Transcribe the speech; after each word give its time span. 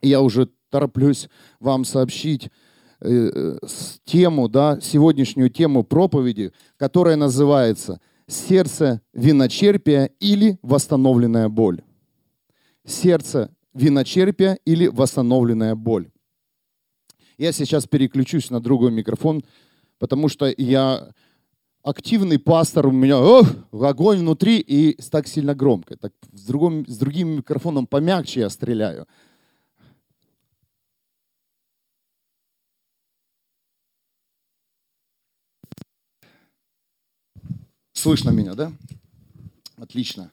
Я 0.00 0.20
уже 0.20 0.48
тороплюсь 0.70 1.28
вам 1.60 1.84
сообщить 1.84 2.50
э, 3.00 3.30
э, 3.34 3.58
тему, 4.04 4.48
да, 4.48 4.80
сегодняшнюю 4.80 5.50
тему 5.50 5.84
проповеди, 5.84 6.52
которая 6.76 7.16
называется 7.16 8.00
«Сердце 8.26 9.00
виночерпия 9.12 10.10
или 10.20 10.58
восстановленная 10.62 11.48
боль». 11.48 11.80
Сердце 12.84 13.50
виночерпия 13.74 14.58
или 14.64 14.86
восстановленная 14.88 15.74
боль. 15.74 16.10
Я 17.38 17.52
сейчас 17.52 17.86
переключусь 17.86 18.50
на 18.50 18.60
другой 18.60 18.90
микрофон, 18.90 19.44
потому 19.98 20.28
что 20.28 20.52
я 20.56 21.12
активный 21.82 22.38
пастор, 22.38 22.86
у 22.86 22.90
меня 22.90 23.18
ох, 23.18 23.46
огонь 23.72 24.18
внутри 24.18 24.58
и 24.58 25.00
так 25.10 25.26
сильно 25.28 25.54
громко. 25.54 25.96
Так 25.96 26.12
с, 26.32 26.44
другим, 26.44 26.84
с 26.86 26.98
другим 26.98 27.28
микрофоном 27.36 27.86
помягче 27.86 28.40
я 28.40 28.50
стреляю. 28.50 29.06
Слышно 37.98 38.30
меня, 38.30 38.54
да? 38.54 38.72
Отлично. 39.76 40.30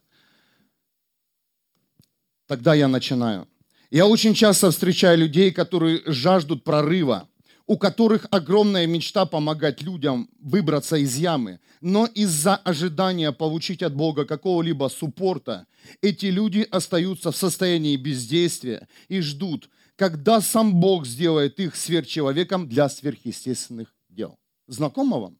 Тогда 2.46 2.76
я 2.76 2.88
начинаю. 2.88 3.48
Я 3.90 4.06
очень 4.06 4.36
часто 4.36 4.70
встречаю 4.70 5.18
людей, 5.18 5.52
которые 5.52 6.04
жаждут 6.06 6.64
прорыва, 6.64 7.28
у 7.66 7.80
которых 7.80 8.28
огромная 8.30 8.86
мечта 8.86 9.26
помогать 9.26 9.82
людям 9.82 10.30
выбраться 10.40 10.98
из 10.98 11.16
ямы, 11.16 11.60
но 11.82 12.06
из-за 12.06 12.56
ожидания 12.56 13.32
получить 13.32 13.82
от 13.82 13.96
Бога 13.96 14.26
какого-либо 14.26 14.88
суппорта, 14.88 15.66
эти 16.04 16.28
люди 16.28 16.68
остаются 16.70 17.32
в 17.32 17.36
состоянии 17.36 17.98
бездействия 17.98 18.88
и 19.08 19.22
ждут, 19.22 19.72
когда 19.96 20.40
сам 20.40 20.76
Бог 20.76 21.08
сделает 21.08 21.60
их 21.60 21.76
сверхчеловеком 21.76 22.70
для 22.70 22.90
сверхъестественных 22.90 23.92
дел. 24.08 24.38
Знакомо 24.68 25.18
вам? 25.18 25.38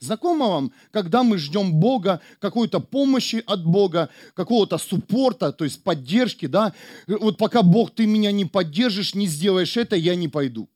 Знакомо 0.00 0.48
вам, 0.48 0.72
когда 0.92 1.24
мы 1.24 1.38
ждем 1.38 1.74
Бога, 1.74 2.20
какой-то 2.38 2.78
помощи 2.78 3.42
от 3.46 3.64
Бога, 3.64 4.10
какого-то 4.34 4.78
суппорта, 4.78 5.52
то 5.52 5.64
есть 5.64 5.82
поддержки, 5.82 6.46
да? 6.46 6.72
Вот 7.08 7.36
пока 7.36 7.62
Бог, 7.62 7.90
ты 7.90 8.06
меня 8.06 8.30
не 8.30 8.44
поддержишь, 8.44 9.14
не 9.14 9.26
сделаешь 9.26 9.76
это, 9.76 9.96
я 9.96 10.14
не 10.14 10.28
пойду. 10.28 10.68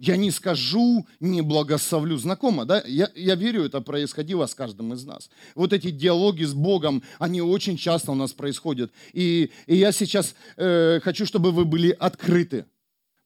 Я 0.00 0.16
не 0.16 0.32
скажу, 0.32 1.06
не 1.20 1.42
благословлю. 1.42 2.16
Знакомо, 2.16 2.64
да? 2.64 2.82
Я, 2.84 3.08
я 3.14 3.36
верю, 3.36 3.64
это 3.64 3.80
происходило 3.80 4.46
с 4.46 4.54
каждым 4.54 4.92
из 4.92 5.04
нас. 5.04 5.30
Вот 5.54 5.72
эти 5.72 5.90
диалоги 5.92 6.42
с 6.42 6.52
Богом, 6.52 7.04
они 7.20 7.40
очень 7.40 7.76
часто 7.76 8.10
у 8.10 8.16
нас 8.16 8.32
происходят. 8.32 8.92
И, 9.12 9.52
и 9.66 9.76
я 9.76 9.92
сейчас 9.92 10.34
э, 10.56 10.98
хочу, 11.00 11.24
чтобы 11.24 11.52
вы 11.52 11.64
были 11.64 11.90
открыты 11.90 12.66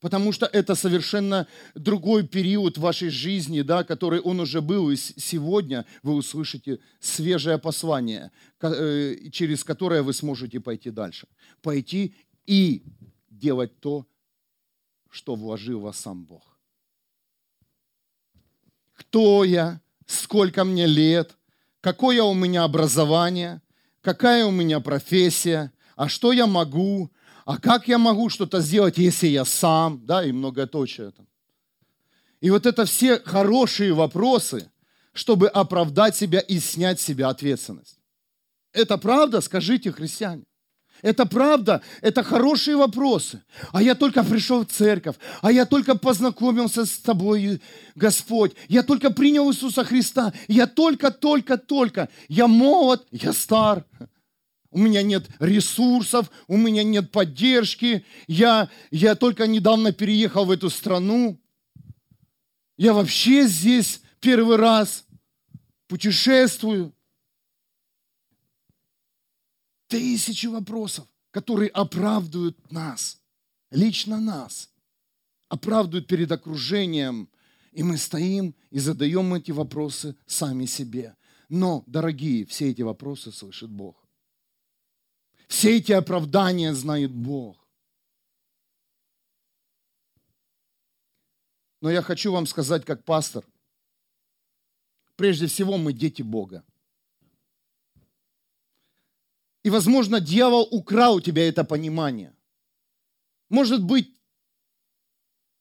Потому 0.01 0.33
что 0.33 0.47
это 0.47 0.77
совершенно 0.77 1.47
другой 1.75 2.27
период 2.27 2.79
вашей 2.79 3.09
жизни, 3.11 3.63
да, 3.63 3.83
который 3.83 4.21
он 4.21 4.41
уже 4.41 4.61
был. 4.61 4.91
И 4.91 4.97
сегодня 4.97 5.85
вы 6.03 6.15
услышите 6.15 6.79
свежее 7.01 7.59
послание, 7.59 8.31
э, 8.61 9.17
через 9.33 9.65
которое 9.65 10.03
вы 10.03 10.13
сможете 10.13 10.61
пойти 10.61 10.91
дальше. 10.91 11.27
Пойти 11.63 12.15
и 12.47 12.85
делать 13.29 13.81
то, 13.81 14.07
что 15.11 15.35
вложил 15.35 15.81
вас 15.81 15.99
сам 15.99 16.25
Бог. 16.25 16.59
Кто 18.95 19.45
я? 19.45 19.81
Сколько 20.07 20.65
мне 20.65 20.87
лет? 20.87 21.37
Какое 21.81 22.23
у 22.23 22.35
меня 22.35 22.65
образование? 22.65 23.61
Какая 24.01 24.47
у 24.47 24.51
меня 24.51 24.81
профессия? 24.81 25.73
А 25.97 26.09
что 26.09 26.33
я 26.33 26.47
могу? 26.47 27.11
А 27.49 27.57
как 27.57 27.89
я 27.89 27.97
могу 27.97 28.29
что-то 28.29 28.61
сделать, 28.61 28.99
если 28.99 29.27
я 29.29 29.47
сам, 29.47 30.05
да, 30.05 30.23
и 30.23 30.33
многоточие 30.33 31.13
там. 31.13 31.27
И 32.43 32.51
вот 32.51 32.67
это 32.67 32.85
все 32.85 33.21
хорошие 33.21 33.95
вопросы, 33.95 34.71
чтобы 35.15 35.49
оправдать 35.49 36.15
себя 36.15 36.41
и 36.41 36.61
снять 36.61 37.01
с 37.01 37.05
себя 37.05 37.31
ответственность. 37.31 38.01
Это 38.75 38.99
правда, 38.99 39.41
скажите, 39.41 39.91
христиане. 39.93 40.45
Это 41.01 41.25
правда, 41.25 41.81
это 42.03 42.23
хорошие 42.23 42.77
вопросы. 42.77 43.43
А 43.73 43.83
я 43.83 43.95
только 43.95 44.23
пришел 44.25 44.67
в 44.67 44.71
церковь, 44.71 45.17
а 45.41 45.51
я 45.51 45.65
только 45.65 45.97
познакомился 45.97 46.85
с 46.85 46.99
тобой, 46.99 47.63
Господь. 47.95 48.53
Я 48.69 48.83
только 48.83 49.09
принял 49.11 49.51
Иисуса 49.51 49.85
Христа. 49.85 50.35
Я 50.49 50.67
только, 50.67 51.11
только, 51.11 51.57
только. 51.57 52.11
Я 52.29 52.47
молод, 52.47 53.07
я 53.11 53.33
стар 53.33 53.87
у 54.71 54.79
меня 54.79 55.03
нет 55.03 55.29
ресурсов, 55.39 56.31
у 56.47 56.57
меня 56.57 56.83
нет 56.83 57.11
поддержки, 57.11 58.05
я, 58.27 58.71
я 58.91 59.15
только 59.15 59.47
недавно 59.47 59.93
переехал 59.93 60.45
в 60.45 60.51
эту 60.51 60.71
страну, 60.71 61.41
я 62.77 62.93
вообще 62.93 63.47
здесь 63.47 64.03
первый 64.21 64.57
раз 64.57 65.05
путешествую. 65.89 66.95
Тысячи 69.89 70.47
вопросов, 70.47 71.09
которые 71.31 71.71
оправдывают 71.71 72.71
нас, 72.71 73.21
лично 73.71 74.21
нас, 74.21 74.71
оправдывают 75.49 76.07
перед 76.07 76.31
окружением, 76.31 77.29
и 77.73 77.83
мы 77.83 77.97
стоим 77.97 78.55
и 78.71 78.79
задаем 78.79 79.33
эти 79.35 79.51
вопросы 79.51 80.15
сами 80.27 80.67
себе. 80.67 81.17
Но, 81.49 81.85
дорогие, 81.87 82.45
все 82.45 82.71
эти 82.71 82.83
вопросы 82.83 83.33
слышит 83.33 83.71
Бог. 83.71 84.08
Все 85.49 85.79
эти 85.79 85.93
оправдания 85.93 86.75
знает 86.75 87.11
Бог. 87.11 87.57
Но 91.81 91.91
я 91.91 92.03
хочу 92.03 92.33
вам 92.33 92.47
сказать, 92.47 92.85
как 92.85 93.05
пастор, 93.05 93.45
прежде 95.17 95.47
всего 95.47 95.79
мы 95.79 95.93
дети 95.93 96.23
Бога. 96.23 96.65
И, 99.63 99.71
возможно, 99.71 100.21
дьявол 100.21 100.69
украл 100.71 101.17
у 101.17 101.21
тебя 101.21 101.49
это 101.49 101.65
понимание. 101.65 102.35
Может 103.49 103.83
быть, 103.83 104.15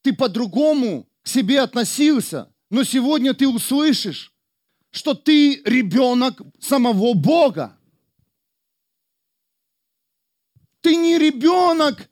ты 0.02 0.14
по-другому 0.14 1.08
к 1.22 1.28
себе 1.28 1.62
относился, 1.62 2.54
но 2.70 2.84
сегодня 2.84 3.34
ты 3.34 3.48
услышишь, 3.48 4.34
что 4.92 5.14
ты 5.14 5.62
ребенок 5.64 6.42
самого 6.60 7.14
Бога. 7.14 7.77
Ты 10.88 10.96
не 10.96 11.18
ребенок 11.18 12.10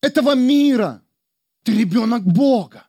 этого 0.00 0.34
мира. 0.34 1.04
Ты 1.62 1.76
ребенок 1.76 2.22
Бога. 2.22 2.88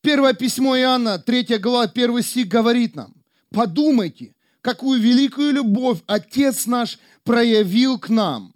Первое 0.00 0.32
письмо 0.32 0.76
Иоанна, 0.76 1.20
3 1.20 1.58
глава, 1.58 1.84
1 1.84 2.22
стих 2.24 2.48
говорит 2.48 2.96
нам, 2.96 3.14
подумайте, 3.50 4.34
какую 4.60 5.00
великую 5.00 5.52
любовь 5.52 6.02
Отец 6.08 6.66
наш 6.66 6.98
проявил 7.22 8.00
к 8.00 8.08
нам, 8.08 8.52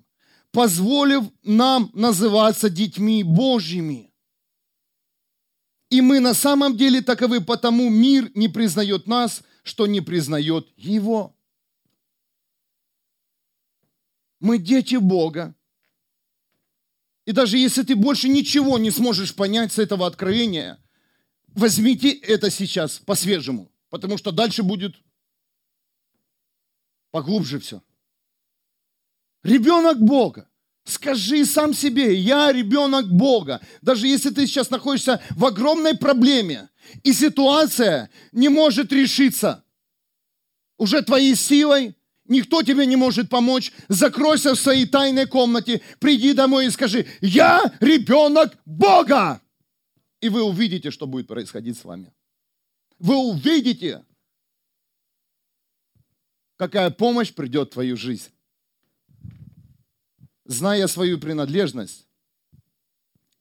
позволив 0.51 1.23
нам 1.45 1.89
называться 1.95 2.69
детьми 2.69 3.23
Божьими. 3.23 4.13
И 5.89 6.01
мы 6.01 6.19
на 6.19 6.34
самом 6.34 6.77
деле 6.77 7.01
таковы, 7.01 7.41
потому 7.41 7.89
мир 7.91 8.29
не 8.34 8.49
признает 8.49 9.07
нас, 9.07 9.45
что 9.63 9.87
не 9.87 10.01
признает 10.01 10.67
Его. 10.75 11.37
Мы 14.42 14.58
дети 14.58 14.97
Бога. 14.97 15.54
И 17.26 17.30
даже 17.30 17.56
если 17.56 17.84
ты 17.84 17.94
больше 17.94 18.28
ничего 18.28 18.76
не 18.76 18.91
сможешь 18.91 19.36
понять 19.36 19.72
с 19.72 19.78
этого 19.78 20.04
откровения, 20.04 20.82
возьмите 21.47 22.10
это 22.10 22.50
сейчас 22.50 22.98
по-свежему, 22.98 23.70
потому 23.88 24.19
что 24.19 24.32
дальше 24.32 24.64
будет 24.64 24.97
поглубже 27.12 27.60
все. 27.60 27.84
Ребенок 29.44 30.00
Бога. 30.00 30.48
Скажи 30.83 31.47
сам 31.47 31.72
себе, 31.72 32.12
я 32.16 32.50
ребенок 32.50 33.09
Бога. 33.09 33.60
Даже 33.80 34.09
если 34.09 34.30
ты 34.30 34.48
сейчас 34.48 34.71
находишься 34.71 35.22
в 35.30 35.47
огромной 35.47 35.97
проблеме, 35.97 36.68
и 37.04 37.12
ситуация 37.12 38.10
не 38.33 38.48
может 38.48 38.92
решиться 38.92 39.65
уже 40.78 41.00
твоей 41.03 41.36
силой, 41.36 41.95
Никто 42.27 42.63
тебе 42.63 42.86
не 42.86 42.97
может 42.97 43.28
помочь. 43.28 43.72
Закройся 43.89 44.54
в 44.54 44.59
своей 44.59 44.86
тайной 44.86 45.27
комнате, 45.27 45.83
приди 45.98 46.33
домой 46.33 46.66
и 46.66 46.71
скажи, 46.71 47.07
я 47.21 47.60
ребенок 47.80 48.57
Бога. 48.65 49.41
И 50.21 50.28
вы 50.28 50.42
увидите, 50.42 50.91
что 50.91 51.07
будет 51.07 51.27
происходить 51.27 51.77
с 51.77 51.84
вами. 51.84 52.13
Вы 52.98 53.16
увидите, 53.16 54.04
какая 56.57 56.91
помощь 56.91 57.34
придет 57.34 57.71
в 57.71 57.72
твою 57.72 57.97
жизнь. 57.97 58.30
Зная 60.45 60.86
свою 60.86 61.19
принадлежность, 61.19 62.07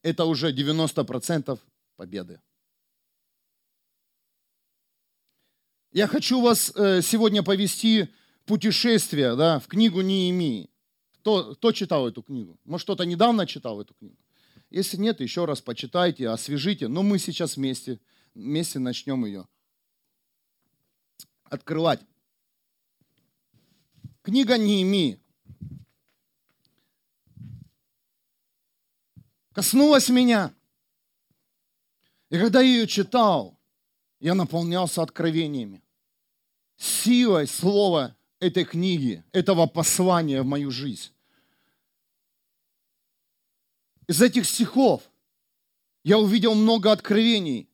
это 0.02 0.26
уже 0.26 0.52
90% 0.52 1.60
победы. 1.96 2.42
Я 5.92 6.08
хочу 6.08 6.42
вас 6.42 6.72
э, 6.76 7.02
сегодня 7.02 7.44
повести 7.44 8.10
путешествия 8.46 9.36
да, 9.36 9.60
в 9.60 9.68
книгу 9.68 10.02
Неемии. 10.02 10.70
Кто, 11.20 11.54
кто 11.56 11.72
читал 11.72 12.08
эту 12.08 12.24
книгу? 12.24 12.60
Может, 12.66 12.86
кто-то 12.86 13.04
недавно 13.06 13.46
читал 13.46 13.80
эту 13.80 13.94
книгу? 13.94 14.18
Если 14.70 14.98
нет, 14.98 15.20
еще 15.20 15.46
раз 15.46 15.62
почитайте, 15.62 16.30
освежите. 16.30 16.88
Но 16.88 17.04
мы 17.04 17.20
сейчас 17.20 17.58
вместе, 17.58 18.00
вместе 18.34 18.80
начнем 18.80 19.26
ее 19.26 19.48
открывать. 21.44 22.00
Книга 24.22 24.58
Неемии. 24.58 25.20
Коснулась 29.52 30.08
меня. 30.10 30.54
И 32.30 32.40
когда 32.40 32.62
я 32.62 32.68
ее 32.68 32.88
читал, 32.88 33.60
я 34.22 34.34
наполнялся 34.34 35.02
откровениями. 35.02 35.84
Силой 36.78 37.48
слова 37.48 38.16
этой 38.42 38.66
книги, 38.66 39.24
этого 39.32 39.68
послания 39.68 40.42
в 40.42 40.46
мою 40.46 40.72
жизнь. 40.72 41.12
Из 44.08 44.22
этих 44.22 44.46
стихов 44.46 45.10
я 46.04 46.18
увидел 46.18 46.56
много 46.56 46.92
откровений. 46.92 47.70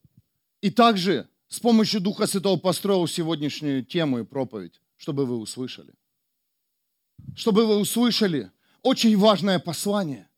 И 0.62 0.70
также 0.70 1.30
с 1.48 1.60
помощью 1.60 2.02
Духа 2.02 2.28
Святого 2.28 2.60
построил 2.60 3.08
сегодняшнюю 3.08 3.86
тему 3.86 4.20
и 4.20 4.24
проповедь, 4.26 4.82
чтобы 4.98 5.26
вы 5.26 5.38
услышали. 5.38 5.94
Чтобы 7.36 7.66
вы 7.66 7.78
услышали 7.78 8.52
очень 8.82 9.18
важное 9.18 9.60
послание, 9.60 10.30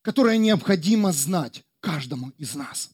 которое 0.00 0.38
необходимо 0.38 1.12
знать 1.12 1.64
каждому 1.80 2.30
из 2.38 2.54
нас. 2.54 2.90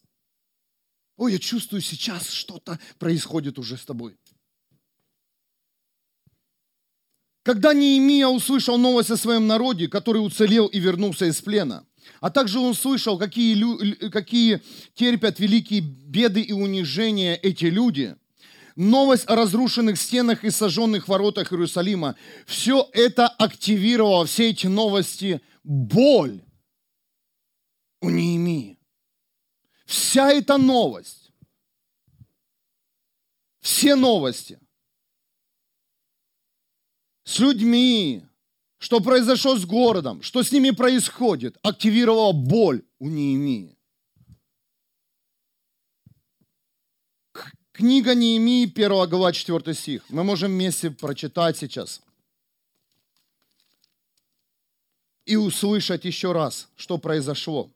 Ой, 1.17 1.33
я 1.33 1.39
чувствую, 1.39 1.81
сейчас 1.81 2.29
что-то 2.31 2.81
происходит 2.99 3.59
уже 3.59 3.77
с 3.77 3.85
тобой. 3.85 4.19
Когда 7.43 7.73
Неемия 7.73 8.27
услышал 8.27 8.77
новость 8.77 9.11
о 9.11 9.17
своем 9.17 9.47
народе, 9.47 9.89
который 9.89 10.19
уцелел 10.19 10.67
и 10.67 10.79
вернулся 10.79 11.25
из 11.25 11.41
плена, 11.41 11.87
а 12.21 12.31
также 12.31 12.59
он 12.59 12.75
слышал, 12.75 13.19
какие, 13.19 14.11
какие 14.11 14.61
терпят 14.95 15.41
великие 15.41 15.81
беды 15.81 16.43
и 16.43 16.53
унижения 16.53 17.35
эти 17.37 17.67
люди, 17.67 18.17
новость 18.77 19.25
о 19.27 19.37
разрушенных 19.37 19.99
стенах 19.99 20.45
и 20.45 20.51
сожженных 20.51 21.09
воротах 21.09 21.53
Иерусалима, 21.53 22.17
все 22.47 22.89
это 22.93 23.27
активировало, 23.27 24.27
все 24.27 24.51
эти 24.51 24.67
новости, 24.67 25.41
боль 25.65 26.43
у 28.03 28.11
Неемии. 28.11 28.79
Вся 29.87 30.31
эта 30.31 30.59
новость, 30.59 31.33
все 33.61 33.97
новости– 33.97 34.59
с 37.31 37.39
людьми, 37.39 38.25
что 38.79 39.01
произошло 39.01 39.57
с 39.57 39.65
городом, 39.65 40.21
что 40.21 40.43
с 40.43 40.51
ними 40.51 40.71
происходит, 40.71 41.57
активировала 41.63 42.33
боль 42.33 42.83
у 42.99 43.09
Неемии. 43.09 43.77
Книга 47.71 48.17
Неемии, 48.17 48.65
1 48.65 49.09
глава, 49.09 49.33
4 49.33 49.75
стих. 49.75 50.03
Мы 50.09 50.25
можем 50.25 50.51
вместе 50.51 50.91
прочитать 50.91 51.57
сейчас. 51.57 52.03
И 55.25 55.37
услышать 55.37 56.05
еще 56.05 56.33
раз, 56.33 56.69
что 56.75 56.99
произошло. 56.99 57.71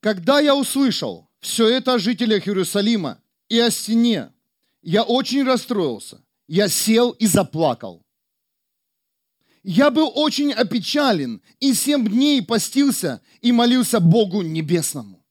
Когда 0.00 0.38
я 0.38 0.54
услышал 0.54 1.26
все 1.40 1.66
это 1.66 1.94
о 1.94 1.98
жителях 1.98 2.46
Иерусалима 2.46 3.22
и 3.48 3.58
о 3.58 3.70
стене, 3.70 4.30
я 4.82 5.02
очень 5.02 5.44
расстроился 5.44 6.20
я 6.52 6.68
сел 6.68 7.12
и 7.12 7.26
заплакал. 7.26 8.04
Я 9.62 9.90
был 9.90 10.12
очень 10.14 10.52
опечален 10.52 11.40
и 11.60 11.72
семь 11.72 12.06
дней 12.06 12.42
постился 12.42 13.22
и 13.40 13.52
молился 13.52 14.00
Богу 14.00 14.42
Небесному. 14.42 15.24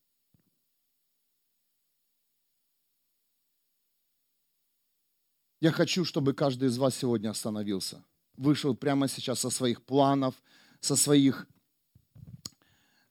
Я 5.60 5.72
хочу, 5.72 6.06
чтобы 6.06 6.34
каждый 6.34 6.70
из 6.70 6.80
вас 6.80 6.98
сегодня 6.98 7.30
остановился, 7.30 8.04
вышел 8.36 8.76
прямо 8.76 9.08
сейчас 9.08 9.42
со 9.42 9.52
своих 9.52 9.84
планов, 9.84 10.34
со 10.80 10.96
своих 10.96 11.46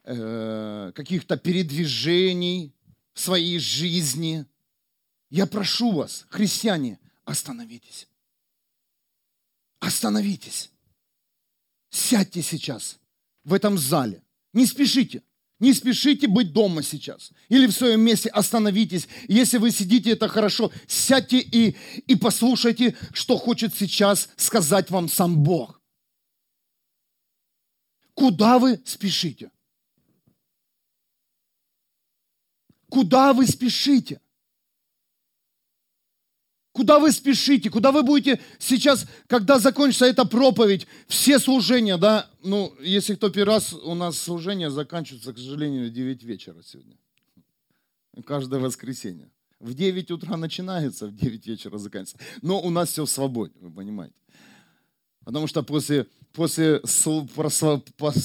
э, 0.02 0.90
каких-то 0.96 1.36
передвижений 1.36 2.74
в 3.12 3.20
своей 3.20 3.60
жизни. 3.60 4.46
Я 5.28 5.46
прошу 5.46 5.92
вас, 5.92 6.26
христиане, 6.28 6.98
Остановитесь. 7.30 8.08
Остановитесь. 9.78 10.68
Сядьте 11.88 12.42
сейчас 12.42 12.98
в 13.44 13.52
этом 13.52 13.78
зале. 13.78 14.24
Не 14.52 14.66
спешите. 14.66 15.22
Не 15.60 15.72
спешите 15.72 16.26
быть 16.26 16.52
дома 16.52 16.82
сейчас. 16.82 17.30
Или 17.48 17.68
в 17.68 17.72
своем 17.72 18.00
месте 18.00 18.30
остановитесь. 18.30 19.06
Если 19.28 19.58
вы 19.58 19.70
сидите, 19.70 20.10
это 20.10 20.26
хорошо. 20.26 20.72
Сядьте 20.88 21.38
и, 21.38 21.76
и 22.08 22.16
послушайте, 22.16 22.96
что 23.12 23.36
хочет 23.36 23.76
сейчас 23.76 24.28
сказать 24.36 24.90
вам 24.90 25.08
сам 25.08 25.40
Бог. 25.44 25.80
Куда 28.14 28.58
вы 28.58 28.82
спешите? 28.84 29.52
Куда 32.88 33.32
вы 33.32 33.46
спешите? 33.46 34.20
Куда 36.72 37.00
вы 37.00 37.10
спешите? 37.10 37.68
Куда 37.68 37.90
вы 37.90 38.02
будете 38.04 38.40
сейчас, 38.58 39.06
когда 39.26 39.58
закончится 39.58 40.06
эта 40.06 40.24
проповедь, 40.24 40.86
все 41.08 41.38
служения, 41.40 41.96
да? 41.96 42.30
Ну, 42.44 42.72
если 42.80 43.16
кто 43.16 43.28
первый 43.28 43.54
раз, 43.54 43.72
у 43.72 43.94
нас 43.94 44.16
служение 44.18 44.70
заканчивается, 44.70 45.32
к 45.32 45.38
сожалению, 45.38 45.88
в 45.88 45.92
9 45.92 46.22
вечера 46.22 46.62
сегодня. 46.64 46.96
Каждое 48.24 48.60
воскресенье. 48.60 49.30
В 49.58 49.74
9 49.74 50.10
утра 50.12 50.36
начинается, 50.36 51.08
в 51.08 51.16
9 51.16 51.46
вечера 51.48 51.76
заканчивается. 51.76 52.18
Но 52.40 52.60
у 52.60 52.70
нас 52.70 52.90
все 52.90 53.04
в 53.04 53.10
свободе, 53.10 53.54
вы 53.60 53.70
понимаете. 53.70 54.14
Потому 55.24 55.48
что 55.48 55.62
после, 55.62 56.06
после 56.32 56.80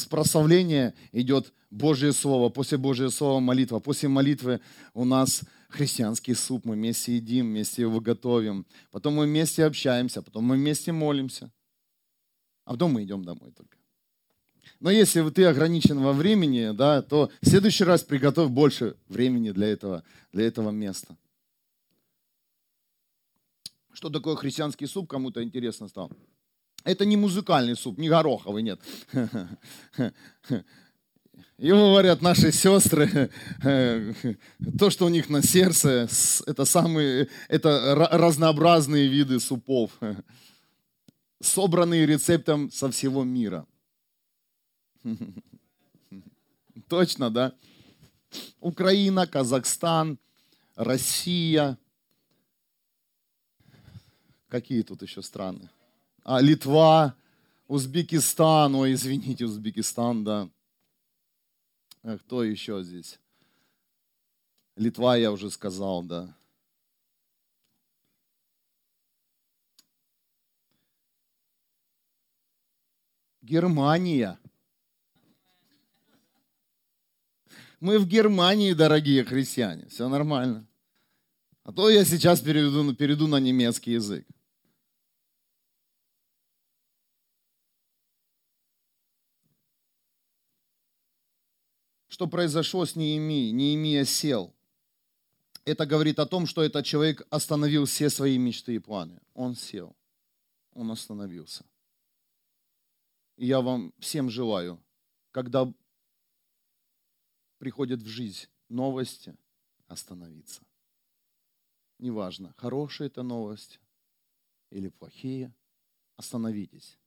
прославления 0.10 0.94
идет 1.12 1.52
Божье 1.72 2.14
Слово, 2.14 2.50
после 2.50 2.78
Божьего 2.78 3.10
Слова 3.10 3.40
молитва, 3.40 3.80
после 3.80 4.08
молитвы 4.08 4.62
у 4.94 5.04
нас 5.04 5.42
христианский 5.76 6.34
суп, 6.34 6.66
мы 6.66 6.76
вместе 6.76 7.16
едим, 7.16 7.48
вместе 7.48 7.84
его 7.84 8.00
готовим, 8.00 8.66
потом 8.92 9.16
мы 9.16 9.26
вместе 9.26 9.66
общаемся, 9.66 10.22
потом 10.22 10.46
мы 10.46 10.56
вместе 10.56 10.92
молимся, 10.92 11.52
а 12.64 12.72
потом 12.72 12.94
мы 12.94 13.04
идем 13.04 13.24
домой 13.24 13.52
только. 13.52 13.78
Но 14.80 14.90
если 14.90 15.28
ты 15.30 15.46
ограничен 15.46 16.00
во 16.00 16.14
времени, 16.14 16.72
да, 16.76 17.02
то 17.02 17.30
в 17.42 17.48
следующий 17.48 17.84
раз 17.84 18.04
приготовь 18.04 18.50
больше 18.50 18.96
времени 19.08 19.52
для 19.52 19.68
этого, 19.68 20.04
для 20.32 20.46
этого 20.48 20.72
места. 20.72 21.16
Что 23.94 24.10
такое 24.10 24.36
христианский 24.36 24.88
суп, 24.88 25.10
кому-то 25.10 25.44
интересно 25.44 25.88
стало? 25.88 26.12
Это 26.84 27.06
не 27.06 27.18
музыкальный 27.18 27.76
суп, 27.76 27.98
не 27.98 28.10
гороховый, 28.10 28.64
нет. 28.64 28.80
И 31.58 31.70
говорят 31.70 32.22
наши 32.22 32.52
сестры, 32.52 33.32
то, 34.78 34.90
что 34.90 35.06
у 35.06 35.10
них 35.10 35.30
на 35.30 35.42
сердце, 35.42 36.10
это 36.46 36.66
самые, 36.66 37.30
это 37.48 37.96
разнообразные 38.12 39.08
виды 39.08 39.40
супов, 39.40 39.92
собранные 41.42 42.06
рецептом 42.06 42.70
со 42.72 42.92
всего 42.92 43.24
мира. 43.24 43.66
Точно, 46.90 47.32
да? 47.32 47.54
Украина, 48.60 49.26
Казахстан, 49.26 50.20
Россия. 50.76 51.78
Какие 54.50 54.82
тут 54.82 55.04
еще 55.04 55.22
страны? 55.22 55.70
А, 56.24 56.42
Литва, 56.42 57.16
Узбекистан, 57.68 58.76
ой, 58.76 58.94
извините, 58.94 59.46
Узбекистан, 59.46 60.26
да. 60.26 60.50
А 62.08 62.20
кто 62.20 62.44
еще 62.44 62.84
здесь? 62.84 63.20
Литва, 64.76 65.16
я 65.18 65.32
уже 65.32 65.50
сказал, 65.50 66.04
да. 66.04 66.38
Германия. 73.42 74.38
Мы 77.80 77.98
в 77.98 78.08
Германии, 78.08 78.74
дорогие 78.74 79.24
христиане. 79.24 79.88
Все 79.88 80.08
нормально. 80.08 80.68
А 81.64 81.72
то 81.72 81.90
я 81.90 82.06
сейчас 82.06 82.40
перейду, 82.40 82.94
перейду 82.94 83.26
на 83.26 83.40
немецкий 83.40 83.94
язык. 83.94 84.28
Что 92.16 92.28
произошло 92.28 92.86
с 92.86 92.96
Неемией. 92.96 93.52
Неемия 93.52 94.06
сел. 94.06 94.56
Это 95.66 95.86
говорит 95.86 96.18
о 96.18 96.26
том, 96.26 96.46
что 96.46 96.64
этот 96.64 96.86
человек 96.86 97.28
остановил 97.30 97.84
все 97.84 98.10
свои 98.10 98.38
мечты 98.38 98.76
и 98.76 98.80
планы. 98.80 99.20
Он 99.34 99.54
сел. 99.54 99.94
Он 100.72 100.92
остановился. 100.92 101.66
Я 103.36 103.60
вам 103.60 103.94
всем 104.00 104.30
желаю, 104.30 104.82
когда 105.32 105.70
приходят 107.58 108.02
в 108.02 108.08
жизнь 108.08 108.48
новости, 108.70 109.36
остановиться. 109.88 110.62
Неважно, 112.00 112.54
хорошая 112.56 113.10
это 113.10 113.24
новость 113.24 113.82
или 114.70 114.88
плохие, 114.88 115.54
остановитесь. 116.16 116.98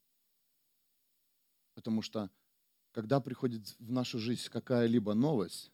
Потому 1.72 2.02
что 2.02 2.30
когда 2.92 3.20
приходит 3.20 3.76
в 3.78 3.90
нашу 3.90 4.18
жизнь 4.18 4.48
какая-либо 4.50 5.14
новость, 5.14 5.70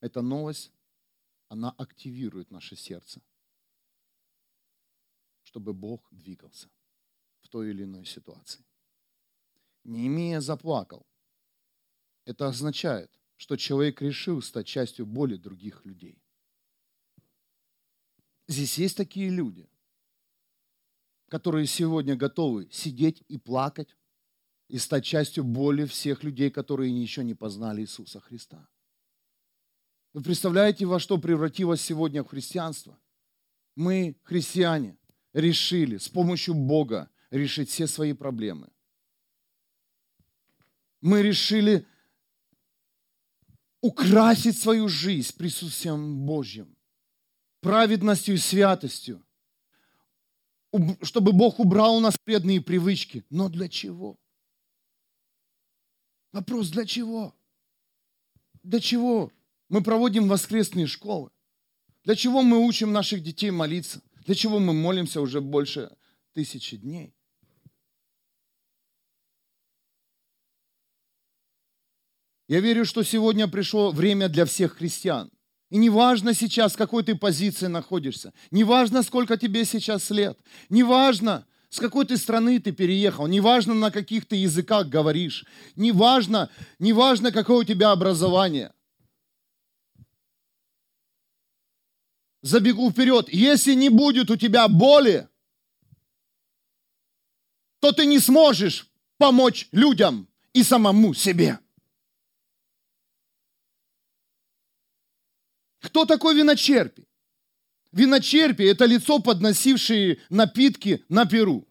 эта 0.00 0.22
новость, 0.22 0.72
она 1.48 1.70
активирует 1.70 2.50
наше 2.50 2.76
сердце, 2.76 3.20
чтобы 5.42 5.72
Бог 5.72 6.06
двигался 6.10 6.68
в 7.40 7.48
той 7.48 7.70
или 7.70 7.84
иной 7.84 8.04
ситуации. 8.04 8.64
Неемия 9.84 10.40
заплакал. 10.40 11.06
Это 12.24 12.46
означает, 12.48 13.10
что 13.36 13.56
человек 13.56 14.02
решил 14.02 14.42
стать 14.42 14.66
частью 14.66 15.06
боли 15.06 15.36
других 15.36 15.84
людей. 15.86 16.22
Здесь 18.46 18.78
есть 18.78 18.96
такие 18.96 19.30
люди, 19.30 19.68
которые 21.28 21.66
сегодня 21.66 22.16
готовы 22.16 22.68
сидеть 22.70 23.22
и 23.28 23.38
плакать 23.38 23.96
и 24.68 24.78
стать 24.78 25.04
частью 25.04 25.44
боли 25.44 25.86
всех 25.86 26.22
людей, 26.22 26.50
которые 26.50 26.92
еще 26.92 27.24
не 27.24 27.34
познали 27.34 27.82
Иисуса 27.82 28.20
Христа. 28.20 28.68
Вы 30.12 30.22
представляете, 30.22 30.84
во 30.86 31.00
что 31.00 31.18
превратилось 31.18 31.80
сегодня 31.80 32.24
христианство? 32.24 32.98
Мы, 33.74 34.16
христиане, 34.24 34.96
решили 35.32 35.96
с 35.96 36.08
помощью 36.08 36.54
Бога 36.54 37.10
решить 37.30 37.70
все 37.70 37.86
свои 37.86 38.12
проблемы. 38.12 38.68
Мы 41.00 41.22
решили 41.22 41.86
украсить 43.80 44.58
свою 44.58 44.88
жизнь 44.88 45.36
присутствием 45.36 46.26
Божьим, 46.26 46.76
праведностью 47.60 48.34
и 48.34 48.38
святостью, 48.38 49.22
чтобы 51.02 51.32
Бог 51.32 51.60
убрал 51.60 51.96
у 51.96 52.00
нас 52.00 52.16
вредные 52.26 52.60
привычки. 52.60 53.24
Но 53.30 53.48
для 53.48 53.68
чего? 53.68 54.18
Вопрос, 56.32 56.68
для 56.68 56.84
чего? 56.84 57.34
Для 58.62 58.80
чего 58.80 59.32
мы 59.68 59.82
проводим 59.82 60.28
воскресные 60.28 60.86
школы? 60.86 61.30
Для 62.04 62.14
чего 62.14 62.42
мы 62.42 62.58
учим 62.58 62.92
наших 62.92 63.22
детей 63.22 63.50
молиться? 63.50 64.02
Для 64.24 64.34
чего 64.34 64.58
мы 64.58 64.72
молимся 64.72 65.20
уже 65.20 65.40
больше 65.40 65.90
тысячи 66.34 66.76
дней? 66.76 67.14
Я 72.46 72.60
верю, 72.60 72.84
что 72.84 73.02
сегодня 73.02 73.46
пришло 73.46 73.90
время 73.90 74.28
для 74.28 74.46
всех 74.46 74.78
христиан. 74.78 75.30
И 75.70 75.76
неважно 75.76 76.32
сейчас, 76.32 76.72
в 76.72 76.78
какой 76.78 77.04
ты 77.04 77.14
позиции 77.14 77.66
находишься, 77.66 78.32
неважно, 78.50 79.02
сколько 79.02 79.36
тебе 79.36 79.66
сейчас 79.66 80.08
лет, 80.10 80.38
неважно, 80.70 81.46
с 81.70 81.80
какой 81.80 82.06
ты 82.06 82.16
страны 82.16 82.60
ты 82.60 82.72
переехал, 82.72 83.26
неважно, 83.26 83.74
на 83.74 83.90
каких 83.90 84.26
ты 84.26 84.36
языках 84.36 84.88
говоришь, 84.88 85.44
неважно, 85.76 86.50
неважно, 86.78 87.30
какое 87.30 87.58
у 87.58 87.64
тебя 87.64 87.90
образование. 87.90 88.72
Забегу 92.40 92.90
вперед. 92.90 93.28
Если 93.28 93.74
не 93.74 93.90
будет 93.90 94.30
у 94.30 94.36
тебя 94.36 94.68
боли, 94.68 95.28
то 97.80 97.92
ты 97.92 98.06
не 98.06 98.18
сможешь 98.18 98.88
помочь 99.18 99.68
людям 99.72 100.28
и 100.52 100.62
самому 100.62 101.14
себе. 101.14 101.58
Кто 105.80 106.04
такой 106.04 106.34
виночерпий? 106.34 107.08
Виночерпий– 107.98 108.66
это 108.70 108.84
лицо, 108.84 109.18
подносившее 109.18 110.20
напитки 110.30 111.04
на 111.08 111.26
перу. 111.26 111.66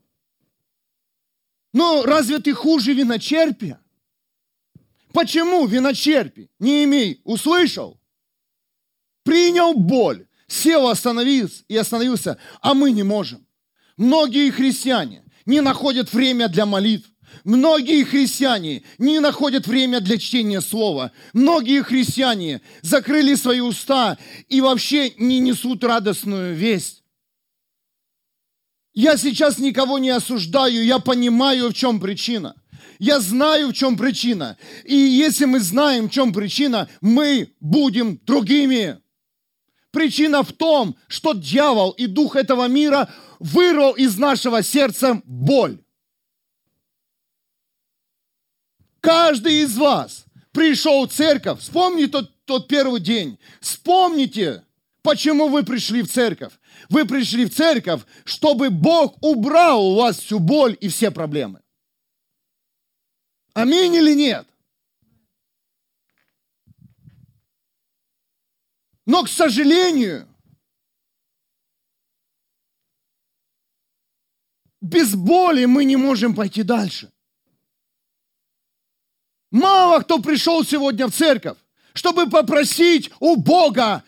Но 1.71 2.03
разве 2.03 2.39
ты 2.39 2.53
хуже 2.53 2.93
виночерпия? 2.93 3.79
Почему 5.13 5.65
виночерпий? 5.67 6.49
Не 6.59 6.83
имей, 6.83 7.21
услышал? 7.23 7.97
Принял 9.23 9.73
боль, 9.73 10.27
сел, 10.47 10.89
остановился 10.89 11.63
и 11.69 11.77
остановился, 11.77 12.37
а 12.61 12.73
мы 12.73 12.91
не 12.91 13.03
можем. 13.03 13.47
Многие 13.95 14.51
христиане 14.51 15.23
не 15.45 15.61
находят 15.61 16.11
время 16.11 16.49
для 16.49 16.65
молитв, 16.65 17.09
Многие 17.43 18.03
христиане 18.03 18.83
не 18.97 19.19
находят 19.19 19.67
время 19.67 19.99
для 19.99 20.17
чтения 20.17 20.61
слова. 20.61 21.11
Многие 21.33 21.83
христиане 21.83 22.61
закрыли 22.81 23.35
свои 23.35 23.59
уста 23.59 24.17
и 24.47 24.61
вообще 24.61 25.11
не 25.17 25.39
несут 25.39 25.83
радостную 25.83 26.55
весть. 26.55 27.03
Я 28.93 29.15
сейчас 29.17 29.59
никого 29.59 29.99
не 29.99 30.09
осуждаю, 30.09 30.83
я 30.83 30.99
понимаю, 30.99 31.69
в 31.69 31.73
чем 31.73 31.99
причина. 31.99 32.55
Я 32.99 33.19
знаю, 33.19 33.69
в 33.69 33.73
чем 33.73 33.95
причина. 33.95 34.57
И 34.85 34.95
если 34.95 35.45
мы 35.45 35.59
знаем, 35.59 36.09
в 36.09 36.11
чем 36.11 36.33
причина, 36.33 36.89
мы 36.99 37.53
будем 37.59 38.19
другими. 38.25 38.97
Причина 39.91 40.43
в 40.43 40.51
том, 40.51 40.95
что 41.07 41.33
дьявол 41.33 41.91
и 41.91 42.07
дух 42.07 42.35
этого 42.35 42.67
мира 42.67 43.09
вырвал 43.39 43.93
из 43.93 44.17
нашего 44.17 44.63
сердца 44.63 45.21
боль. 45.25 45.77
Каждый 49.07 49.61
из 49.61 49.77
вас 49.77 50.25
пришел 50.51 51.07
в 51.07 51.13
церковь. 51.13 51.61
Вспомни 51.61 52.07
тот, 52.07 52.29
тот 52.43 52.67
первый 52.67 52.99
день. 52.99 53.39
Вспомните, 53.61 54.65
почему 55.01 55.47
вы 55.47 55.63
пришли 55.63 56.01
в 56.01 56.11
церковь. 56.11 56.51
Вы 56.89 57.05
пришли 57.05 57.45
в 57.45 57.55
церковь, 57.55 58.01
чтобы 58.25 58.69
Бог 58.69 59.15
убрал 59.23 59.81
у 59.81 59.95
вас 59.95 60.19
всю 60.19 60.39
боль 60.39 60.75
и 60.81 60.89
все 60.89 61.09
проблемы. 61.09 61.61
Аминь 63.53 63.95
или 63.95 64.13
нет? 64.13 64.45
Но, 69.05 69.23
к 69.23 69.29
сожалению, 69.29 70.27
без 74.81 75.15
боли 75.15 75.63
мы 75.63 75.85
не 75.85 75.95
можем 75.95 76.35
пойти 76.35 76.63
дальше. 76.63 77.09
Мало 79.51 80.01
кто 80.01 80.19
пришел 80.19 80.63
сегодня 80.63 81.07
в 81.07 81.13
церковь, 81.13 81.57
чтобы 81.93 82.29
попросить 82.29 83.11
у 83.19 83.35
Бога 83.37 84.03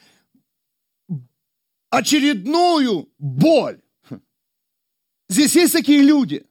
очередную 1.90 3.10
боль. 3.18 3.82
Здесь 5.30 5.56
есть 5.56 5.74
такие 5.74 6.02
люди. 6.02 6.46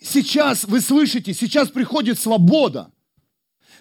Сейчас 0.00 0.64
вы 0.64 0.80
слышите, 0.80 1.34
сейчас 1.34 1.68
приходит 1.68 2.18
свобода. 2.18 2.92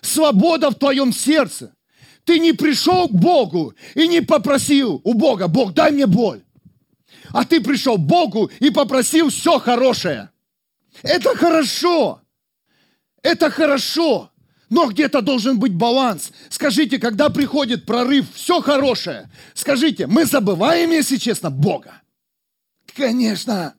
Свобода 0.01 0.71
в 0.71 0.75
твоем 0.75 1.13
сердце. 1.13 1.75
Ты 2.23 2.39
не 2.39 2.53
пришел 2.53 3.07
к 3.07 3.11
Богу 3.11 3.75
и 3.93 4.07
не 4.07 4.21
попросил 4.21 4.99
у 5.03 5.13
Бога, 5.13 5.47
Бог, 5.47 5.73
дай 5.73 5.91
мне 5.91 6.07
боль. 6.07 6.43
А 7.29 7.45
ты 7.45 7.61
пришел 7.61 7.97
к 7.97 8.01
Богу 8.01 8.49
и 8.59 8.71
попросил 8.71 9.29
все 9.29 9.59
хорошее. 9.59 10.31
Это 11.03 11.35
хорошо. 11.35 12.21
Это 13.25 13.49
хорошо, 13.49 14.31
но 14.69 14.85
где-то 14.85 15.19
должен 15.21 15.57
быть 15.57 15.73
баланс. 15.73 16.31
Скажите, 16.49 16.99
когда 16.99 17.31
приходит 17.31 17.87
прорыв, 17.87 18.31
все 18.35 18.61
хорошее, 18.61 19.31
скажите, 19.55 20.05
мы 20.05 20.25
забываем, 20.25 20.91
если 20.91 21.17
честно, 21.17 21.49
Бога? 21.49 22.03
Конечно. 22.95 23.73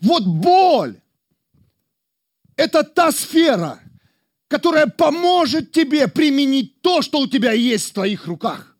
Вот 0.00 0.24
боль– 0.24 0.98
это 2.56 2.82
та 2.82 3.12
сфера, 3.12 3.78
которая 4.48 4.86
поможет 4.86 5.72
тебе 5.72 6.08
применить 6.08 6.80
то, 6.80 7.02
что 7.02 7.18
у 7.18 7.26
тебя 7.26 7.52
есть 7.52 7.90
в 7.90 7.92
твоих 7.92 8.26
руках. 8.26 8.74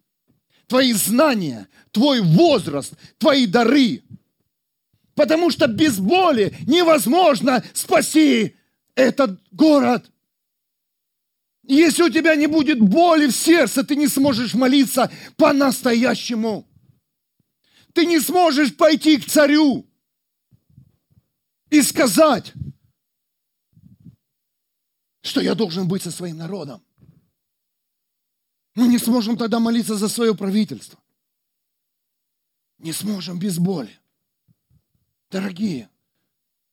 Твои 0.68 0.94
знания, 0.94 1.68
твой 1.90 2.22
возраст, 2.22 2.94
твои 3.18 3.46
дары. 3.46 4.02
Потому 5.14 5.50
что 5.50 5.66
без 5.66 5.98
боли 5.98 6.56
невозможно 6.66 7.62
спасти 7.74 8.54
этот 8.98 9.40
город. 9.52 10.10
Если 11.62 12.02
у 12.02 12.10
тебя 12.10 12.34
не 12.34 12.48
будет 12.48 12.80
боли 12.80 13.28
в 13.28 13.32
сердце, 13.32 13.84
ты 13.84 13.94
не 13.94 14.08
сможешь 14.08 14.54
молиться 14.54 15.10
по-настоящему. 15.36 16.68
Ты 17.92 18.06
не 18.06 18.18
сможешь 18.18 18.76
пойти 18.76 19.18
к 19.18 19.26
царю 19.26 19.86
и 21.70 21.80
сказать, 21.82 22.52
что 25.20 25.40
я 25.40 25.54
должен 25.54 25.86
быть 25.86 26.02
со 26.02 26.10
своим 26.10 26.38
народом. 26.38 26.82
Мы 28.74 28.88
не 28.88 28.98
сможем 28.98 29.36
тогда 29.36 29.60
молиться 29.60 29.94
за 29.96 30.08
свое 30.08 30.34
правительство. 30.34 30.98
Не 32.78 32.92
сможем 32.92 33.38
без 33.38 33.58
боли. 33.58 33.96
Дорогие, 35.30 35.88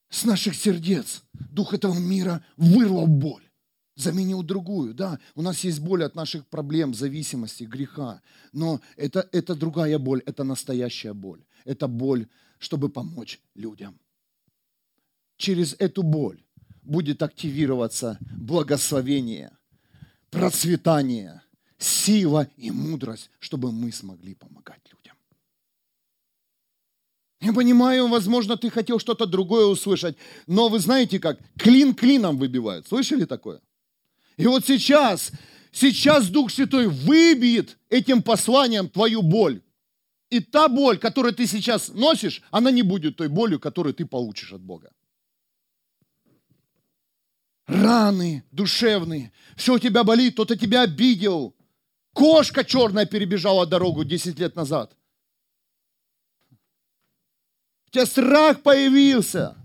с 0.08 0.24
наших 0.24 0.54
сердец 0.54 1.22
дух 1.32 1.74
этого 1.74 1.98
мира 1.98 2.44
вырвал 2.56 3.06
боль, 3.06 3.48
заменил 3.96 4.42
другую. 4.42 4.94
Да, 4.94 5.18
у 5.34 5.42
нас 5.42 5.64
есть 5.64 5.80
боль 5.80 6.04
от 6.04 6.14
наших 6.14 6.46
проблем, 6.46 6.94
зависимости, 6.94 7.64
греха, 7.64 8.22
но 8.52 8.80
это, 8.96 9.28
это 9.32 9.54
другая 9.54 9.98
боль, 9.98 10.22
это 10.26 10.44
настоящая 10.44 11.12
боль. 11.12 11.44
Это 11.64 11.88
боль, 11.88 12.28
чтобы 12.58 12.88
помочь 12.88 13.40
людям. 13.54 13.98
Через 15.36 15.74
эту 15.78 16.02
боль 16.02 16.42
будет 16.82 17.22
активироваться 17.22 18.18
благословение, 18.20 19.50
процветание, 20.30 21.42
сила 21.78 22.48
и 22.56 22.70
мудрость, 22.70 23.30
чтобы 23.38 23.72
мы 23.72 23.92
смогли 23.92 24.34
помогать 24.34 24.80
людям. 24.92 25.05
Я 27.46 27.52
понимаю, 27.52 28.08
возможно, 28.08 28.56
ты 28.56 28.70
хотел 28.70 28.98
что-то 28.98 29.24
другое 29.24 29.66
услышать, 29.66 30.16
но 30.48 30.68
вы 30.68 30.80
знаете 30.80 31.20
как? 31.20 31.38
Клин 31.56 31.94
клином 31.94 32.38
выбивают. 32.38 32.88
Слышали 32.88 33.24
такое? 33.24 33.60
И 34.36 34.48
вот 34.48 34.66
сейчас, 34.66 35.30
сейчас 35.70 36.28
Дух 36.28 36.50
Святой 36.50 36.88
выбьет 36.88 37.78
этим 37.88 38.24
посланием 38.24 38.88
твою 38.88 39.22
боль. 39.22 39.62
И 40.28 40.40
та 40.40 40.66
боль, 40.68 40.98
которую 40.98 41.34
ты 41.34 41.46
сейчас 41.46 41.90
носишь, 41.94 42.42
она 42.50 42.72
не 42.72 42.82
будет 42.82 43.16
той 43.16 43.28
болью, 43.28 43.60
которую 43.60 43.94
ты 43.94 44.06
получишь 44.06 44.52
от 44.52 44.60
Бога. 44.60 44.90
Раны 47.68 48.42
душевные, 48.50 49.30
все 49.56 49.74
у 49.74 49.78
тебя 49.78 50.02
болит, 50.02 50.32
кто-то 50.32 50.56
тебя 50.56 50.82
обидел. 50.82 51.54
Кошка 52.12 52.64
черная 52.64 53.06
перебежала 53.06 53.66
дорогу 53.66 54.02
10 54.02 54.36
лет 54.40 54.56
назад. 54.56 54.96
Тебя 57.96 58.04
страх 58.04 58.62
появился. 58.62 59.56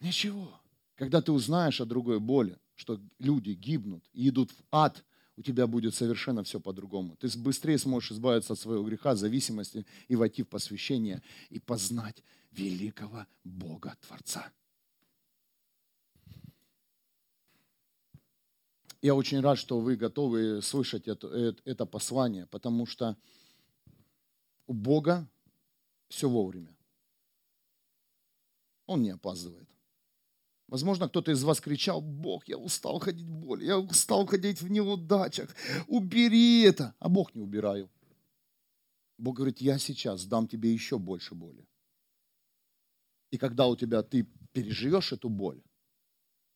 Ничего. 0.00 0.58
Когда 0.94 1.20
ты 1.20 1.32
узнаешь 1.32 1.82
о 1.82 1.84
другой 1.84 2.18
боли, 2.18 2.58
что 2.74 2.98
люди 3.18 3.50
гибнут 3.50 4.02
и 4.14 4.30
идут 4.30 4.50
в 4.52 4.64
ад, 4.70 5.04
у 5.36 5.42
тебя 5.42 5.66
будет 5.66 5.94
совершенно 5.94 6.44
все 6.44 6.60
по-другому. 6.60 7.14
Ты 7.16 7.28
быстрее 7.40 7.76
сможешь 7.76 8.12
избавиться 8.12 8.54
от 8.54 8.58
своего 8.58 8.82
греха, 8.84 9.16
зависимости 9.16 9.84
и 10.08 10.16
войти 10.16 10.44
в 10.44 10.48
посвящение 10.48 11.22
и 11.50 11.58
познать 11.58 12.24
великого 12.52 13.26
Бога 13.44 13.94
Творца. 14.00 14.50
Я 19.02 19.14
очень 19.14 19.40
рад, 19.40 19.58
что 19.58 19.78
вы 19.78 19.96
готовы 19.96 20.62
слышать 20.62 21.06
это, 21.06 21.54
это 21.66 21.84
послание, 21.84 22.46
потому 22.46 22.86
что 22.86 23.18
у 24.72 24.74
Бога 24.74 25.28
все 26.08 26.30
вовремя. 26.30 26.74
Он 28.86 29.02
не 29.02 29.10
опаздывает. 29.10 29.68
Возможно, 30.66 31.08
кто-то 31.08 31.30
из 31.30 31.44
вас 31.44 31.60
кричал, 31.60 32.00
Бог, 32.00 32.48
я 32.48 32.56
устал 32.56 32.98
ходить 32.98 33.26
в 33.26 33.34
боли, 33.34 33.66
я 33.66 33.78
устал 33.78 34.24
ходить 34.26 34.62
в 34.62 34.70
неудачах, 34.70 35.54
убери 35.88 36.62
это. 36.62 36.94
А 37.00 37.10
Бог 37.10 37.34
не 37.34 37.42
убираю. 37.42 37.90
Бог 39.18 39.36
говорит, 39.36 39.60
я 39.60 39.78
сейчас 39.78 40.24
дам 40.24 40.48
тебе 40.48 40.72
еще 40.72 40.98
больше 40.98 41.34
боли. 41.34 41.68
И 43.30 43.36
когда 43.36 43.66
у 43.66 43.76
тебя 43.76 44.02
ты 44.02 44.26
переживешь 44.52 45.12
эту 45.12 45.28
боль, 45.28 45.62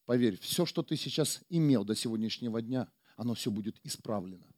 поверь, 0.07 0.41
все, 0.41 0.65
что 0.65 0.83
ты 0.83 0.97
сейчас 0.97 1.43
имел 1.51 1.85
до 1.85 1.95
сегодняшнего 1.95 2.63
дня, 2.63 2.91
оно 3.17 3.35
все 3.35 3.51
будет 3.51 3.79
исправлено 3.85 4.56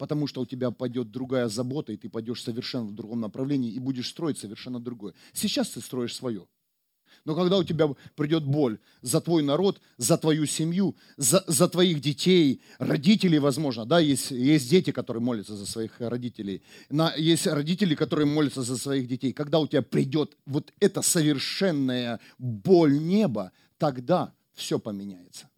потому 0.00 0.26
что 0.26 0.40
у 0.40 0.46
тебя 0.46 0.70
пойдет 0.70 1.10
другая 1.10 1.48
забота, 1.48 1.92
и 1.92 1.98
ты 1.98 2.08
пойдешь 2.08 2.42
совершенно 2.42 2.86
в 2.86 2.94
другом 2.94 3.20
направлении 3.20 3.70
и 3.70 3.78
будешь 3.78 4.08
строить 4.08 4.38
совершенно 4.38 4.80
другое. 4.80 5.12
Сейчас 5.34 5.68
ты 5.68 5.82
строишь 5.82 6.16
свое. 6.16 6.46
Но 7.26 7.34
когда 7.34 7.58
у 7.58 7.64
тебя 7.64 7.86
придет 8.16 8.46
боль 8.46 8.78
за 9.02 9.20
твой 9.20 9.42
народ, 9.42 9.78
за 9.98 10.16
твою 10.16 10.46
семью, 10.46 10.96
за, 11.18 11.44
за 11.46 11.68
твоих 11.68 12.00
детей, 12.00 12.62
родителей, 12.78 13.38
возможно, 13.38 13.84
да, 13.84 13.98
есть, 13.98 14.30
есть 14.30 14.70
дети, 14.70 14.90
которые 14.90 15.22
молятся 15.22 15.54
за 15.54 15.66
своих 15.66 16.00
родителей, 16.00 16.62
на, 16.88 17.14
есть 17.14 17.46
родители, 17.46 17.94
которые 17.94 18.24
молятся 18.24 18.62
за 18.62 18.78
своих 18.78 19.06
детей. 19.06 19.34
Когда 19.34 19.58
у 19.58 19.66
тебя 19.66 19.82
придет 19.82 20.34
вот 20.46 20.72
эта 20.80 21.02
совершенная 21.02 22.20
боль 22.38 22.98
неба, 22.98 23.52
тогда 23.76 24.32
все 24.54 24.78
поменяется 24.78 25.49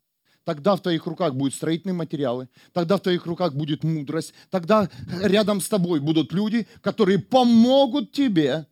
тогда 0.45 0.77
в 0.77 0.83
твоих 0.83 1.07
руках 1.07 1.35
будут 1.35 1.55
строительные 1.55 1.95
материалы, 1.95 2.49
тогда 2.73 2.97
в 2.97 3.01
твоих 3.01 3.27
руках 3.27 3.55
будет 3.55 3.85
мудрость, 3.85 4.35
тогда 4.51 4.91
рядом 5.23 5.61
с 5.61 5.69
тобой 5.69 6.01
будут 6.01 6.33
люди, 6.33 6.67
которые 6.81 7.19
помогут 7.19 8.13
тебе 8.13 8.67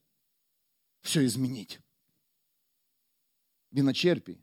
все 1.02 1.24
изменить. 1.26 1.80
Виночерпий 3.70 4.40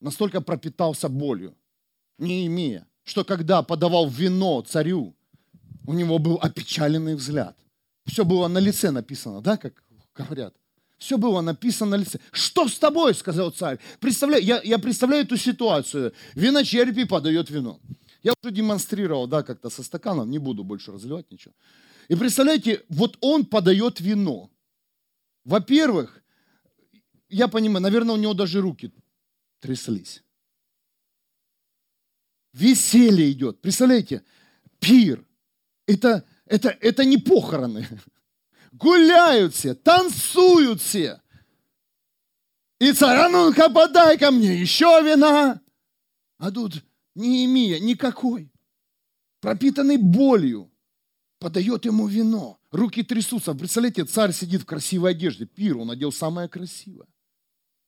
настолько 0.00 0.40
пропитался 0.40 1.08
болью, 1.08 1.56
не 2.18 2.46
имея, 2.46 2.86
что 3.02 3.24
когда 3.24 3.62
подавал 3.62 4.08
вино 4.08 4.62
царю, 4.62 5.16
у 5.86 5.94
него 5.94 6.18
был 6.18 6.38
опечаленный 6.40 7.14
взгляд. 7.14 7.58
Все 8.04 8.24
было 8.24 8.48
на 8.48 8.58
лице 8.58 8.90
написано, 8.90 9.40
да, 9.40 9.56
как 9.56 9.82
говорят. 10.14 10.54
Все 10.98 11.16
было 11.16 11.40
написано 11.40 11.92
на 11.92 12.00
лице. 12.00 12.18
Что 12.32 12.68
с 12.68 12.78
тобой, 12.78 13.14
сказал 13.14 13.50
царь. 13.50 13.78
Представляю, 14.00 14.44
я, 14.44 14.60
я 14.62 14.78
представляю 14.78 15.24
эту 15.24 15.36
ситуацию. 15.36 16.12
Виночерпий 16.34 17.06
подает 17.06 17.50
вино. 17.50 17.80
Я 18.22 18.32
уже 18.42 18.52
демонстрировал, 18.52 19.28
да, 19.28 19.44
как-то 19.44 19.70
со 19.70 19.84
стаканом, 19.84 20.28
не 20.30 20.38
буду 20.38 20.64
больше 20.64 20.90
разливать 20.90 21.30
ничего. 21.30 21.54
И 22.08 22.16
представляете, 22.16 22.84
вот 22.88 23.16
он 23.20 23.46
подает 23.46 24.00
вино. 24.00 24.50
Во-первых, 25.44 26.22
я 27.28 27.46
понимаю, 27.46 27.82
наверное, 27.82 28.14
у 28.14 28.18
него 28.18 28.34
даже 28.34 28.60
руки 28.60 28.92
тряслись. 29.60 30.22
Веселье 32.52 33.30
идет. 33.30 33.60
Представляете, 33.60 34.22
пир. 34.80 35.24
Это, 35.86 36.24
это, 36.46 36.70
это 36.80 37.04
не 37.04 37.18
похороны 37.18 37.86
гуляют 38.78 39.54
все, 39.54 39.74
танцуют 39.74 40.80
все. 40.80 41.20
И 42.80 42.92
царь, 42.92 43.18
а 43.18 43.28
ну-ка 43.28 43.68
подай 43.70 44.16
ко 44.18 44.30
мне 44.30 44.54
еще 44.54 45.02
вина. 45.02 45.60
А 46.38 46.50
тут 46.50 46.84
имея 47.14 47.80
никакой, 47.80 48.52
пропитанный 49.40 49.96
болью, 49.96 50.70
подает 51.38 51.84
ему 51.84 52.06
вино. 52.06 52.60
Руки 52.70 53.02
трясутся. 53.02 53.54
Представляете, 53.54 54.04
царь 54.04 54.32
сидит 54.32 54.62
в 54.62 54.66
красивой 54.66 55.12
одежде. 55.12 55.46
Пир, 55.46 55.78
он 55.78 55.90
одел 55.90 56.12
самое 56.12 56.48
красивое. 56.48 57.08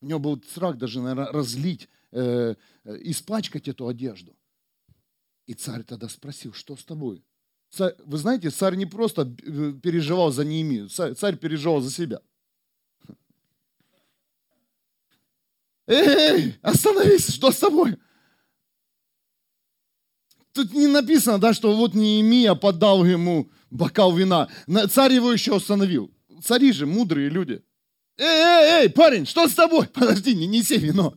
У 0.01 0.07
него 0.07 0.19
был 0.19 0.43
страх 0.43 0.79
даже, 0.79 1.01
наверное, 1.01 1.31
разлить, 1.31 1.89
э, 2.11 2.55
э, 2.85 2.99
испачкать 3.03 3.69
эту 3.69 3.87
одежду. 3.87 4.35
И 5.47 5.55
царь 5.55 5.83
тогда 5.85 6.09
спросил, 6.09 6.55
что 6.55 6.77
с 6.77 6.85
тобой? 6.85 7.23
Царь, 7.71 7.95
вы 8.05 8.19
знаете, 8.19 8.51
царь 8.51 8.75
не 8.75 8.87
просто 8.87 9.23
э, 9.23 9.73
переживал 9.81 10.33
за 10.33 10.45
Неемию, 10.45 10.89
царь, 10.89 11.15
царь 11.15 11.37
переживал 11.37 11.81
за 11.81 11.91
себя. 11.91 12.21
Эй, 15.87 16.57
остановись, 16.63 17.33
что 17.35 17.51
с 17.51 17.59
тобой? 17.59 17.97
Тут 20.53 20.73
не 20.73 20.89
написано, 20.89 21.39
да, 21.39 21.53
что 21.53 21.75
вот 21.77 21.95
Неемия 21.95 22.55
подал 22.55 23.05
ему 23.05 23.51
бокал 23.71 24.13
вина. 24.15 24.49
Царь 24.91 25.15
его 25.15 25.33
еще 25.33 25.57
остановил. 25.57 26.11
Цари 26.43 26.73
же 26.73 26.87
мудрые 26.87 27.29
люди. 27.29 27.63
Эй, 28.19 28.27
эй, 28.27 28.83
эй, 28.83 28.91
парень, 28.91 29.27
что 29.27 29.49
с 29.49 29.55
тобой? 29.55 29.87
Подожди, 29.87 30.35
не 30.35 30.47
неси 30.47 30.77
вино. 30.77 31.15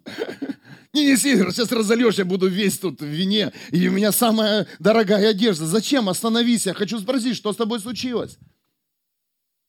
Не 0.93 1.11
неси, 1.11 1.35
сейчас 1.37 1.71
разольешь, 1.71 2.19
я 2.19 2.25
буду 2.25 2.47
весь 2.47 2.77
тут 2.77 3.01
в 3.01 3.05
вине, 3.05 3.51
и 3.71 3.87
у 3.87 3.91
меня 3.91 4.11
самая 4.11 4.67
дорогая 4.79 5.31
одежда. 5.31 5.65
Зачем? 5.65 6.07
Остановись, 6.07 6.67
я 6.67 6.75
хочу 6.75 6.99
спросить, 6.99 7.35
что 7.35 7.51
с 7.51 7.55
тобой 7.55 7.79
случилось? 7.79 8.37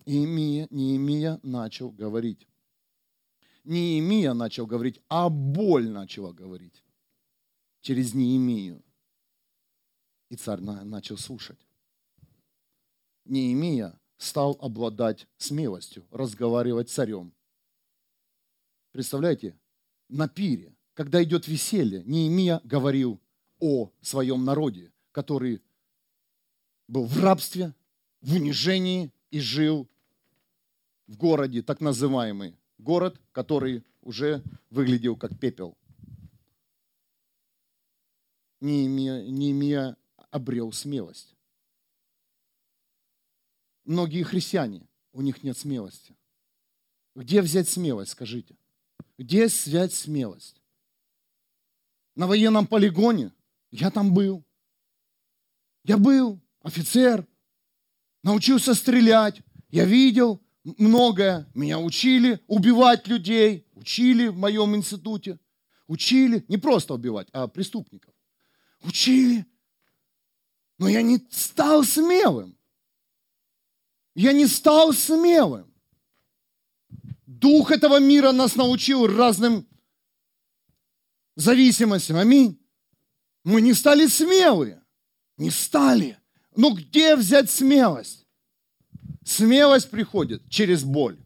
Неемия, 0.05 0.69
Неемия 0.71 1.41
начал 1.43 1.91
говорить. 1.91 2.47
Неемия 3.65 4.35
начал 4.35 4.67
говорить, 4.67 5.01
а 5.09 5.31
боль 5.31 5.89
начала 5.89 6.35
говорить 6.35 6.85
через 7.81 8.13
Неемию. 8.13 8.83
И 10.29 10.37
царь 10.37 10.61
начал 10.61 11.17
слушать. 11.17 11.59
Неемия 13.25 13.99
стал 14.19 14.59
обладать 14.61 15.27
смелостью, 15.39 16.07
разговаривать 16.11 16.91
с 16.91 16.95
царем. 16.95 17.33
Представляете, 18.93 19.59
на 20.11 20.29
пире 20.29 20.74
когда 20.95 21.23
идет 21.23 21.49
веселье, 21.49 22.03
Неемия 22.05 22.61
говорил 22.65 23.21
о 23.59 23.91
своем 24.01 24.45
народе, 24.45 24.93
который 25.13 25.61
был 26.89 27.05
в 27.05 27.19
рабстве, 27.19 27.75
в 28.21 28.35
унижении 28.35 29.13
и 29.31 29.41
жил 29.41 29.89
в 31.07 31.17
городе, 31.17 31.63
так 31.63 31.81
называемый 31.81 32.57
город, 32.79 33.21
который 33.33 33.85
уже 34.03 34.43
выглядел 34.71 35.17
как 35.17 35.39
пепел. 35.39 35.77
Неемия, 38.61 39.97
обрел 40.31 40.73
смелость. 40.73 41.35
Многие 43.85 44.23
христиане 44.23 44.89
у 45.13 45.21
них 45.21 45.43
нет 45.43 45.59
смелости. 45.59 46.17
Где 47.15 47.43
взять 47.43 47.69
смелость, 47.69 48.13
скажите? 48.13 48.57
Где 49.19 49.47
взять 49.47 49.93
смелость? 49.93 50.64
На 52.15 52.27
военном 52.27 52.67
полигоне? 52.67 53.33
Я 53.71 53.91
там 53.91 54.15
был. 54.15 54.45
Я 55.85 55.99
был 55.99 56.41
офицер, 56.63 57.27
научился 58.23 58.75
стрелять. 58.75 59.41
Я 59.71 59.85
видел 59.85 60.41
многое. 60.65 61.51
Меня 61.55 61.79
учили 61.79 62.41
убивать 62.47 63.07
людей. 63.07 63.67
Учили 63.75 64.29
в 64.29 64.37
моем 64.37 64.75
институте. 64.75 65.39
Учили 65.87 66.45
не 66.49 66.57
просто 66.57 66.95
убивать, 66.95 67.29
а 67.33 67.49
преступников. 67.49 68.15
Учили. 68.83 69.45
Но 70.79 70.89
я 70.89 71.03
не 71.03 71.19
стал 71.31 71.85
смелым. 71.85 72.57
Я 74.15 74.33
не 74.33 74.47
стал 74.47 74.93
смелым. 74.93 75.73
Дух 77.27 77.71
этого 77.71 78.01
мира 78.01 78.33
нас 78.33 78.55
научил 78.57 79.07
разным 79.07 79.67
зависимостям. 81.37 82.17
Аминь. 82.17 82.61
Мы 83.45 83.61
не 83.61 83.75
стали 83.75 84.07
смелые. 84.07 84.83
Не 85.37 85.51
стали. 85.51 86.19
Но 86.57 86.71
где 86.71 87.17
взять 87.17 87.51
смелость? 87.51 88.27
Смелость 89.25 89.91
приходит 89.91 90.49
через 90.49 90.85
боль. 90.85 91.19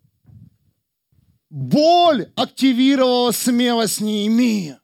Боль 1.51 2.31
активировала 2.37 3.33
смелость, 3.33 4.01
не 4.01 4.27
имея. 4.27 4.81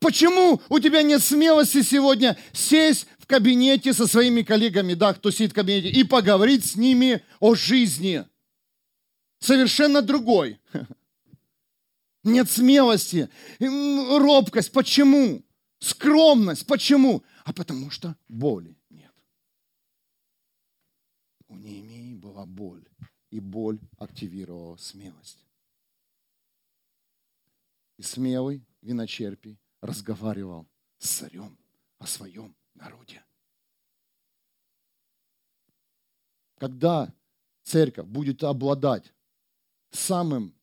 Почему 0.00 0.60
у 0.68 0.78
тебя 0.78 1.02
нет 1.02 1.22
смелости 1.22 1.82
сегодня 1.82 2.36
сесть 2.52 3.06
в 3.18 3.26
кабинете 3.26 3.92
со 3.92 4.06
своими 4.06 4.42
коллегами, 4.42 4.94
да, 4.94 5.14
кто 5.14 5.30
сидит 5.30 5.52
в 5.52 5.54
кабинете, 5.54 5.88
и 5.88 6.04
поговорить 6.04 6.64
с 6.64 6.76
ними 6.76 7.22
о 7.40 7.54
жизни? 7.54 8.24
Совершенно 9.38 10.02
другой. 10.02 10.60
Нет 12.26 12.50
смелости, 12.50 13.30
робкость. 13.60 14.72
Почему? 14.72 15.44
Скромность. 15.78 16.66
Почему? 16.66 17.22
А 17.44 17.52
потому 17.52 17.88
что 17.88 18.16
боли 18.26 18.76
нет. 18.90 19.14
У 21.46 21.54
Неемии 21.54 22.14
была 22.16 22.44
боль, 22.44 22.84
и 23.30 23.38
боль 23.38 23.78
активировала 23.96 24.76
смелость. 24.76 25.46
И 27.96 28.02
смелый 28.02 28.66
виночерпий 28.82 29.60
разговаривал 29.80 30.66
с 30.98 31.08
царем 31.08 31.56
о 31.98 32.08
своем 32.08 32.56
народе. 32.74 33.24
Когда 36.58 37.14
церковь 37.62 38.06
будет 38.06 38.42
обладать 38.42 39.14
самым 39.92 40.56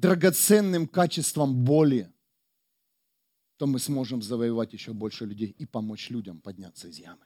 драгоценным 0.00 0.88
качеством 0.88 1.54
боли, 1.64 2.10
то 3.56 3.66
мы 3.66 3.78
сможем 3.78 4.22
завоевать 4.22 4.72
еще 4.72 4.92
больше 4.92 5.26
людей 5.26 5.54
и 5.58 5.66
помочь 5.66 6.10
людям 6.10 6.40
подняться 6.40 6.88
из 6.88 6.98
ямы. 6.98 7.24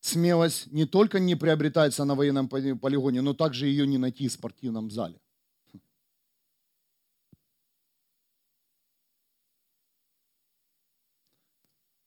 Смелость 0.00 0.72
не 0.72 0.86
только 0.86 1.20
не 1.20 1.36
приобретается 1.36 2.04
на 2.04 2.14
военном 2.14 2.48
полигоне, 2.48 3.20
но 3.20 3.34
также 3.34 3.66
ее 3.66 3.86
не 3.86 3.98
найти 3.98 4.28
в 4.28 4.32
спортивном 4.32 4.90
зале. 4.90 5.20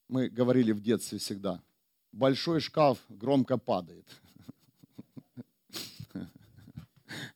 Мы 0.10 0.30
говорили 0.30 0.72
в 0.72 0.82
детстве 0.82 1.18
всегда, 1.18 1.64
большой 2.12 2.60
шкаф 2.60 2.98
громко 3.10 3.58
падает. 3.58 4.08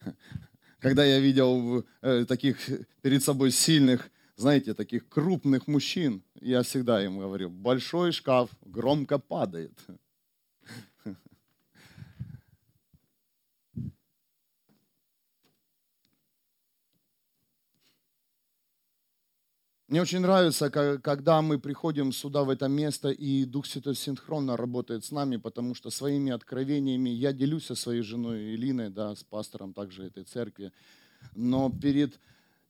Когда 0.80 1.04
я 1.06 1.20
видел 1.20 1.86
э, 2.02 2.26
таких 2.26 2.58
перед 3.02 3.24
собой 3.24 3.52
сильных, 3.52 4.10
знаете, 4.36 4.74
таких 4.74 5.10
крупных 5.10 5.68
мужчин, 5.68 6.24
я 6.40 6.62
всегда 6.62 7.04
им 7.04 7.20
говорю, 7.20 7.50
большой 7.50 8.12
шкаф 8.12 8.50
громко 8.62 9.18
падает. 9.18 9.74
Мне 19.90 20.02
очень 20.02 20.20
нравится, 20.20 20.70
когда 20.70 21.42
мы 21.42 21.60
приходим 21.60 22.12
сюда, 22.12 22.44
в 22.44 22.50
это 22.50 22.68
место, 22.68 23.08
и 23.08 23.46
Дух 23.46 23.66
Святой 23.66 23.96
синхронно 23.96 24.58
работает 24.58 25.06
с 25.06 25.12
нами, 25.12 25.38
потому 25.38 25.76
что 25.76 25.92
своими 25.92 26.30
откровениями 26.34 27.10
я 27.10 27.32
делюсь 27.32 27.68
со 27.68 27.76
своей 27.76 28.02
женой 28.02 28.54
Илиной, 28.54 28.90
да, 28.90 29.16
с 29.16 29.24
пастором 29.24 29.74
также 29.74 30.04
этой 30.04 30.26
церкви. 30.26 30.74
Но 31.36 31.70
перед 31.70 32.20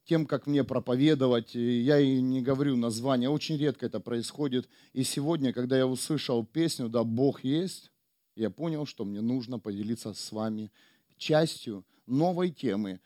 тем, 0.04 0.26
как 0.26 0.46
мне 0.46 0.62
проповедовать, 0.62 1.56
я 1.56 1.98
и 1.98 2.20
не 2.20 2.40
говорю 2.40 2.76
название, 2.76 3.30
очень 3.30 3.56
редко 3.56 3.86
это 3.86 3.98
происходит. 3.98 4.68
И 4.92 5.02
сегодня, 5.02 5.52
когда 5.52 5.76
я 5.76 5.88
услышал 5.88 6.46
песню 6.46 6.88
«Да, 6.88 7.02
Бог 7.02 7.42
есть», 7.42 7.90
я 8.36 8.48
понял, 8.48 8.86
что 8.86 9.04
мне 9.04 9.20
нужно 9.20 9.58
поделиться 9.58 10.14
с 10.14 10.30
вами 10.30 10.70
частью 11.16 11.84
новой 12.06 12.52
темы, 12.52 13.00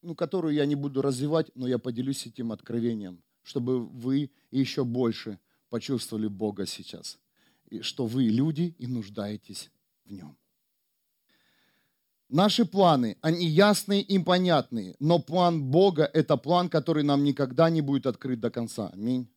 ну, 0.00 0.14
которую 0.14 0.54
я 0.54 0.64
не 0.64 0.76
буду 0.76 1.02
развивать, 1.02 1.50
но 1.54 1.68
я 1.68 1.76
поделюсь 1.76 2.26
этим 2.26 2.52
откровением– 2.52 3.22
чтобы 3.50 3.84
вы 3.84 4.30
еще 4.52 4.84
больше 4.84 5.38
почувствовали 5.70 6.28
Бога 6.28 6.66
сейчас. 6.66 7.18
И 7.68 7.82
что 7.82 8.06
вы 8.06 8.24
люди 8.24 8.74
и 8.78 8.86
нуждаетесь 8.86 9.70
в 10.04 10.12
Нем. 10.12 10.36
Наши 12.28 12.64
планы, 12.64 13.16
они 13.22 13.46
ясные 13.46 14.02
и 14.02 14.18
понятные, 14.20 14.94
но 15.00 15.18
план 15.18 15.64
Бога– 15.64 16.08
это 16.14 16.36
план, 16.36 16.68
который 16.68 17.02
нам 17.02 17.24
никогда 17.24 17.70
не 17.70 17.80
будет 17.80 18.06
открыт 18.06 18.38
до 18.38 18.50
конца. 18.50 18.88
Аминь. 18.92 19.28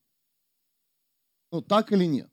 Ну, 1.52 1.62
так 1.62 1.92
или 1.92 2.06
нет? 2.06 2.30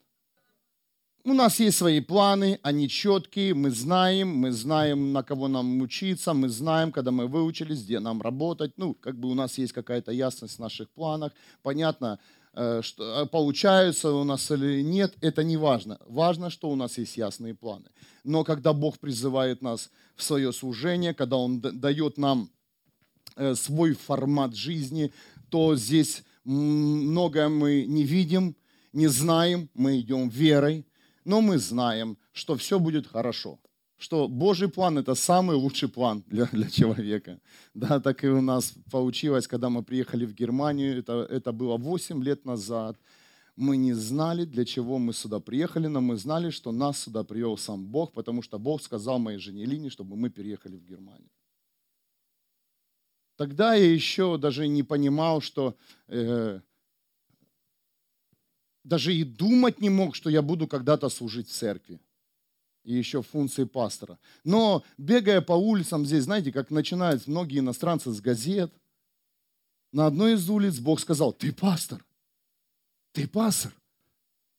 У 1.22 1.34
нас 1.34 1.60
есть 1.60 1.76
свои 1.76 2.00
планы, 2.00 2.58
они 2.62 2.88
четкие, 2.88 3.52
мы 3.52 3.70
знаем, 3.70 4.34
мы 4.34 4.52
знаем, 4.52 5.12
на 5.12 5.22
кого 5.22 5.48
нам 5.48 5.82
учиться, 5.82 6.32
мы 6.32 6.48
знаем, 6.48 6.92
когда 6.92 7.10
мы 7.10 7.26
выучились, 7.26 7.82
где 7.82 8.00
нам 8.00 8.22
работать. 8.22 8.72
Ну, 8.78 8.94
как 8.94 9.18
бы 9.18 9.28
у 9.28 9.34
нас 9.34 9.58
есть 9.58 9.74
какая-то 9.74 10.12
ясность 10.12 10.56
в 10.56 10.60
наших 10.60 10.88
планах. 10.88 11.32
Понятно, 11.62 12.18
э, 12.54 12.80
что 12.82 13.22
э, 13.22 13.26
получается 13.26 14.12
у 14.12 14.24
нас 14.24 14.50
или 14.50 14.80
нет, 14.82 15.14
это 15.20 15.44
не 15.44 15.58
важно. 15.58 15.98
Важно, 16.06 16.48
что 16.48 16.70
у 16.70 16.74
нас 16.74 16.96
есть 16.96 17.18
ясные 17.18 17.54
планы. 17.54 17.90
Но 18.24 18.42
когда 18.42 18.72
Бог 18.72 18.98
призывает 18.98 19.60
нас 19.60 19.90
в 20.16 20.22
свое 20.22 20.54
служение, 20.54 21.12
когда 21.12 21.36
Он 21.36 21.60
дает 21.60 22.16
нам 22.16 22.48
э, 23.36 23.54
свой 23.56 23.92
формат 23.92 24.54
жизни, 24.56 25.12
то 25.50 25.76
здесь 25.76 26.22
многое 26.44 27.50
мы 27.50 27.84
не 27.84 28.04
видим, 28.04 28.56
не 28.94 29.08
знаем, 29.08 29.68
мы 29.74 30.00
идем 30.00 30.30
верой, 30.30 30.86
но 31.24 31.40
мы 31.40 31.58
знаем, 31.58 32.16
что 32.32 32.54
все 32.56 32.78
будет 32.78 33.06
хорошо. 33.06 33.58
Что 33.98 34.28
Божий 34.28 34.68
план– 34.68 34.98
это 34.98 35.14
самый 35.14 35.56
лучший 35.56 35.88
план 35.88 36.24
для, 36.26 36.46
для 36.46 36.70
человека. 36.70 37.38
Да, 37.74 38.00
так 38.00 38.24
и 38.24 38.28
у 38.28 38.40
нас 38.40 38.72
получилось, 38.90 39.46
когда 39.46 39.68
мы 39.68 39.82
приехали 39.82 40.24
в 40.24 40.34
Германию, 40.34 40.98
это, 40.98 41.26
это 41.30 41.52
было 41.52 41.76
8 41.76 42.24
лет 42.24 42.46
назад. 42.46 42.96
Мы 43.56 43.76
не 43.76 43.92
знали, 43.92 44.46
для 44.46 44.64
чего 44.64 44.98
мы 44.98 45.12
сюда 45.12 45.38
приехали, 45.38 45.88
но 45.88 46.00
мы 46.00 46.16
знали, 46.16 46.50
что 46.50 46.72
нас 46.72 46.98
сюда 46.98 47.24
привел 47.24 47.58
сам 47.58 47.86
Бог, 47.86 48.12
потому 48.12 48.42
что 48.42 48.58
Бог 48.58 48.80
сказал 48.80 49.18
моей 49.18 49.38
жене 49.38 49.66
Лине, 49.66 49.90
чтобы 49.90 50.16
мы 50.16 50.30
переехали 50.30 50.76
в 50.76 50.84
Германию. 50.84 51.28
Тогда 53.36 53.74
я 53.74 53.92
еще 53.92 54.38
даже 54.38 54.68
не 54.68 54.82
понимал, 54.82 55.40
что 55.40 55.74
э, 56.08 56.60
даже 58.84 59.14
и 59.14 59.24
думать 59.24 59.80
не 59.80 59.90
мог, 59.90 60.14
что 60.14 60.30
я 60.30 60.42
буду 60.42 60.66
когда-то 60.66 61.08
служить 61.08 61.48
в 61.48 61.52
церкви. 61.52 62.00
И 62.84 62.94
еще 62.94 63.22
функции 63.22 63.64
пастора. 63.64 64.18
Но 64.42 64.82
бегая 64.96 65.40
по 65.42 65.52
улицам 65.52 66.06
здесь, 66.06 66.24
знаете, 66.24 66.50
как 66.50 66.70
начинают 66.70 67.26
многие 67.26 67.58
иностранцы 67.58 68.10
с 68.10 68.20
газет, 68.20 68.72
на 69.92 70.06
одной 70.06 70.34
из 70.34 70.48
улиц 70.48 70.78
Бог 70.78 71.00
сказал, 71.00 71.32
ты 71.32 71.52
пастор, 71.52 72.04
ты 73.12 73.28
пастор, 73.28 73.72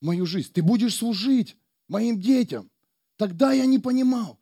мою 0.02 0.26
жизнь, 0.26 0.52
ты 0.54 0.62
будешь 0.62 0.96
служить 0.96 1.56
моим 1.88 2.20
детям. 2.20 2.70
Тогда 3.18 3.54
я 3.54 3.66
не 3.66 3.80
понимал. 3.80 4.40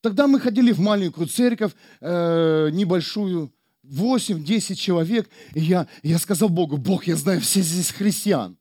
Тогда 0.00 0.26
мы 0.26 0.38
ходили 0.40 0.72
в 0.72 0.80
маленькую 0.80 1.28
церковь, 1.28 1.72
э, 2.00 2.70
небольшую, 2.72 3.52
8-10 3.84 4.74
человек, 4.74 5.30
и 5.54 5.60
я, 5.60 5.88
я 6.02 6.18
сказал 6.18 6.48
Богу, 6.48 6.76
Бог, 6.76 7.06
я 7.06 7.16
знаю 7.16 7.40
все 7.40 7.62
здесь 7.62 7.90
христиан. 7.90 8.57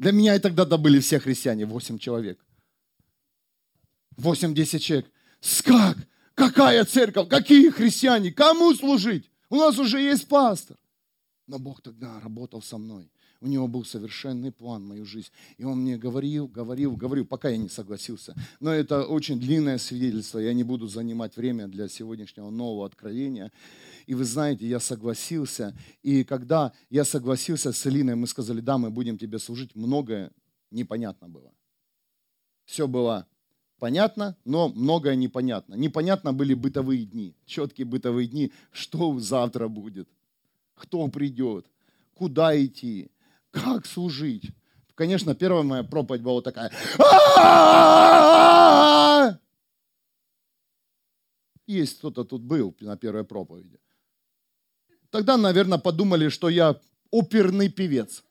Для 0.00 0.12
меня 0.12 0.34
и 0.34 0.38
тогда-то 0.38 0.78
были 0.78 0.98
все 0.98 1.20
христиане, 1.20 1.66
8 1.66 1.98
человек. 1.98 2.42
8-10 4.16 4.78
человек. 4.78 5.10
Как? 5.62 5.98
Какая 6.34 6.86
церковь? 6.86 7.28
Какие 7.28 7.68
христиане? 7.68 8.32
Кому 8.32 8.74
служить? 8.74 9.30
У 9.50 9.56
нас 9.56 9.78
уже 9.78 10.00
есть 10.00 10.26
пастор. 10.26 10.78
Но 11.46 11.58
Бог 11.58 11.82
тогда 11.82 12.18
работал 12.20 12.62
со 12.62 12.78
мной. 12.78 13.10
У 13.42 13.46
него 13.46 13.68
был 13.68 13.84
совершенный 13.84 14.52
план 14.52 14.84
в 14.84 14.88
мою 14.88 15.04
жизнь. 15.04 15.28
И 15.58 15.64
он 15.64 15.82
мне 15.82 15.98
говорил, 15.98 16.48
говорил, 16.48 16.96
говорил, 16.96 17.26
пока 17.26 17.50
я 17.50 17.58
не 17.58 17.68
согласился. 17.68 18.34
Но 18.58 18.72
это 18.72 19.04
очень 19.04 19.38
длинное 19.38 19.76
свидетельство. 19.76 20.38
Я 20.38 20.54
не 20.54 20.64
буду 20.64 20.86
занимать 20.88 21.36
время 21.36 21.68
для 21.68 21.88
сегодняшнего 21.88 22.48
нового 22.48 22.86
откровения. 22.86 23.52
И 24.10 24.14
вы 24.14 24.24
знаете, 24.24 24.66
я 24.66 24.80
согласился. 24.80 25.72
И 26.02 26.24
когда 26.24 26.72
я 26.88 27.04
согласился 27.04 27.72
с 27.72 27.86
Элиной, 27.86 28.16
мы 28.16 28.26
сказали, 28.26 28.60
да, 28.60 28.76
мы 28.76 28.90
будем 28.90 29.16
тебе 29.16 29.38
служить, 29.38 29.76
многое 29.76 30.32
непонятно 30.72 31.28
было. 31.28 31.52
Все 32.64 32.88
было 32.88 33.28
понятно, 33.78 34.36
но 34.44 34.68
многое 34.68 35.14
непонятно. 35.14 35.76
Непонятно 35.76 36.32
были 36.32 36.54
бытовые 36.54 37.04
дни, 37.04 37.36
четкие 37.46 37.84
бытовые 37.84 38.26
дни, 38.26 38.52
что 38.72 39.16
завтра 39.20 39.68
будет, 39.68 40.08
кто 40.74 41.06
придет, 41.06 41.66
куда 42.12 42.60
идти, 42.60 43.12
как 43.52 43.86
служить. 43.86 44.50
Конечно, 44.96 45.36
первая 45.36 45.62
моя 45.62 45.84
проповедь 45.84 46.22
была 46.22 46.42
такая. 46.42 46.72
Есть 51.68 51.98
кто-то 51.98 52.24
тут 52.24 52.42
был 52.42 52.74
на 52.80 52.96
первой 52.96 53.22
проповеди. 53.22 53.78
Тогда, 55.10 55.36
наверное, 55.36 55.78
подумали, 55.78 56.28
что 56.28 56.48
я 56.48 56.80
оперный 57.10 57.68
певец, 57.68 58.22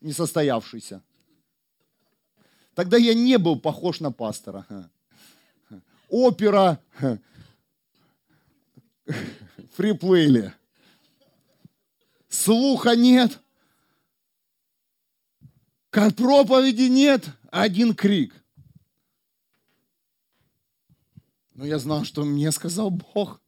несостоявшийся. 0.00 1.02
Тогда 2.74 2.96
я 2.96 3.14
не 3.14 3.38
был 3.38 3.58
похож 3.58 4.00
на 4.00 4.12
пастора. 4.12 4.66
Опера, 6.08 6.80
фриплейли. 9.72 10.54
Слуха 12.28 12.94
нет. 12.94 13.40
Как 15.90 16.14
проповеди 16.14 16.82
нет, 16.82 17.28
один 17.50 17.94
крик. 17.94 18.34
Но 21.54 21.66
я 21.66 21.78
знал, 21.78 22.04
что 22.04 22.24
мне 22.24 22.52
сказал 22.52 22.90
Бог. 22.90 23.40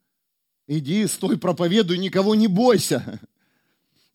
Иди, 0.67 1.07
стой, 1.07 1.39
проповедуй, 1.39 1.99
никого 1.99 2.35
не 2.35 2.47
бойся. 2.47 3.21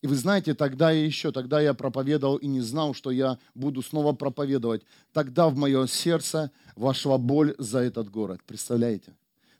И 0.02 0.08
вы 0.08 0.16
знаете, 0.16 0.54
тогда 0.54 0.92
я 0.92 1.04
еще, 1.04 1.32
тогда 1.32 1.60
я 1.60 1.74
проповедовал 1.74 2.38
и 2.38 2.48
не 2.48 2.62
знал, 2.62 2.94
что 2.94 3.12
я 3.12 3.40
буду 3.56 3.82
снова 3.82 4.14
проповедовать. 4.14 4.84
Тогда 5.12 5.50
в 5.50 5.56
мое 5.56 5.88
сердце 5.88 6.52
вошла 6.76 7.18
боль 7.18 7.56
за 7.58 7.80
этот 7.80 8.10
город. 8.10 8.42
Представляете? 8.46 9.16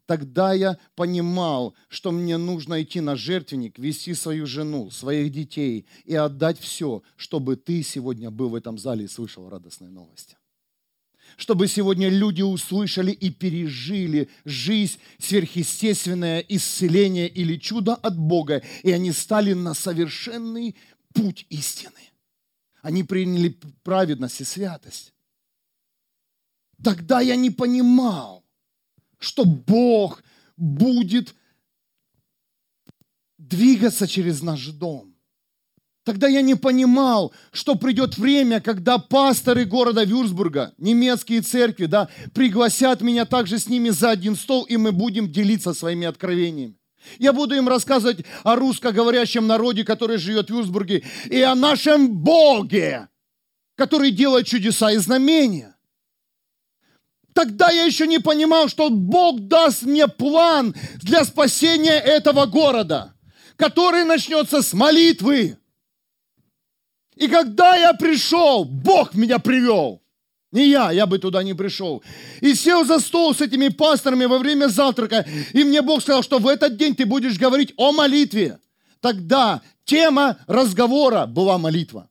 Тогда 0.06 0.54
я 0.54 0.78
понимал, 0.94 1.74
что 1.88 2.12
мне 2.12 2.38
нужно 2.38 2.82
идти 2.82 3.00
на 3.00 3.14
жертвенник, 3.14 3.78
вести 3.78 4.14
свою 4.14 4.46
жену, 4.46 4.90
своих 4.90 5.30
детей 5.30 5.86
и 6.06 6.14
отдать 6.14 6.58
все, 6.58 7.02
чтобы 7.16 7.56
ты 7.56 7.82
сегодня 7.82 8.30
был 8.30 8.48
в 8.48 8.54
этом 8.54 8.78
зале 8.78 9.04
и 9.04 9.08
слышал 9.08 9.50
радостные 9.50 9.90
новости 9.90 10.36
чтобы 11.36 11.68
сегодня 11.68 12.08
люди 12.08 12.42
услышали 12.42 13.12
и 13.12 13.30
пережили 13.30 14.28
жизнь, 14.44 14.98
сверхъестественное 15.18 16.40
исцеление 16.40 17.28
или 17.28 17.56
чудо 17.56 17.94
от 17.94 18.18
Бога, 18.18 18.62
и 18.82 18.90
они 18.90 19.12
стали 19.12 19.52
на 19.52 19.74
совершенный 19.74 20.76
путь 21.12 21.46
истины. 21.48 22.00
Они 22.82 23.02
приняли 23.02 23.58
праведность 23.82 24.40
и 24.40 24.44
святость. 24.44 25.12
Тогда 26.82 27.20
я 27.20 27.36
не 27.36 27.50
понимал, 27.50 28.44
что 29.18 29.44
Бог 29.44 30.22
будет 30.56 31.34
двигаться 33.36 34.06
через 34.06 34.42
наш 34.42 34.66
дом. 34.68 35.14
Тогда 36.08 36.26
я 36.26 36.40
не 36.40 36.54
понимал, 36.54 37.34
что 37.52 37.74
придет 37.74 38.16
время, 38.16 38.62
когда 38.62 38.96
пасторы 38.96 39.66
города 39.66 40.04
Вюрсбурга, 40.04 40.72
немецкие 40.78 41.42
церкви, 41.42 41.84
да, 41.84 42.08
пригласят 42.32 43.02
меня 43.02 43.26
также 43.26 43.58
с 43.58 43.68
ними 43.68 43.90
за 43.90 44.08
один 44.08 44.34
стол, 44.34 44.62
и 44.62 44.78
мы 44.78 44.92
будем 44.92 45.30
делиться 45.30 45.74
своими 45.74 46.06
откровениями. 46.06 46.78
Я 47.18 47.34
буду 47.34 47.56
им 47.56 47.68
рассказывать 47.68 48.24
о 48.42 48.56
русскоговорящем 48.56 49.46
народе, 49.46 49.84
который 49.84 50.16
живет 50.16 50.48
в 50.48 50.54
Вюрсбурге, 50.54 51.04
и 51.26 51.42
о 51.42 51.54
нашем 51.54 52.08
Боге, 52.08 53.08
который 53.74 54.10
делает 54.10 54.46
чудеса 54.46 54.90
и 54.92 54.96
знамения. 54.96 55.76
Тогда 57.34 57.70
я 57.70 57.84
еще 57.84 58.06
не 58.06 58.18
понимал, 58.18 58.70
что 58.70 58.88
Бог 58.88 59.40
даст 59.40 59.82
мне 59.82 60.08
план 60.08 60.74
для 61.02 61.26
спасения 61.26 62.00
этого 62.00 62.46
города, 62.46 63.12
который 63.56 64.04
начнется 64.04 64.62
с 64.62 64.72
молитвы, 64.72 65.58
и 67.18 67.28
когда 67.28 67.76
я 67.76 67.94
пришел, 67.94 68.64
Бог 68.64 69.14
меня 69.14 69.38
привел. 69.38 70.02
Не 70.50 70.68
я, 70.70 70.92
я 70.92 71.06
бы 71.06 71.18
туда 71.18 71.42
не 71.42 71.54
пришел. 71.54 72.02
И 72.40 72.54
сел 72.54 72.84
за 72.84 73.00
стол 73.00 73.34
с 73.34 73.40
этими 73.40 73.68
пасторами 73.68 74.24
во 74.24 74.38
время 74.38 74.68
завтрака. 74.68 75.26
И 75.52 75.64
мне 75.64 75.82
Бог 75.82 76.00
сказал, 76.00 76.22
что 76.22 76.38
в 76.38 76.46
этот 76.46 76.76
день 76.76 76.94
ты 76.94 77.04
будешь 77.04 77.38
говорить 77.38 77.74
о 77.76 77.92
молитве. 77.92 78.58
Тогда 79.00 79.60
тема 79.84 80.38
разговора 80.46 81.26
была 81.26 81.58
молитва. 81.58 82.08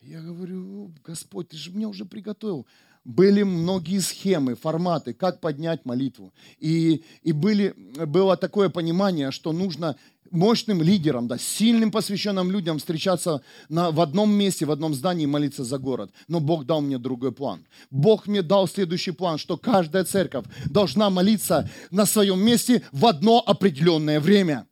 Я 0.00 0.20
говорю, 0.20 0.92
Господь, 1.02 1.48
ты 1.48 1.56
же 1.56 1.70
меня 1.70 1.88
уже 1.88 2.04
приготовил. 2.04 2.66
Были 3.04 3.42
многие 3.42 4.00
схемы, 4.00 4.54
форматы, 4.54 5.14
как 5.14 5.40
поднять 5.40 5.84
молитву. 5.86 6.32
И, 6.58 7.04
и 7.22 7.32
были, 7.32 7.74
было 8.06 8.36
такое 8.36 8.68
понимание, 8.68 9.30
что 9.30 9.52
нужно 9.52 9.96
мощным 10.34 10.82
лидером, 10.82 11.28
да, 11.28 11.38
сильным 11.38 11.90
посвященным 11.90 12.50
людям 12.50 12.78
встречаться 12.78 13.42
на, 13.68 13.90
в 13.90 14.00
одном 14.00 14.30
месте, 14.32 14.66
в 14.66 14.70
одном 14.70 14.94
здании 14.94 15.24
и 15.24 15.26
молиться 15.26 15.64
за 15.64 15.78
город. 15.78 16.10
Но 16.28 16.40
Бог 16.40 16.66
дал 16.66 16.80
мне 16.80 16.98
другой 16.98 17.32
план. 17.32 17.66
Бог 17.90 18.26
мне 18.26 18.42
дал 18.42 18.68
следующий 18.68 19.12
план, 19.12 19.38
что 19.38 19.56
каждая 19.56 20.04
церковь 20.04 20.44
должна 20.66 21.08
молиться 21.10 21.70
на 21.90 22.04
своем 22.04 22.40
месте 22.40 22.82
в 22.92 23.06
одно 23.06 23.42
определенное 23.44 24.20
время. 24.20 24.66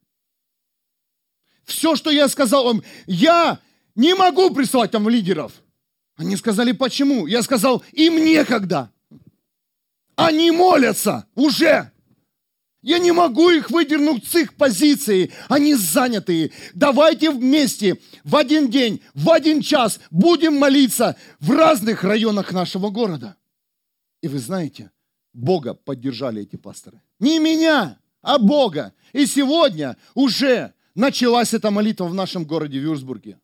Все, 1.65 1.97
что 1.97 2.11
я 2.11 2.29
сказал 2.29 2.65
вам, 2.65 2.83
я 3.07 3.61
не 3.95 4.15
могу 4.15 4.51
прислать 4.51 4.91
там 4.91 5.09
лидеров. 5.09 5.53
Они 6.17 6.37
сказали, 6.37 6.73
почему? 6.73 7.27
Я 7.27 7.43
сказал, 7.43 7.83
им 7.93 8.23
некогда. 8.25 8.91
Они 10.17 10.51
молятся 10.51 11.27
уже. 11.35 11.91
Я 12.83 12.99
не 12.99 13.13
могу 13.13 13.51
их 13.51 13.71
выдернуть 13.71 14.27
с 14.27 14.35
их 14.35 14.55
позиции. 14.55 15.33
Они 15.49 15.75
занятые. 15.75 16.51
Давайте 16.75 17.31
вместе 17.31 17.99
в 18.25 18.37
один 18.37 18.71
день, 18.71 19.01
в 19.15 19.31
один 19.31 19.63
час 19.63 20.01
будем 20.11 20.59
молиться 20.59 21.17
в 21.39 21.53
разных 21.53 22.03
районах 22.03 22.53
нашего 22.53 22.91
города. 22.91 23.37
И 24.21 24.27
вы 24.27 24.41
знаете, 24.41 24.91
Бога 25.33 25.75
поддержали 25.75 26.43
эти 26.43 26.57
пасторы. 26.57 27.01
Не 27.21 27.39
меня, 27.39 27.99
а 28.21 28.39
Бога. 28.39 28.93
И 29.13 29.27
сегодня 29.27 29.97
уже 30.15 30.75
началась 30.97 31.55
эта 31.55 31.71
молитва 31.71 32.07
в 32.07 32.15
нашем 32.15 32.45
городе 32.45 32.81
Вюрсбурге. 32.81 33.39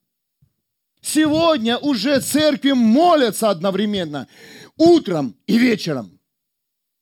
Сегодня 1.00 1.78
уже 1.78 2.20
церкви 2.20 2.72
молятся 2.72 3.50
одновременно, 3.50 4.26
утром 4.76 5.36
и 5.46 5.56
вечером. 5.56 6.17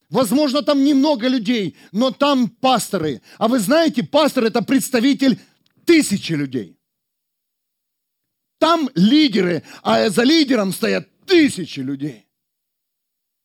Возможно, 0.09 0.63
там 0.63 0.85
немного 0.85 1.27
людей, 1.27 1.77
но 1.93 2.11
там 2.11 2.49
пасторы. 2.49 3.23
А 3.39 3.49
вы 3.49 3.59
знаете, 3.59 4.05
пастор– 4.05 4.45
это 4.47 4.63
представитель 4.63 5.39
тысячи 5.85 6.33
людей. 6.33 6.79
Там 8.59 8.89
лидеры, 8.95 9.63
а 9.83 10.09
за 10.09 10.23
лидером 10.23 10.73
стоят 10.73 11.09
тысячи 11.27 11.81
людей. 11.81 12.27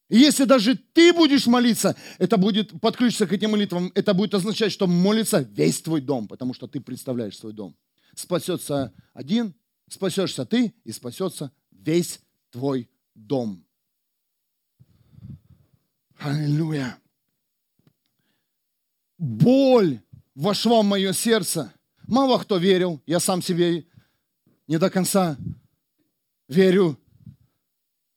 И 0.10 0.18
если 0.18 0.44
даже 0.44 0.76
ты 0.76 1.14
будешь 1.14 1.48
молиться, 1.48 1.96
это 2.18 2.38
будет 2.38 2.80
подключиться 2.82 3.26
к 3.26 3.34
этим 3.34 3.52
молитвам, 3.52 3.92
это 3.96 4.14
будет 4.14 4.34
означать, 4.34 4.72
что 4.72 4.86
молится 4.86 5.40
весь 5.40 5.82
твой 5.82 6.02
дом, 6.02 6.28
потому 6.28 6.54
что 6.54 6.68
ты 6.68 6.82
представляешь 6.82 7.38
свой 7.38 7.54
дом. 7.54 7.76
Спасется 8.14 8.94
один, 9.14 9.56
спасешься 9.90 10.46
ты, 10.46 10.74
и 10.84 10.92
спасется 10.92 11.52
весь 11.72 12.20
твой 12.52 12.90
дом. 13.16 13.66
Аллилуйя. 16.24 17.02
Боль 19.18 20.02
вошла 20.36 20.84
в 20.84 20.86
мое 20.86 21.14
сердце. 21.14 21.74
Мало 22.04 22.38
кто 22.38 22.58
верил, 22.58 23.02
я 23.08 23.20
сам 23.20 23.42
себе 23.42 23.88
не 24.68 24.78
до 24.78 24.92
конца 24.92 25.36
верю. 26.48 27.00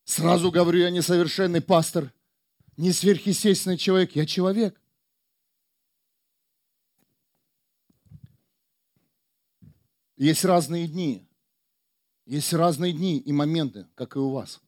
Сразу 0.05 0.51
говорю, 0.51 0.81
я 0.81 0.91
несовершенный 0.91 1.63
пастор, 1.63 2.13
не 2.77 2.93
сверхъестественный 2.93 3.79
человек, 3.79 4.15
я 4.15 4.27
человек. 4.27 4.79
Есть 10.19 10.45
разные 10.45 10.89
дни, 10.89 11.27
есть 12.27 12.53
разные 12.53 12.93
дни 12.93 13.17
и 13.17 13.33
моменты, 13.33 13.87
как 13.95 14.17
и 14.17 14.19
у 14.19 14.29
вас. 14.29 14.61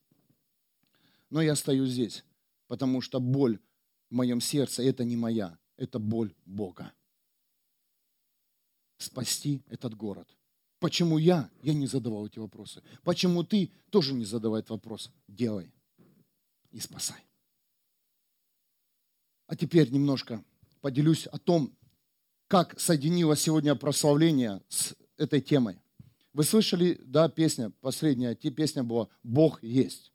Но 1.29 1.39
я 1.39 1.55
стою 1.55 1.85
здесь 1.85 2.23
потому 2.67 3.01
что 3.01 3.19
боль 3.19 3.59
в 4.09 4.15
моем 4.15 4.41
сердце– 4.41 4.83
это 4.83 5.03
не 5.03 5.15
моя, 5.15 5.57
это 5.75 5.99
боль 5.99 6.33
Бога. 6.45 6.93
Спасти 8.97 9.63
этот 9.67 9.95
город. 9.95 10.27
Почему 10.79 11.17
я? 11.17 11.49
Я 11.61 11.73
не 11.73 11.87
задавал 11.87 12.27
эти 12.27 12.39
вопросы. 12.39 12.83
Почему 13.03 13.43
ты? 13.43 13.71
Тоже 13.89 14.13
не 14.13 14.25
задавай 14.25 14.59
этот 14.59 14.71
вопрос. 14.71 15.11
Делай 15.27 15.71
и 16.71 16.79
спасай. 16.79 17.23
А 19.47 19.55
теперь 19.55 19.89
немножко 19.91 20.43
поделюсь 20.81 21.25
о 21.27 21.37
том, 21.37 21.75
как 22.47 22.79
соединилось 22.79 23.41
сегодня 23.41 23.75
прославление 23.75 24.61
с 24.67 24.95
этой 25.17 25.41
темой. 25.41 25.79
Вы 26.33 26.43
слышали, 26.43 26.99
да, 27.03 27.29
песня, 27.29 27.71
последняя 27.81 28.35
песня 28.35 28.83
была 28.83 29.07
«Бог 29.23 29.63
есть». 29.63 30.11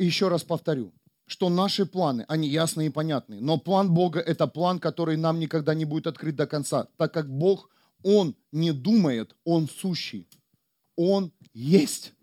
И 0.00 0.06
еще 0.06 0.28
раз 0.28 0.44
повторю, 0.44 0.94
что 1.26 1.50
наши 1.50 1.84
планы, 1.84 2.24
они 2.26 2.48
ясные 2.48 2.88
и 2.88 2.90
понятные. 2.90 3.42
Но 3.42 3.58
план 3.58 3.92
Бога– 3.92 4.18
это 4.26 4.46
план, 4.46 4.78
который 4.78 5.18
нам 5.18 5.38
никогда 5.38 5.74
не 5.74 5.84
будет 5.84 6.06
открыт 6.06 6.36
до 6.36 6.46
конца, 6.46 6.88
так 6.96 7.12
как 7.12 7.28
Бог, 7.28 7.68
Он 8.02 8.34
не 8.50 8.72
думает, 8.72 9.36
Он 9.44 9.68
сущий. 9.68 10.26
Он 10.96 11.30
есть. 11.52 12.14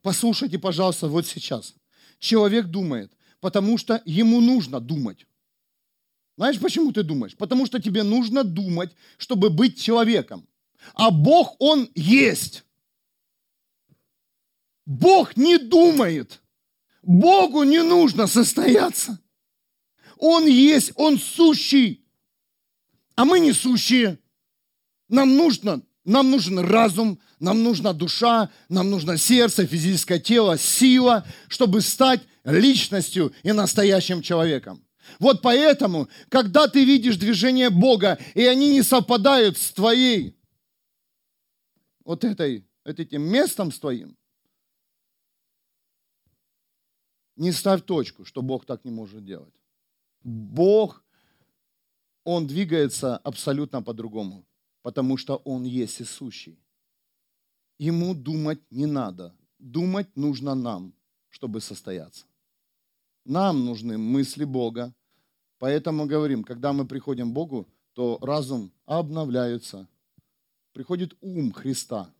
Послушайте, 0.00 0.58
пожалуйста, 0.58 1.08
вот 1.08 1.26
сейчас. 1.26 1.74
Человек 2.18 2.68
думает, 2.68 3.12
потому 3.40 3.76
что 3.76 4.00
ему 4.06 4.40
нужно 4.40 4.80
думать. 4.80 5.26
Знаешь, 6.38 6.58
почему 6.58 6.90
ты 6.90 7.02
думаешь? 7.02 7.36
Потому 7.36 7.66
что 7.66 7.82
тебе 7.82 8.02
нужно 8.02 8.44
думать, 8.44 8.92
чтобы 9.18 9.50
быть 9.50 9.78
человеком. 9.78 10.48
А 10.94 11.10
Бог, 11.10 11.56
Он 11.58 11.90
есть. 11.94 12.64
Бог 14.86 15.36
не 15.36 15.58
думает. 15.58 16.40
Богу 17.02 17.62
не 17.62 17.82
нужно 17.82 18.26
состояться. 18.26 19.20
Он 20.16 20.46
есть, 20.46 20.92
Он 20.96 21.18
сущий. 21.18 22.04
А 23.16 23.24
мы 23.24 23.40
не 23.40 23.52
сущие. 23.52 24.18
Нам 25.08 25.36
нужно, 25.36 25.82
нам 26.04 26.30
нужен 26.30 26.58
разум, 26.58 27.18
нам 27.40 27.62
нужна 27.62 27.92
душа, 27.92 28.50
нам 28.68 28.90
нужно 28.90 29.16
сердце, 29.16 29.66
физическое 29.66 30.18
тело, 30.18 30.56
сила, 30.56 31.26
чтобы 31.48 31.80
стать 31.80 32.22
личностью 32.44 33.34
и 33.42 33.52
настоящим 33.52 34.22
человеком. 34.22 34.84
Вот 35.18 35.42
поэтому, 35.42 36.08
когда 36.28 36.68
ты 36.68 36.84
видишь 36.84 37.16
движение 37.16 37.70
Бога, 37.70 38.18
и 38.34 38.44
они 38.44 38.70
не 38.70 38.82
совпадают 38.82 39.58
с 39.58 39.72
твоей, 39.72 40.36
вот 42.04 42.24
этой, 42.24 42.66
этим 42.84 43.22
местом 43.22 43.72
с 43.72 43.78
твоим, 43.78 44.16
Не 47.40 47.52
ставь 47.52 47.82
точку, 47.82 48.26
что 48.26 48.42
Бог 48.42 48.66
так 48.66 48.84
не 48.84 48.90
может 48.90 49.24
делать. 49.24 49.54
Бог, 50.22 51.02
Он 52.22 52.46
двигается 52.46 53.16
абсолютно 53.16 53.82
по-другому, 53.82 54.44
потому 54.82 55.16
что 55.16 55.36
Он 55.36 55.64
есть 55.64 56.00
и 56.00 56.04
сущий. 56.04 56.58
Ему 57.78 58.14
думать 58.14 58.60
не 58.70 58.84
надо. 58.84 59.34
Думать 59.58 60.16
нужно 60.16 60.54
нам, 60.54 60.92
чтобы 61.30 61.62
состояться. 61.62 62.26
Нам 63.24 63.64
нужны 63.64 63.96
мысли 63.96 64.44
Бога. 64.44 64.92
Поэтому 65.58 66.04
говорим, 66.04 66.44
когда 66.44 66.74
мы 66.74 66.86
приходим 66.86 67.30
к 67.30 67.34
Богу, 67.34 67.66
то 67.94 68.18
разум 68.20 68.70
обновляется. 68.84 69.88
Приходит 70.72 71.16
ум 71.22 71.52
Христа. 71.52 72.12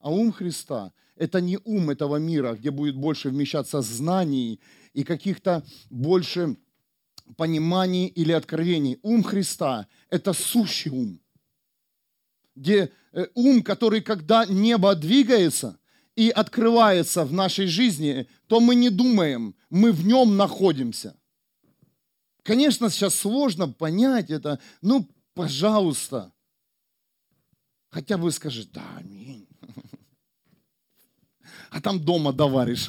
А 0.00 0.10
ум 0.10 0.32
Христа 0.32 0.92
это 1.20 1.42
не 1.42 1.58
ум 1.64 1.90
этого 1.90 2.16
мира, 2.16 2.54
где 2.54 2.70
будет 2.70 2.96
больше 2.96 3.28
вмещаться 3.28 3.82
знаний 3.82 4.58
и 4.94 5.04
каких-то 5.04 5.62
больше 5.90 6.56
пониманий 7.36 8.06
или 8.06 8.32
откровений. 8.32 8.98
Ум 9.02 9.22
Христа– 9.22 9.86
это 10.10 10.32
сущий 10.32 10.90
ум. 10.90 11.20
Где 12.56 12.90
э, 13.12 13.26
ум, 13.34 13.62
который, 13.62 14.00
когда 14.00 14.46
небо 14.46 14.94
двигается 14.94 15.78
и 16.16 16.30
открывается 16.30 17.26
в 17.26 17.34
нашей 17.34 17.66
жизни, 17.66 18.26
то 18.46 18.58
мы 18.58 18.74
не 18.74 18.88
думаем, 18.88 19.54
мы 19.68 19.92
в 19.92 20.06
нем 20.06 20.38
находимся. 20.38 21.14
Конечно, 22.42 22.88
сейчас 22.88 23.14
сложно 23.14 23.68
понять 23.68 24.30
это, 24.30 24.58
ну, 24.80 25.06
пожалуйста, 25.34 26.32
хотя 27.90 28.16
бы 28.16 28.32
скажи, 28.32 28.66
да, 28.72 28.82
аминь 28.96 29.39
а 31.70 31.80
там 31.80 32.00
дома 32.00 32.32
доваришь. 32.32 32.88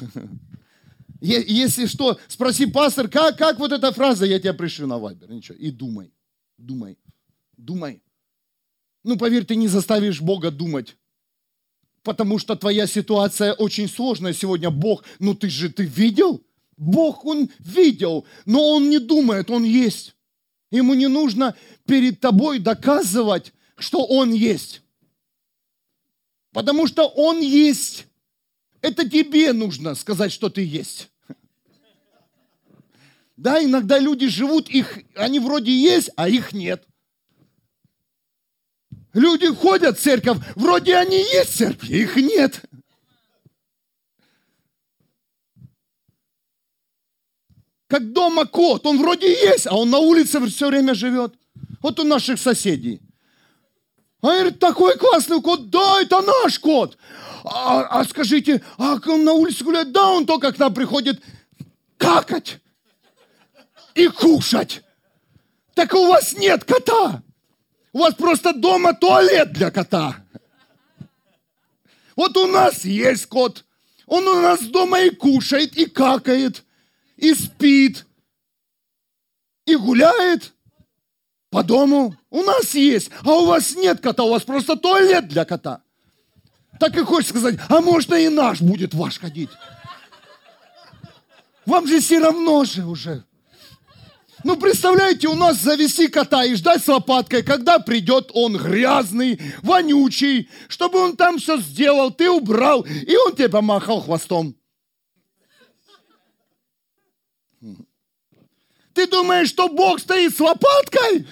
Если 1.20 1.86
что, 1.86 2.18
спроси, 2.26 2.66
пастор, 2.66 3.08
как, 3.08 3.38
как 3.38 3.58
вот 3.60 3.70
эта 3.70 3.92
фраза, 3.92 4.26
я 4.26 4.40
тебя 4.40 4.54
пришлю 4.54 4.88
на 4.88 4.98
вайбер. 4.98 5.30
Ничего, 5.30 5.56
и 5.56 5.70
думай, 5.70 6.12
думай, 6.58 6.98
думай. 7.56 8.02
Ну, 9.04 9.16
поверь, 9.16 9.44
ты 9.44 9.54
не 9.54 9.68
заставишь 9.68 10.20
Бога 10.20 10.50
думать. 10.50 10.96
Потому 12.02 12.38
что 12.38 12.56
твоя 12.56 12.88
ситуация 12.88 13.52
очень 13.52 13.88
сложная 13.88 14.32
сегодня. 14.32 14.70
Бог, 14.70 15.04
ну 15.20 15.34
ты 15.34 15.48
же, 15.48 15.70
ты 15.70 15.84
видел? 15.84 16.44
Бог, 16.76 17.24
Он 17.24 17.48
видел, 17.60 18.26
но 18.44 18.70
Он 18.70 18.90
не 18.90 18.98
думает, 18.98 19.48
Он 19.50 19.62
есть. 19.62 20.16
Ему 20.72 20.94
не 20.94 21.06
нужно 21.06 21.54
перед 21.86 22.18
тобой 22.18 22.58
доказывать, 22.58 23.52
что 23.76 24.04
Он 24.04 24.32
есть. 24.32 24.82
Потому 26.52 26.88
что 26.88 27.06
Он 27.06 27.40
есть. 27.40 28.08
Это 28.82 29.08
тебе 29.08 29.52
нужно 29.52 29.94
сказать, 29.94 30.32
что 30.32 30.50
ты 30.50 30.62
есть. 30.64 31.08
Да, 33.36 33.62
иногда 33.62 33.98
люди 33.98 34.26
живут, 34.28 34.68
их, 34.68 34.98
они 35.14 35.38
вроде 35.40 35.72
есть, 35.72 36.10
а 36.16 36.28
их 36.28 36.52
нет. 36.52 36.86
Люди 39.14 39.46
ходят 39.46 39.98
в 39.98 40.02
церковь, 40.02 40.38
вроде 40.54 40.96
они 40.96 41.16
есть 41.16 41.50
в 41.50 41.56
церкви, 41.56 41.96
их 41.96 42.16
нет. 42.16 42.60
Как 47.86 48.12
дома 48.12 48.46
кот, 48.46 48.86
он 48.86 48.98
вроде 48.98 49.30
есть, 49.30 49.66
а 49.66 49.76
он 49.76 49.90
на 49.90 49.98
улице 49.98 50.44
все 50.46 50.68
время 50.68 50.94
живет. 50.94 51.34
Вот 51.80 52.00
у 52.00 52.04
наших 52.04 52.38
соседей. 52.38 53.00
А 54.22 54.26
говорит, 54.26 54.58
такой 54.58 54.96
классный 54.96 55.42
кот, 55.42 55.68
да, 55.68 56.00
это 56.00 56.20
наш 56.22 56.58
кот 56.58 56.96
а, 57.44 57.82
а 58.00 58.04
скажите, 58.04 58.62
а 58.78 58.98
он 59.06 59.24
на 59.24 59.32
улице 59.32 59.64
гуляет? 59.64 59.92
Да, 59.92 60.10
он 60.10 60.26
только 60.26 60.52
к 60.52 60.58
нам 60.58 60.72
приходит 60.72 61.22
какать 61.96 62.60
и 63.94 64.08
кушать. 64.08 64.82
Так 65.74 65.94
у 65.94 66.06
вас 66.06 66.34
нет 66.34 66.64
кота. 66.64 67.22
У 67.92 67.98
вас 67.98 68.14
просто 68.14 68.52
дома 68.52 68.94
туалет 68.94 69.52
для 69.52 69.70
кота. 69.70 70.16
Вот 72.16 72.36
у 72.36 72.46
нас 72.46 72.84
есть 72.84 73.26
кот. 73.26 73.64
Он 74.06 74.26
у 74.28 74.40
нас 74.40 74.60
дома 74.60 75.00
и 75.00 75.10
кушает, 75.10 75.76
и 75.76 75.86
какает, 75.86 76.64
и 77.16 77.34
спит, 77.34 78.06
и 79.64 79.76
гуляет 79.76 80.52
по 81.52 81.62
дому. 81.62 82.16
У 82.30 82.42
нас 82.42 82.74
есть, 82.74 83.10
а 83.22 83.34
у 83.34 83.46
вас 83.46 83.76
нет 83.76 84.00
кота, 84.00 84.24
у 84.24 84.30
вас 84.30 84.42
просто 84.42 84.74
туалет 84.74 85.28
для 85.28 85.44
кота 85.44 85.82
так 86.82 86.96
и 86.96 87.04
хочешь 87.04 87.28
сказать, 87.28 87.60
а 87.68 87.80
можно 87.80 88.16
и 88.16 88.28
наш 88.28 88.60
будет 88.60 88.92
ваш 88.92 89.20
ходить. 89.20 89.50
Вам 91.64 91.86
же 91.86 92.00
все 92.00 92.18
равно 92.18 92.64
же 92.64 92.84
уже. 92.84 93.22
Ну, 94.42 94.56
представляете, 94.56 95.28
у 95.28 95.36
нас 95.36 95.58
завести 95.58 96.08
кота 96.08 96.44
и 96.44 96.56
ждать 96.56 96.82
с 96.82 96.88
лопаткой, 96.88 97.44
когда 97.44 97.78
придет 97.78 98.32
он 98.34 98.56
грязный, 98.56 99.40
вонючий, 99.62 100.50
чтобы 100.66 100.98
он 100.98 101.16
там 101.16 101.38
все 101.38 101.58
сделал, 101.58 102.10
ты 102.10 102.28
убрал, 102.28 102.82
и 102.82 103.14
он 103.14 103.36
тебе 103.36 103.48
помахал 103.48 104.00
хвостом. 104.00 104.56
Ты 108.94 109.06
думаешь, 109.06 109.48
что 109.48 109.68
Бог 109.68 110.00
стоит 110.00 110.36
с 110.36 110.40
лопаткой? 110.40 111.26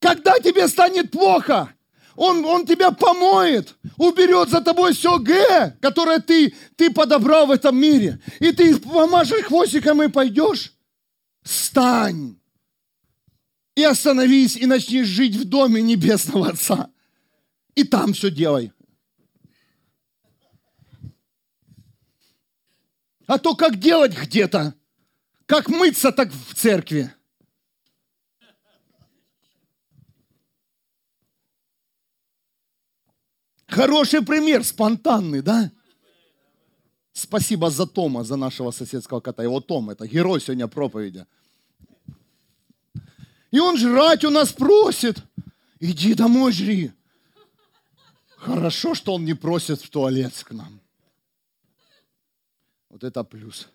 Когда 0.00 0.38
тебе 0.38 0.66
станет 0.68 1.10
плохо? 1.10 1.72
Он, 2.14 2.44
он 2.44 2.66
тебя 2.66 2.90
помоет, 2.90 3.74
уберет 3.96 4.50
за 4.50 4.60
тобой 4.60 4.92
все 4.92 5.18
Г, 5.18 5.76
которое 5.80 6.18
ты, 6.18 6.54
ты 6.76 6.90
подобрал 6.90 7.46
в 7.46 7.50
этом 7.52 7.76
мире. 7.76 8.20
И 8.38 8.52
ты 8.52 8.78
помашешь 8.78 9.44
хвостиком 9.44 10.02
и 10.02 10.08
пойдешь. 10.08 10.74
Стань 11.42 12.36
и 13.74 13.82
остановись, 13.82 14.56
и 14.56 14.66
начни 14.66 15.02
жить 15.02 15.36
в 15.36 15.44
доме 15.44 15.80
Небесного 15.80 16.50
Отца. 16.50 16.90
И 17.74 17.84
там 17.84 18.12
все 18.12 18.30
делай. 18.30 18.72
А 23.26 23.38
то 23.38 23.54
как 23.54 23.78
делать 23.78 24.16
где-то? 24.16 24.74
Как 25.52 25.68
мыться 25.68 26.12
так 26.12 26.32
в 26.32 26.54
церкви? 26.54 27.12
Хороший 33.66 34.22
пример, 34.22 34.64
спонтанный, 34.64 35.42
да? 35.42 35.70
Спасибо 37.12 37.68
за 37.68 37.86
Тома, 37.86 38.24
за 38.24 38.36
нашего 38.36 38.70
соседского 38.70 39.20
кота. 39.20 39.42
Его 39.42 39.60
Том, 39.60 39.90
это 39.90 40.06
герой 40.06 40.40
сегодня 40.40 40.68
проповеди. 40.68 41.26
И 43.50 43.60
он 43.60 43.76
жрать 43.76 44.24
у 44.24 44.30
нас 44.30 44.54
просит. 44.54 45.22
Иди 45.80 46.14
домой 46.14 46.52
жри. 46.52 46.92
Хорошо, 48.36 48.94
что 48.94 49.12
он 49.12 49.26
не 49.26 49.34
просит 49.34 49.82
в 49.82 49.90
туалет 49.90 50.32
к 50.32 50.52
нам. 50.52 50.80
Вот 52.88 53.04
это 53.04 53.22
плюс. 53.22 53.68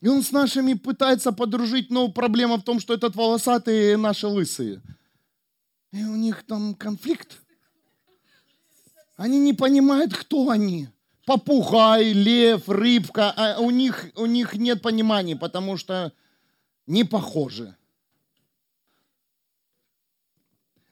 И 0.00 0.08
он 0.08 0.22
с 0.22 0.30
нашими 0.30 0.74
пытается 0.74 1.32
подружить, 1.32 1.90
но 1.90 2.08
проблема 2.08 2.58
в 2.58 2.62
том, 2.62 2.80
что 2.80 2.94
этот 2.94 3.16
волосатый 3.16 3.92
и 3.92 3.96
наши 3.96 4.26
лысые. 4.26 4.82
И 5.92 6.04
у 6.04 6.16
них 6.16 6.44
там 6.44 6.74
конфликт. 6.74 7.38
Они 9.16 9.38
не 9.38 9.54
понимают, 9.54 10.14
кто 10.14 10.50
они. 10.50 10.88
Попугай, 11.24 12.12
лев, 12.12 12.68
рыбка. 12.68 13.32
А 13.34 13.58
у 13.58 13.70
них, 13.70 14.10
у 14.14 14.26
них 14.26 14.54
нет 14.54 14.82
понимания, 14.82 15.36
потому 15.36 15.76
что 15.76 16.12
не 16.86 17.04
похожи. 17.04 17.74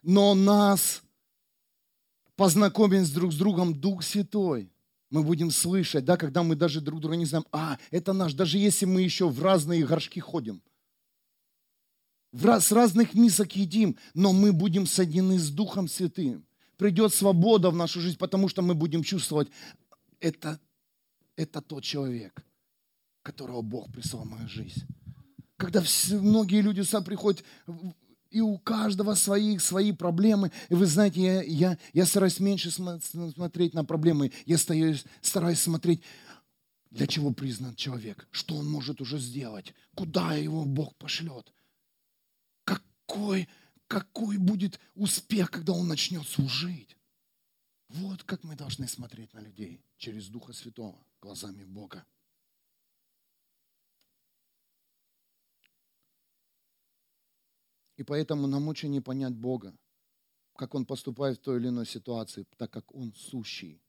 Но 0.02 0.34
нас 0.34 1.02
познакомить 2.36 3.12
друг 3.12 3.32
с 3.32 3.36
другом 3.36 3.78
Дух 3.78 4.02
Святой. 4.02 4.73
Мы 5.14 5.22
будем 5.22 5.52
слышать, 5.52 6.04
да, 6.04 6.16
когда 6.16 6.42
мы 6.42 6.56
даже 6.56 6.80
друг 6.80 6.98
друга 6.98 7.14
не 7.14 7.24
знаем, 7.24 7.46
а, 7.52 7.78
это 7.92 8.12
наш, 8.12 8.34
даже 8.34 8.58
если 8.58 8.84
мы 8.84 9.00
еще 9.00 9.28
в 9.28 9.40
разные 9.40 9.86
горшки 9.86 10.18
ходим, 10.18 10.60
в 12.32 12.44
раз, 12.44 12.66
с 12.66 12.72
разных 12.72 13.14
мисок 13.14 13.54
едим, 13.54 13.96
но 14.14 14.32
мы 14.32 14.52
будем 14.52 14.88
соединены 14.88 15.38
с 15.38 15.50
Духом 15.50 15.86
Святым. 15.86 16.44
Придет 16.78 17.14
свобода 17.14 17.70
в 17.70 17.76
нашу 17.76 18.00
жизнь, 18.00 18.18
потому 18.18 18.48
что 18.48 18.60
мы 18.60 18.74
будем 18.74 19.04
чувствовать, 19.04 19.46
это, 20.18 20.58
это 21.36 21.60
тот 21.60 21.84
человек, 21.84 22.44
которого 23.22 23.62
Бог 23.62 23.92
прислал 23.92 24.24
в 24.24 24.30
мою 24.30 24.48
жизнь. 24.48 24.82
Когда 25.56 25.80
все, 25.80 26.18
многие 26.18 26.60
люди 26.60 26.80
сам 26.80 27.04
приходят 27.04 27.44
и 28.34 28.40
у 28.40 28.58
каждого 28.58 29.14
свои, 29.14 29.58
свои 29.58 29.92
проблемы. 29.92 30.50
И 30.68 30.74
вы 30.74 30.86
знаете, 30.86 31.22
я, 31.22 31.42
я, 31.42 31.78
я 31.92 32.04
стараюсь 32.04 32.40
меньше 32.40 32.72
смотреть 32.72 33.74
на 33.74 33.84
проблемы. 33.84 34.32
Я 34.44 34.58
стараюсь, 34.58 35.04
стараюсь 35.22 35.60
смотреть, 35.60 36.02
для 36.90 37.06
чего 37.06 37.32
признан 37.32 37.76
человек, 37.76 38.26
что 38.32 38.56
он 38.56 38.68
может 38.68 39.00
уже 39.00 39.18
сделать, 39.18 39.72
куда 39.94 40.34
его 40.34 40.64
Бог 40.64 40.96
пошлет. 40.96 41.52
Какой, 42.64 43.48
какой 43.86 44.36
будет 44.38 44.80
успех, 44.96 45.52
когда 45.52 45.72
он 45.72 45.86
начнет 45.86 46.26
служить. 46.26 46.96
Вот 47.88 48.24
как 48.24 48.42
мы 48.42 48.56
должны 48.56 48.88
смотреть 48.88 49.32
на 49.32 49.38
людей 49.38 49.80
через 49.96 50.26
Духа 50.26 50.52
Святого, 50.52 51.06
глазами 51.20 51.62
Бога. 51.62 52.04
И 57.96 58.02
поэтому 58.02 58.46
нам 58.46 58.68
очень 58.68 58.90
не 58.90 59.00
понять 59.00 59.34
Бога, 59.34 59.76
как 60.56 60.74
Он 60.74 60.84
поступает 60.84 61.38
в 61.38 61.42
той 61.42 61.58
или 61.58 61.68
иной 61.68 61.86
ситуации, 61.86 62.46
так 62.56 62.70
как 62.70 62.94
Он 62.94 63.12
сущий. 63.14 63.80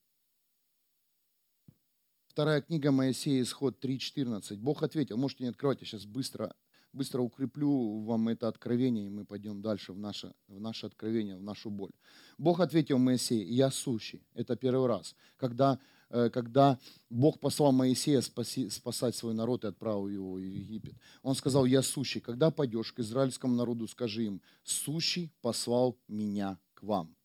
Вторая 2.27 2.61
книга 2.61 2.91
Моисея, 2.91 3.41
исход 3.41 3.83
3.14. 3.83 4.57
Бог 4.57 4.83
ответил, 4.83 5.17
можете 5.17 5.43
не 5.45 5.49
открывать, 5.49 5.79
я 5.79 5.87
сейчас 5.87 6.05
быстро, 6.05 6.53
быстро 6.91 7.21
укреплю 7.21 8.01
вам 8.01 8.27
это 8.27 8.47
откровение, 8.47 9.05
и 9.05 9.09
мы 9.09 9.25
пойдем 9.25 9.61
дальше 9.61 9.93
в 9.93 9.97
наше, 9.97 10.33
в 10.47 10.59
наше 10.59 10.85
откровение, 10.85 11.37
в 11.37 11.41
нашу 11.41 11.69
боль. 11.69 11.93
Бог 12.37 12.59
ответил 12.59 12.97
Моисею, 12.97 13.47
я 13.47 13.71
сущий. 13.71 14.27
Это 14.33 14.57
первый 14.57 14.87
раз, 14.87 15.15
когда 15.37 15.79
когда 16.09 16.79
Бог 17.09 17.39
послал 17.39 17.71
Моисея 17.71 18.21
спаси, 18.21 18.69
спасать 18.69 19.15
свой 19.15 19.33
народ 19.33 19.63
и 19.63 19.67
отправил 19.67 20.07
его 20.07 20.33
в 20.33 20.37
Египет. 20.39 20.95
Он 21.23 21.35
сказал, 21.35 21.65
я 21.65 21.81
сущий. 21.81 22.21
Когда 22.21 22.51
пойдешь 22.51 22.93
к 22.93 22.99
израильскому 22.99 23.55
народу, 23.55 23.87
скажи 23.87 24.25
им, 24.25 24.41
сущий 24.63 25.31
послал 25.41 25.97
меня 26.07 26.59
к 26.73 26.83
вам. 26.83 27.15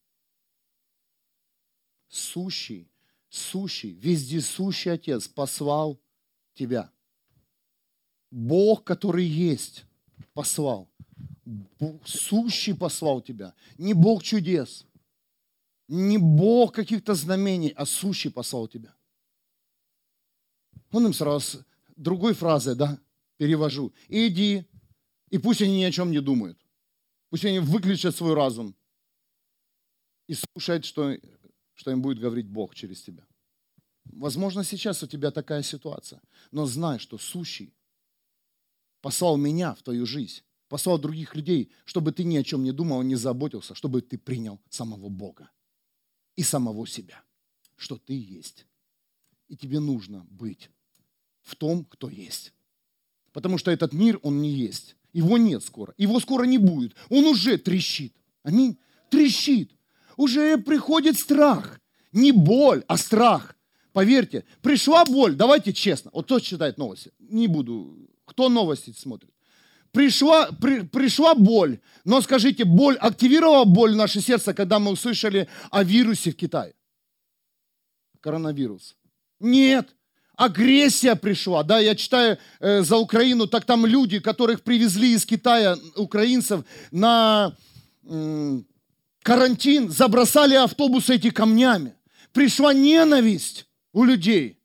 Сущий, 2.08 2.90
сущий, 3.28 3.92
вездесущий 3.92 4.92
Отец 4.92 5.28
послал 5.28 6.00
тебя. 6.54 6.90
Бог, 8.30 8.84
который 8.84 9.24
есть, 9.24 9.84
послал. 10.32 10.88
Сущий 12.04 12.74
послал 12.74 13.20
тебя. 13.20 13.54
Не 13.76 13.94
Бог 13.94 14.22
чудес– 14.22 14.86
не 15.90 16.18
Бог 16.18 16.72
каких-то 16.72 17.14
знамений, 17.14 17.72
а 17.76 17.84
сущий 17.84 18.30
послал 18.30 18.68
тебя. 18.68 18.94
Он 20.92 21.06
им 21.06 21.12
сразу 21.12 21.64
другой 21.96 22.32
фразой, 22.32 22.76
да, 22.76 23.00
перевожу. 23.36 23.92
Иди, 24.08 24.64
и 25.30 25.38
пусть 25.38 25.62
они 25.62 25.78
ни 25.78 25.82
о 25.82 25.90
чем 25.90 26.12
не 26.12 26.20
думают. 26.20 26.58
Пусть 27.28 27.44
они 27.44 27.58
выключат 27.58 28.14
свой 28.14 28.34
разум 28.34 28.76
и 30.28 30.34
слушают, 30.34 30.84
что, 30.84 31.18
что 31.74 31.90
им 31.90 32.02
будет 32.02 32.20
говорить 32.20 32.46
Бог 32.46 32.76
через 32.76 33.02
тебя. 33.02 33.26
Возможно, 34.04 34.62
сейчас 34.62 35.02
у 35.02 35.08
тебя 35.08 35.32
такая 35.32 35.64
ситуация, 35.64 36.22
но 36.52 36.66
знай, 36.66 37.00
что 37.00 37.18
сущий 37.18 37.74
послал 39.00 39.36
меня 39.36 39.74
в 39.74 39.82
твою 39.82 40.06
жизнь, 40.06 40.42
послал 40.68 40.98
других 40.98 41.34
людей, 41.34 41.72
чтобы 41.84 42.12
ты 42.12 42.22
ни 42.22 42.36
о 42.36 42.44
чем 42.44 42.62
не 42.62 42.70
думал, 42.70 43.02
не 43.02 43.16
заботился, 43.16 43.74
чтобы 43.74 44.02
ты 44.02 44.18
принял 44.18 44.60
самого 44.68 45.08
Бога 45.08 45.50
и 46.40 46.42
самого 46.42 46.86
себя, 46.86 47.22
что 47.76 47.98
ты 47.98 48.14
есть. 48.14 48.64
И 49.48 49.56
тебе 49.58 49.78
нужно 49.78 50.26
быть 50.30 50.70
в 51.42 51.54
том, 51.54 51.84
кто 51.84 52.08
есть. 52.08 52.54
Потому 53.32 53.58
что 53.58 53.70
этот 53.70 53.92
мир, 53.92 54.18
он 54.22 54.40
не 54.40 54.50
есть. 54.50 54.96
Его 55.12 55.36
нет 55.36 55.62
скоро. 55.62 55.92
Его 55.98 56.18
скоро 56.18 56.44
не 56.44 56.56
будет. 56.56 56.96
Он 57.10 57.26
уже 57.26 57.58
трещит. 57.58 58.14
Аминь. 58.42 58.78
Трещит. 59.10 59.70
Уже 60.16 60.56
приходит 60.56 61.18
страх. 61.18 61.78
Не 62.10 62.32
боль, 62.32 62.84
а 62.88 62.96
страх. 62.96 63.54
Поверьте, 63.92 64.46
пришла 64.62 65.04
боль, 65.04 65.34
давайте 65.34 65.74
честно. 65.74 66.10
Вот 66.14 66.24
кто 66.24 66.40
читает 66.40 66.78
новости? 66.78 67.12
Не 67.18 67.48
буду. 67.48 68.08
Кто 68.24 68.48
новости 68.48 68.94
смотрит? 68.96 69.30
Пришла, 69.92 70.50
при, 70.60 70.80
пришла 70.82 71.34
боль. 71.34 71.78
Но 72.04 72.20
скажите, 72.20 72.64
боль 72.64 72.96
активировала 72.96 73.64
боль 73.64 73.92
в 73.92 73.96
наше 73.96 74.20
сердце, 74.20 74.54
когда 74.54 74.78
мы 74.78 74.90
услышали 74.92 75.48
о 75.70 75.84
вирусе 75.84 76.30
в 76.30 76.36
Китае? 76.36 76.74
Коронавирус. 78.20 78.96
Нет. 79.40 79.94
Агрессия 80.36 81.16
пришла, 81.16 81.62
да, 81.62 81.80
я 81.80 81.94
читаю 81.94 82.38
э, 82.60 82.82
за 82.82 82.96
Украину, 82.96 83.46
так 83.46 83.66
там 83.66 83.84
люди, 83.84 84.20
которых 84.20 84.62
привезли 84.62 85.12
из 85.12 85.26
Китая, 85.26 85.76
украинцев, 85.96 86.64
на 86.90 87.54
э, 88.04 88.60
карантин, 89.22 89.90
забросали 89.90 90.54
автобусы 90.54 91.16
эти 91.16 91.28
камнями. 91.28 91.94
Пришла 92.32 92.72
ненависть 92.72 93.66
у 93.92 94.04
людей, 94.04 94.58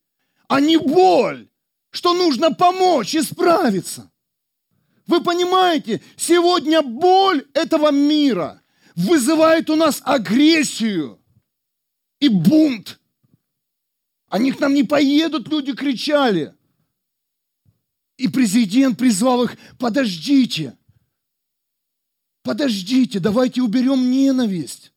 а 0.48 0.62
не 0.62 0.78
боль, 0.78 1.50
что 1.90 2.14
нужно 2.14 2.54
помочь 2.54 3.14
исправиться. 3.14 4.10
Вы 5.08 5.22
понимаете, 5.22 6.02
сегодня 6.18 6.82
боль 6.82 7.46
этого 7.54 7.92
мира 7.92 8.62
вызывает 8.96 9.70
у 9.70 9.76
нас 9.76 10.02
агрессию 10.04 11.20
и 12.20 12.28
бунт. 12.28 13.00
Они 14.30 14.52
к 14.52 14.60
нам 14.60 14.74
не 14.74 14.84
поедут, 14.84 15.48
люди 15.48 15.74
кричали. 15.74 16.56
И 18.18 18.28
президент 18.28 18.98
призвал 18.98 19.44
их, 19.44 19.58
подождите, 19.78 20.78
подождите, 22.42 23.20
давайте 23.20 23.62
уберем 23.62 24.10
ненависть. 24.10 24.94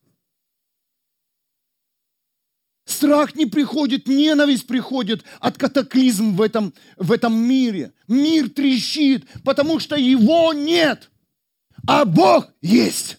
Страх 2.88 3.34
не 3.34 3.44
приходит, 3.44 4.08
ненависть 4.08 4.66
приходит 4.66 5.22
от 5.40 5.58
катаклизм 5.58 6.34
в 6.34 6.40
этом, 6.40 6.72
в 6.96 7.12
этом 7.12 7.36
мире. 7.36 7.92
Мир 8.08 8.48
трещит, 8.48 9.26
потому 9.44 9.78
что 9.78 9.94
его 9.94 10.54
нет, 10.54 11.10
а 11.86 12.06
Бог 12.06 12.50
есть. 12.62 13.18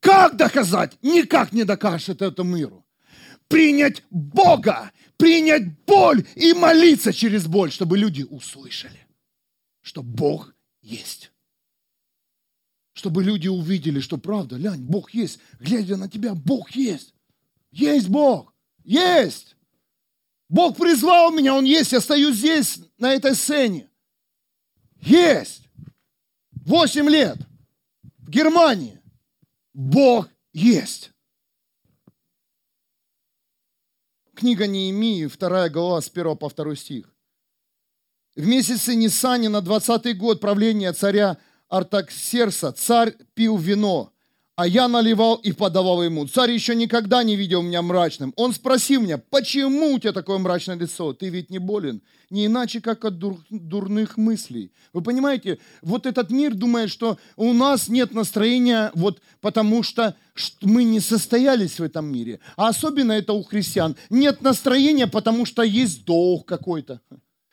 Как 0.00 0.34
доказать? 0.38 0.96
Никак 1.02 1.52
не 1.52 1.64
докажешь 1.64 2.08
этому 2.08 2.56
миру. 2.56 2.86
Принять 3.48 4.02
Бога, 4.08 4.92
принять 5.18 5.84
боль 5.84 6.26
и 6.34 6.54
молиться 6.54 7.12
через 7.12 7.46
боль, 7.46 7.70
чтобы 7.70 7.98
люди 7.98 8.22
услышали, 8.22 9.06
что 9.82 10.02
Бог 10.02 10.54
есть. 10.80 11.32
Чтобы 12.94 13.24
люди 13.24 13.48
увидели, 13.48 14.00
что 14.00 14.16
правда, 14.16 14.56
лянь, 14.56 14.80
Бог 14.80 15.10
есть. 15.10 15.38
Глядя 15.60 15.98
на 15.98 16.08
тебя, 16.08 16.34
Бог 16.34 16.70
есть. 16.70 17.12
Есть 17.72 18.08
Бог. 18.08 18.54
Есть. 18.84 19.56
Бог 20.48 20.76
призвал 20.76 21.32
меня, 21.32 21.54
Он 21.54 21.64
есть. 21.64 21.92
Я 21.92 22.00
стою 22.00 22.32
здесь, 22.32 22.78
на 22.98 23.12
этой 23.12 23.34
сцене. 23.34 23.90
Есть. 25.00 25.62
Восемь 26.50 27.08
лет. 27.08 27.38
В 28.18 28.30
Германии. 28.30 29.00
Бог 29.72 30.28
есть. 30.52 31.10
Книга 34.34 34.66
Неемии, 34.66 35.26
2 35.26 35.68
глава, 35.68 36.00
с 36.00 36.08
1 36.08 36.36
по 36.36 36.50
2 36.50 36.76
стих. 36.76 37.14
В 38.34 38.46
месяце 38.46 38.94
Нисани 38.94 39.48
на 39.48 39.60
20 39.60 40.16
год 40.18 40.40
правления 40.40 40.92
царя 40.92 41.38
Артаксерса 41.68 42.72
царь 42.72 43.14
пил 43.34 43.56
вино, 43.56 44.11
а 44.62 44.66
я 44.68 44.86
наливал 44.86 45.34
и 45.34 45.50
подавал 45.50 46.04
ему. 46.04 46.24
Царь 46.28 46.52
еще 46.52 46.76
никогда 46.76 47.24
не 47.24 47.34
видел 47.34 47.62
меня 47.62 47.82
мрачным. 47.82 48.32
Он 48.36 48.52
спросил 48.52 49.02
меня, 49.02 49.18
почему 49.18 49.94
у 49.94 49.98
тебя 49.98 50.12
такое 50.12 50.38
мрачное 50.38 50.76
лицо? 50.76 51.12
Ты 51.12 51.30
ведь 51.30 51.50
не 51.50 51.58
болен. 51.58 52.00
Не 52.30 52.46
иначе, 52.46 52.80
как 52.80 53.04
от 53.04 53.18
дур, 53.18 53.44
дурных 53.50 54.16
мыслей. 54.16 54.70
Вы 54.92 55.02
понимаете, 55.02 55.58
вот 55.82 56.06
этот 56.06 56.30
мир 56.30 56.54
думает, 56.54 56.90
что 56.90 57.18
у 57.34 57.52
нас 57.52 57.88
нет 57.88 58.14
настроения, 58.14 58.92
вот 58.94 59.20
потому 59.40 59.82
что 59.82 60.14
мы 60.60 60.84
не 60.84 61.00
состоялись 61.00 61.80
в 61.80 61.82
этом 61.82 62.06
мире. 62.06 62.38
А 62.54 62.68
особенно 62.68 63.10
это 63.10 63.32
у 63.32 63.42
христиан. 63.42 63.96
Нет 64.10 64.42
настроения, 64.42 65.08
потому 65.08 65.44
что 65.44 65.62
есть 65.64 66.04
долг 66.04 66.46
какой-то. 66.46 67.00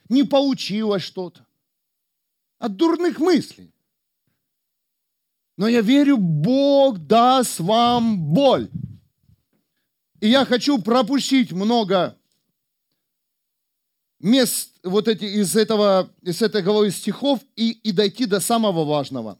Не 0.09 0.25
получилось 0.25 1.01
что-то. 1.01 1.43
От 2.59 2.75
дурных 2.75 3.19
мыслей. 3.19 3.73
Но 5.59 5.67
я 5.67 5.81
верю, 5.81 6.15
Бог 6.17 6.99
даст 6.99 7.59
вам 7.59 8.17
боль. 8.17 8.69
И 10.21 10.29
я 10.29 10.45
хочу 10.45 10.81
пропустить 10.81 11.51
много 11.51 12.17
мест 14.21 14.73
вот 14.83 15.09
эти, 15.09 15.25
из, 15.25 15.57
этого, 15.57 16.09
из 16.21 16.41
этой 16.41 16.61
головы 16.61 16.91
стихов 16.91 17.41
и, 17.57 17.71
и 17.71 17.91
дойти 17.91 18.25
до 18.25 18.39
самого 18.39 18.85
важного. 18.85 19.37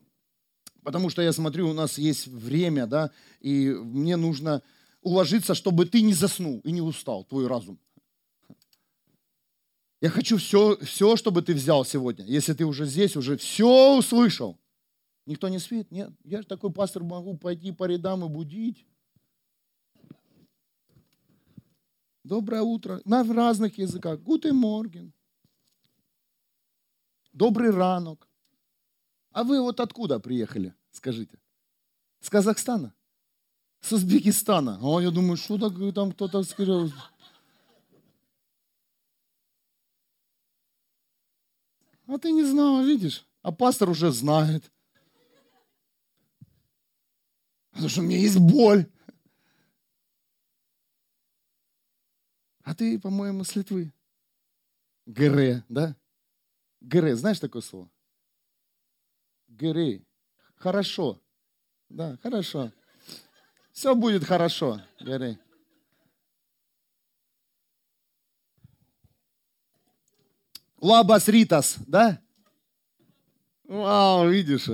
Потому 0.83 1.09
что 1.09 1.21
я 1.21 1.31
смотрю, 1.31 1.69
у 1.69 1.73
нас 1.73 1.97
есть 1.97 2.27
время, 2.27 2.85
да, 2.85 3.11
и 3.39 3.69
мне 3.69 4.17
нужно 4.17 4.61
уложиться, 5.01 5.55
чтобы 5.55 5.85
ты 5.85 6.01
не 6.01 6.13
заснул 6.13 6.59
и 6.65 6.73
не 6.73 6.81
устал, 6.81 7.23
твой 7.23 7.47
разум. 7.47 7.79
Я 10.01 10.09
хочу 10.09 10.35
все, 10.35 10.77
все, 10.83 11.15
чтобы 11.15 11.43
ты 11.43 11.53
взял 11.53 11.85
сегодня. 11.85 12.25
Если 12.25 12.51
ты 12.51 12.65
уже 12.65 12.85
здесь, 12.85 13.15
уже 13.15 13.37
все 13.37 13.95
услышал. 13.97 14.59
Никто 15.29 15.47
не 15.47 15.59
спит? 15.59 15.91
Нет. 15.91 16.11
Я 16.23 16.41
же 16.41 16.47
такой 16.47 16.73
пастор 16.73 17.03
могу 17.03 17.37
пойти 17.37 17.71
по 17.71 17.83
рядам 17.83 18.25
и 18.25 18.27
будить. 18.27 18.83
Доброе 22.23 22.63
утро. 22.63 22.99
На 23.05 23.23
разных 23.23 23.77
языках. 23.77 24.19
Гутен 24.21 24.55
морген. 24.55 25.13
Добрый 27.31 27.69
ранок. 27.69 28.27
А 29.29 29.43
вы 29.43 29.61
вот 29.61 29.79
откуда 29.79 30.19
приехали, 30.19 30.73
скажите? 30.89 31.39
С 32.21 32.29
Казахстана? 32.31 32.95
С 33.81 33.91
Узбекистана? 33.91 34.79
А 34.81 34.99
я 34.99 35.11
думаю, 35.11 35.37
что 35.37 35.59
так 35.59 35.93
там 35.93 36.11
кто-то 36.11 36.41
сказал. 36.41 36.89
А 42.07 42.17
ты 42.17 42.31
не 42.31 42.43
знал, 42.45 42.83
видишь? 42.83 43.27
А 43.43 43.51
пастор 43.51 43.91
уже 43.91 44.11
знает. 44.11 44.71
Потому 47.79 47.91
что 47.91 48.01
у 48.01 48.03
меня 48.03 48.17
есть 48.17 48.37
боль. 48.37 48.85
А 52.63 52.75
ты, 52.75 52.99
по-моему, 52.99 53.45
с 53.45 53.55
Литвы. 53.55 53.93
ГР, 55.05 55.63
да? 55.69 55.95
ГР, 56.81 57.15
знаешь 57.15 57.39
такое 57.39 57.61
слово? 57.61 57.89
ГР. 59.47 60.01
Хорошо. 60.55 61.21
Да, 61.87 62.17
хорошо. 62.21 62.73
Все 63.71 63.95
будет 63.95 64.25
хорошо, 64.25 64.81
ГР. 64.99 65.39
Лабас 70.81 71.29
Ритас, 71.29 71.77
да? 71.87 72.21
Вау, 73.63 74.27
видишь? 74.27 74.67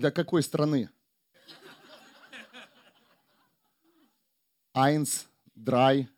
Для 0.00 0.10
какой 0.10 0.42
страны? 0.42 0.88
Айнс, 4.72 5.26
драй. 5.54 6.08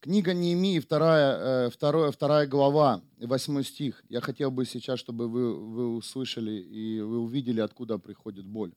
Книга 0.00 0.34
Неемии, 0.34 0.80
вторая, 0.80 1.66
э, 1.66 1.70
вторая, 1.70 2.10
вторая 2.10 2.48
глава, 2.48 3.02
восьмой 3.18 3.62
стих. 3.62 4.02
Я 4.08 4.20
хотел 4.20 4.50
бы 4.50 4.64
сейчас, 4.64 4.98
чтобы 4.98 5.28
вы, 5.28 5.54
вы 5.54 5.94
услышали 5.94 6.60
и 6.60 7.00
вы 7.00 7.20
увидели, 7.20 7.60
откуда 7.60 7.98
приходит 7.98 8.46
боль. 8.46 8.74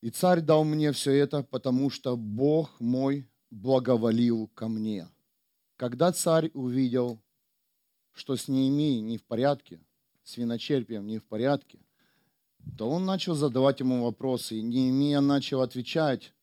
«И 0.00 0.10
царь 0.10 0.42
дал 0.42 0.62
мне 0.62 0.92
все 0.92 1.10
это, 1.10 1.42
потому 1.42 1.90
что 1.90 2.16
Бог 2.16 2.78
мой 2.78 3.28
благоволил 3.50 4.46
ко 4.54 4.68
мне». 4.68 5.08
Когда 5.78 6.10
царь 6.10 6.50
увидел, 6.54 7.22
что 8.12 8.34
с 8.34 8.48
Неемией 8.48 9.00
не 9.00 9.16
в 9.16 9.22
порядке, 9.22 9.80
с 10.24 10.36
виночерпием 10.36 11.06
не 11.06 11.18
в 11.18 11.24
порядке, 11.24 11.78
то 12.76 12.90
он 12.90 13.06
начал 13.06 13.36
задавать 13.36 13.78
ему 13.78 14.02
вопросы. 14.02 14.58
И 14.58 14.62
Неемия 14.62 15.20
начал 15.20 15.62
отвечать 15.62 16.34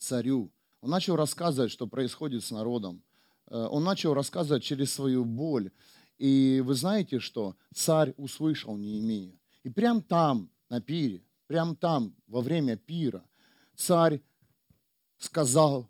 царю. 0.00 0.50
Он 0.80 0.90
начал 0.90 1.14
рассказывать, 1.14 1.70
что 1.70 1.86
происходит 1.86 2.42
с 2.42 2.50
народом. 2.50 3.04
Э, 3.46 3.68
он 3.70 3.84
начал 3.84 4.14
рассказывать 4.14 4.64
через 4.64 4.92
свою 4.92 5.24
боль. 5.24 5.70
И 6.18 6.60
вы 6.66 6.74
знаете, 6.74 7.20
что 7.20 7.54
царь 7.72 8.14
услышал 8.16 8.76
Неемия. 8.76 9.38
И 9.62 9.70
прям 9.70 10.02
там, 10.02 10.50
на 10.68 10.80
пире, 10.80 11.22
прям 11.46 11.76
там, 11.76 12.16
во 12.26 12.40
время 12.40 12.76
пира, 12.76 13.24
царь 13.76 14.20
сказал 15.18 15.88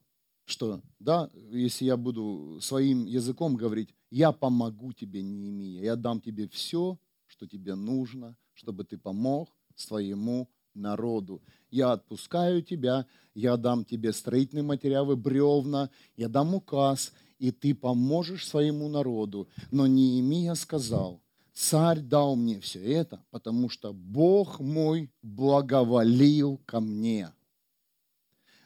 что, 0.53 0.81
да, 1.01 1.31
если 1.51 1.87
я 1.87 1.97
буду 1.97 2.59
своим 2.61 3.07
языком 3.07 3.57
говорить, 3.57 3.95
я 4.11 4.31
помогу 4.31 4.93
тебе, 4.93 5.23
Неемия, 5.23 5.83
я 5.83 5.97
дам 5.97 6.21
тебе 6.21 6.47
все, 6.49 6.99
что 7.27 7.47
тебе 7.49 7.75
нужно, 7.75 8.37
чтобы 8.53 8.85
ты 8.85 8.99
помог 8.99 9.49
своему 9.75 10.49
народу. 10.75 11.43
Я 11.71 11.93
отпускаю 11.93 12.63
тебя, 12.63 13.07
я 13.35 13.57
дам 13.57 13.85
тебе 13.85 14.13
строительные 14.13 14.63
материалы, 14.63 15.17
бревна, 15.17 15.91
я 16.17 16.29
дам 16.29 16.55
указ, 16.55 17.13
и 17.39 17.51
ты 17.51 17.75
поможешь 17.75 18.47
своему 18.47 18.89
народу. 18.89 19.49
Но 19.71 19.87
Неемия 19.87 20.55
сказал, 20.55 21.23
царь 21.53 22.01
дал 22.01 22.37
мне 22.37 22.61
все 22.61 22.81
это, 22.81 23.25
потому 23.31 23.69
что 23.69 23.93
Бог 23.93 24.61
мой 24.61 25.11
благоволил 25.23 26.61
ко 26.67 26.81
мне. 26.81 27.33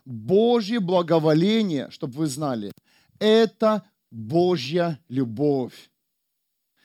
Божье 0.07 0.81
благоволение, 0.81 1.91
чтобы 1.91 2.15
вы 2.15 2.27
знали, 2.29 2.73
это 3.19 3.83
Божья 4.11 4.99
любовь. 5.09 5.91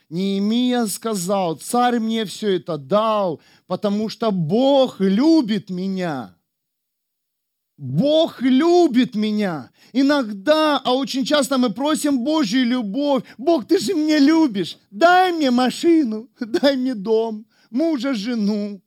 Неемия 0.09 0.87
сказал, 0.87 1.55
царь 1.55 1.99
мне 1.99 2.25
все 2.25 2.57
это 2.57 2.77
дал, 2.77 3.39
потому 3.67 4.09
что 4.09 4.31
Бог 4.31 4.99
любит 4.99 5.69
меня. 5.69 6.35
Бог 7.77 8.41
любит 8.41 9.15
меня. 9.15 9.71
Иногда, 9.93 10.79
а 10.83 10.93
очень 10.93 11.23
часто 11.23 11.57
мы 11.57 11.71
просим 11.71 12.23
Божью 12.23 12.65
любовь. 12.65 13.23
Бог, 13.37 13.65
ты 13.65 13.79
же 13.79 13.93
меня 13.93 14.19
любишь. 14.19 14.77
Дай 14.89 15.31
мне 15.31 15.49
машину, 15.49 16.29
дай 16.39 16.75
мне 16.75 16.93
дом, 16.93 17.45
мужа, 17.69 18.13
жену. 18.13 18.81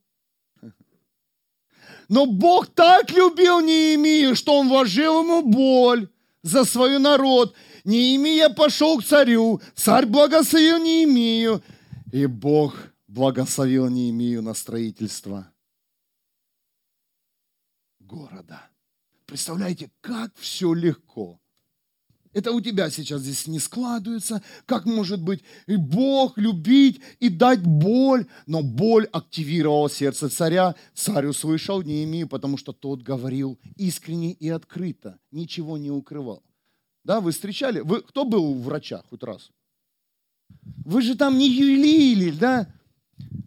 Но 2.15 2.27
Бог 2.27 2.69
так 2.69 3.11
любил 3.11 3.61
Неемию, 3.61 4.37
что 4.37 4.61
он 4.61 4.69
вложил 4.69 5.25
ему 5.25 5.43
боль 5.43 6.09
за 6.45 6.63
свой 6.65 7.01
народ. 7.01 7.57
Неемия 7.83 8.51
пошел 8.51 9.01
к 9.01 9.05
царю, 9.05 9.61
царь 9.75 10.07
благословил 10.07 10.79
Неемию, 10.79 11.61
и 12.13 12.27
Бог 12.27 12.77
благословил 13.09 13.89
Неемию 13.89 14.43
на 14.43 14.55
строительство 14.55 15.53
города. 17.99 18.63
Представляете, 19.27 19.91
как 20.01 20.37
все 20.37 20.73
легко. 20.73 21.41
Это 22.35 22.53
у 22.53 22.61
тебя 22.61 22.91
сейчас 22.91 23.23
здесь 23.23 23.47
не 23.47 23.61
складывается. 23.61 24.43
Как 24.67 24.85
может 24.85 25.23
быть 25.23 25.43
и 25.67 25.77
Бог 25.77 26.37
любить 26.37 27.01
и 27.21 27.29
дать 27.29 27.63
боль? 27.63 28.27
Но 28.47 28.63
боль 28.63 29.07
активировала 29.13 29.89
сердце 29.89 30.29
царя. 30.29 30.75
Царь 30.95 31.27
услышал 31.27 31.81
Неемию, 31.83 32.29
потому 32.29 32.59
что 32.59 32.73
тот 32.73 33.03
говорил 33.03 33.59
искренне 33.77 34.33
и 34.33 34.49
открыто, 34.49 35.19
ничего 35.31 35.79
не 35.79 35.91
укрывал. 35.91 36.43
Да, 37.05 37.21
вы 37.21 37.33
встречали? 37.33 37.81
Вы, 37.81 38.03
кто 38.03 38.25
был 38.25 38.45
у 38.45 38.59
врача 38.61 39.03
хоть 39.09 39.23
раз? 39.23 39.51
Вы 40.85 41.03
же 41.03 41.15
там 41.15 41.39
не 41.39 41.49
юлили, 41.49 42.31
да? 42.31 42.69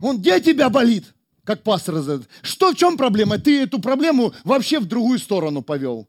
Он, 0.02 0.20
где 0.20 0.40
тебя 0.40 0.70
болит? 0.70 1.14
как 1.48 1.64
пастор 1.64 1.96
задает. 1.96 2.28
Что, 2.42 2.74
в 2.74 2.76
чем 2.76 2.98
проблема? 2.98 3.40
Ты 3.40 3.64
эту 3.64 3.80
проблему 3.80 4.34
вообще 4.44 4.80
в 4.82 4.86
другую 4.86 5.18
сторону 5.18 5.62
повел. 5.62 6.06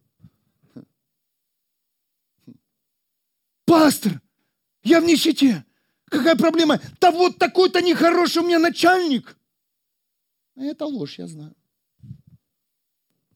Пастор, 3.68 4.22
я 4.82 5.00
в 5.00 5.04
нищете. 5.04 5.64
Какая 6.06 6.36
проблема? 6.36 6.80
Да 7.00 7.10
вот 7.10 7.38
такой-то 7.38 7.82
нехороший 7.82 8.42
у 8.42 8.46
меня 8.46 8.58
начальник. 8.58 9.36
Это 10.56 10.86
ложь, 10.86 11.18
я 11.18 11.28
знаю. 11.28 11.54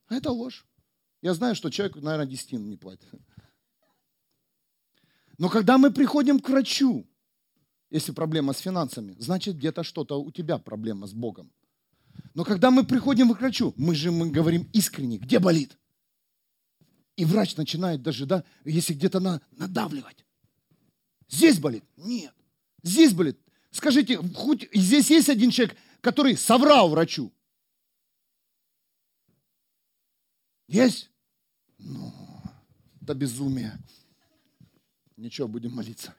Это 0.09 0.31
ложь. 0.31 0.65
Я 1.21 1.35
знаю, 1.35 1.53
что 1.53 1.69
человек, 1.69 1.95
наверное, 1.97 2.25
десятину 2.25 2.65
не 2.65 2.77
платит. 2.77 3.07
Но 5.37 5.49
когда 5.49 5.77
мы 5.77 5.91
приходим 5.91 6.39
к 6.39 6.49
врачу, 6.49 7.07
если 7.91 8.11
проблема 8.11 8.53
с 8.53 8.57
финансами, 8.57 9.15
значит 9.19 9.57
где-то 9.57 9.83
что-то 9.83 10.19
у 10.19 10.31
тебя 10.31 10.57
проблема 10.57 11.05
с 11.05 11.13
Богом. 11.13 11.51
Но 12.33 12.43
когда 12.43 12.71
мы 12.71 12.83
приходим 12.83 13.33
к 13.33 13.39
врачу, 13.39 13.73
мы 13.77 13.93
же 13.93 14.11
мы 14.11 14.31
говорим 14.31 14.67
искренне, 14.73 15.19
где 15.19 15.37
болит? 15.37 15.77
И 17.15 17.25
врач 17.25 17.55
начинает 17.57 18.01
даже, 18.01 18.25
да, 18.25 18.43
если 18.65 18.93
где-то 18.93 19.19
на, 19.19 19.41
надавливать. 19.51 20.25
Здесь 21.27 21.59
болит? 21.59 21.83
Нет. 21.95 22.33
Здесь 22.81 23.13
болит. 23.13 23.39
Скажите, 23.71 24.17
хоть 24.17 24.67
здесь 24.73 25.09
есть 25.09 25.29
один 25.29 25.51
человек, 25.51 25.77
который 26.01 26.37
соврал 26.37 26.89
врачу? 26.89 27.31
Есть? 30.67 31.09
Ну, 31.77 32.13
это 33.01 33.13
безумие. 33.13 33.77
Ничего, 35.17 35.47
будем 35.47 35.71
молиться. 35.71 36.15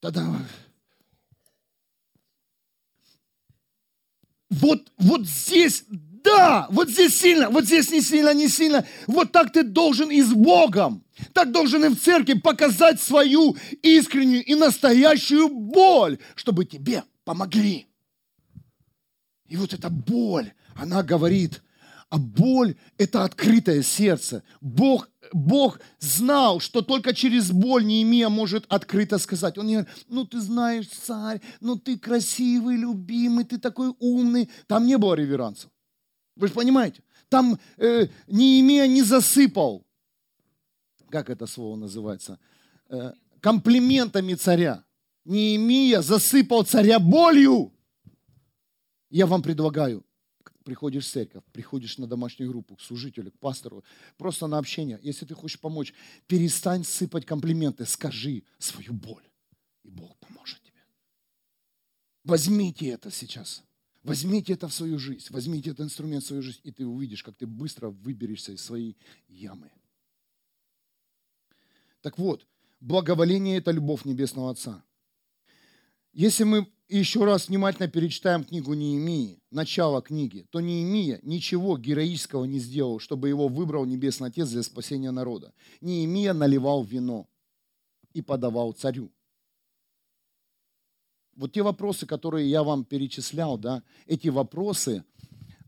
Тогда 0.00 0.46
вот, 4.50 4.92
вот 4.96 5.26
здесь, 5.26 5.84
да, 6.26 6.66
вот 6.70 6.90
здесь 6.90 7.16
сильно, 7.16 7.50
вот 7.50 7.66
здесь 7.66 7.90
не 7.92 8.00
сильно, 8.00 8.34
не 8.34 8.48
сильно. 8.48 8.84
Вот 9.06 9.30
так 9.30 9.52
ты 9.52 9.62
должен 9.62 10.10
и 10.10 10.20
с 10.20 10.32
Богом. 10.32 11.04
Так 11.32 11.52
должен 11.52 11.84
и 11.84 11.88
в 11.88 12.00
церкви 12.00 12.34
показать 12.34 13.00
свою 13.00 13.56
искреннюю 13.82 14.44
и 14.44 14.54
настоящую 14.56 15.48
боль, 15.48 16.18
чтобы 16.34 16.64
тебе 16.64 17.04
помогли. 17.24 17.86
И 19.48 19.56
вот 19.56 19.72
эта 19.72 19.88
боль, 19.88 20.52
она 20.74 21.04
говорит, 21.04 21.62
а 22.10 22.18
боль– 22.18 22.74
это 22.98 23.24
открытое 23.24 23.82
сердце. 23.82 24.42
Бог, 24.60 25.08
Бог 25.32 25.78
знал, 26.00 26.58
что 26.58 26.82
только 26.82 27.14
через 27.14 27.52
боль 27.52 27.84
Неемия 27.84 28.28
может 28.28 28.64
открыто 28.68 29.18
сказать. 29.18 29.58
Он 29.58 29.66
не 29.66 29.74
говорит, 29.74 29.94
ну 30.08 30.24
ты 30.24 30.40
знаешь, 30.40 30.88
царь, 30.88 31.40
ну 31.60 31.76
ты 31.76 31.96
красивый, 31.96 32.76
любимый, 32.76 33.44
ты 33.44 33.58
такой 33.58 33.94
умный. 34.00 34.50
Там 34.66 34.86
не 34.86 34.98
было 34.98 35.14
реверансов. 35.14 35.70
Вы 36.36 36.48
же 36.48 36.54
понимаете? 36.54 37.02
Там 37.28 37.58
э, 37.78 38.08
Неемия 38.28 38.86
не 38.86 39.02
засыпал, 39.02 39.84
как 41.08 41.30
это 41.30 41.46
слово 41.46 41.76
называется, 41.76 42.38
э, 42.88 43.12
комплиментами 43.40 44.34
царя. 44.34 44.84
Неемия 45.24 46.02
засыпал 46.02 46.64
царя 46.64 46.98
болью. 47.00 47.72
Я 49.10 49.26
вам 49.26 49.42
предлагаю, 49.42 50.04
приходишь 50.62 51.06
в 51.06 51.10
церковь, 51.10 51.42
приходишь 51.52 51.98
на 51.98 52.06
домашнюю 52.06 52.50
группу, 52.50 52.76
к 52.76 52.80
служителю, 52.80 53.32
к 53.32 53.38
пастору, 53.38 53.82
просто 54.18 54.46
на 54.46 54.58
общение. 54.58 54.98
Если 55.02 55.24
ты 55.24 55.34
хочешь 55.34 55.58
помочь, 55.58 55.94
перестань 56.26 56.84
сыпать 56.84 57.24
комплименты, 57.24 57.86
скажи 57.86 58.44
свою 58.58 58.92
боль, 58.92 59.26
и 59.84 59.90
Бог 59.90 60.16
поможет 60.18 60.62
тебе. 60.62 60.82
Возьмите 62.24 62.88
это 62.88 63.10
сейчас. 63.10 63.65
Возьмите 64.06 64.52
это 64.52 64.68
в 64.68 64.72
свою 64.72 65.00
жизнь, 65.00 65.26
возьмите 65.30 65.70
этот 65.70 65.86
инструмент 65.86 66.22
в 66.22 66.26
свою 66.28 66.40
жизнь, 66.40 66.60
и 66.62 66.70
ты 66.70 66.86
увидишь, 66.86 67.24
как 67.24 67.34
ты 67.34 67.44
быстро 67.44 67.90
выберешься 67.90 68.52
из 68.52 68.62
своей 68.62 68.96
ямы. 69.26 69.72
Так 72.02 72.16
вот, 72.16 72.46
благоволение– 72.78 73.56
это 73.58 73.72
любовь 73.72 74.04
Небесного 74.04 74.52
Отца. 74.52 74.84
Если 76.12 76.44
мы 76.44 76.68
еще 76.88 77.24
раз 77.24 77.48
внимательно 77.48 77.88
перечитаем 77.88 78.44
книгу 78.44 78.74
Неемии, 78.74 79.42
начало 79.50 80.00
книги, 80.00 80.46
то 80.50 80.60
Неемия 80.60 81.18
ничего 81.24 81.76
героического 81.76 82.44
не 82.44 82.60
сделал, 82.60 83.00
чтобы 83.00 83.28
его 83.28 83.48
выбрал 83.48 83.86
Небесный 83.86 84.28
Отец 84.28 84.50
для 84.50 84.62
спасения 84.62 85.10
народа. 85.10 85.52
Неемия 85.80 86.32
наливал 86.32 86.84
вино 86.84 87.28
и 88.12 88.22
подавал 88.22 88.70
царю. 88.70 89.10
Вот 91.36 91.52
те 91.52 91.62
вопросы, 91.62 92.06
которые 92.06 92.48
я 92.48 92.62
вам 92.62 92.84
перечислял, 92.84 93.58
да, 93.58 93.82
эти 94.06 94.28
вопросы 94.28 95.04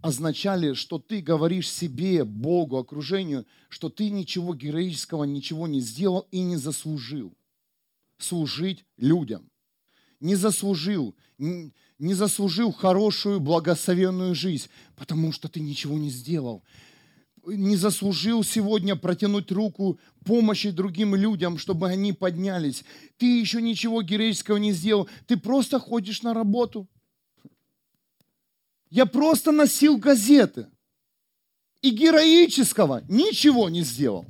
означали, 0.01 0.73
что 0.73 0.99
ты 0.99 1.21
говоришь 1.21 1.71
себе, 1.71 2.25
Богу, 2.25 2.79
окружению, 2.79 3.47
что 3.69 3.89
ты 3.89 4.11
ничего 4.11 4.55
героического, 4.55 5.25
ничего 5.25 5.66
не 5.66 5.81
сделал 5.81 6.27
и 6.31 6.41
не 6.41 6.57
заслужил 6.57 7.35
служить 8.19 8.85
людям– 8.97 9.51
не 10.21 10.35
заслужил, 10.35 11.14
не 11.39 12.14
заслужил 12.14 12.73
хорошую, 12.73 13.41
благословенную 13.41 14.35
жизнь, 14.35 14.69
потому 14.97 15.33
что 15.33 15.49
ты 15.49 15.61
ничего 15.61 15.97
не 15.97 16.11
сделал. 16.11 16.62
Не 17.57 17.77
заслужил 17.77 18.45
сегодня 18.45 18.95
протянуть 18.95 19.51
руку 19.51 19.99
помощи 20.25 20.71
другим 20.71 21.15
людям, 21.15 21.57
чтобы 21.57 21.89
они 21.89 22.13
поднялись. 22.13 22.85
Ты 23.17 23.41
еще 23.41 23.63
ничего 23.63 24.03
героического 24.03 24.59
не 24.59 24.73
сделал. 24.73 25.09
Ты 25.27 25.37
просто 25.37 25.79
ходишь 25.79 26.23
на 26.23 26.35
работу. 26.35 26.87
Я 28.91 29.07
просто 29.07 29.53
носил 29.53 29.97
газеты. 29.97 30.69
И 31.81 31.91
героического 31.91 33.03
ничего 33.09 33.69
не 33.69 33.83
сделал. 33.83 34.27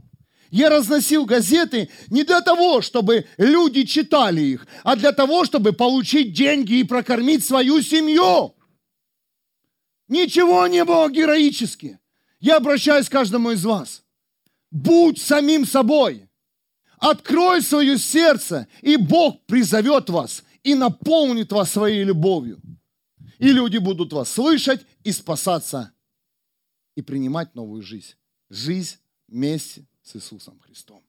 Я 0.51 0.71
разносил 0.71 1.25
газеты 1.27 1.91
не 2.09 2.25
для 2.25 2.41
того, 2.41 2.81
чтобы 2.81 3.27
люди 3.37 3.85
читали 3.85 4.41
их, 4.41 4.66
а 4.83 4.97
для 4.97 5.12
того, 5.12 5.45
чтобы 5.45 5.73
получить 5.73 6.33
деньги 6.33 6.75
и 6.75 6.85
прокормить 6.85 7.45
свою 7.45 7.83
семью. 7.83 8.55
Ничего 10.09 10.66
не 10.66 10.85
было 10.85 11.11
героически. 11.11 11.99
Я 12.41 12.57
обращаюсь 12.57 13.09
к 13.09 13.12
каждому 13.12 13.51
из 13.51 13.64
вас. 13.64 14.05
Будь 14.70 15.20
самим 15.20 15.64
собой. 15.64 16.28
Открой 16.99 17.62
свое 17.62 17.97
сердце, 17.97 18.66
и 18.82 18.97
Бог 18.97 19.45
призовет 19.47 20.11
вас 20.11 20.45
и 20.64 20.74
наполнит 20.74 21.53
вас 21.53 21.70
своей 21.70 22.03
любовью. 22.03 22.61
И 23.39 23.53
люди 23.53 23.78
будут 23.78 24.12
вас 24.12 24.30
слышать 24.30 24.84
и 25.05 25.12
спасаться, 25.12 25.93
и 26.97 27.03
принимать 27.03 27.55
новую 27.55 27.82
жизнь. 27.82 28.14
Жизнь 28.51 28.97
вместе 29.28 29.86
с 30.03 30.16
Иисусом 30.16 30.59
Христом. 30.59 31.05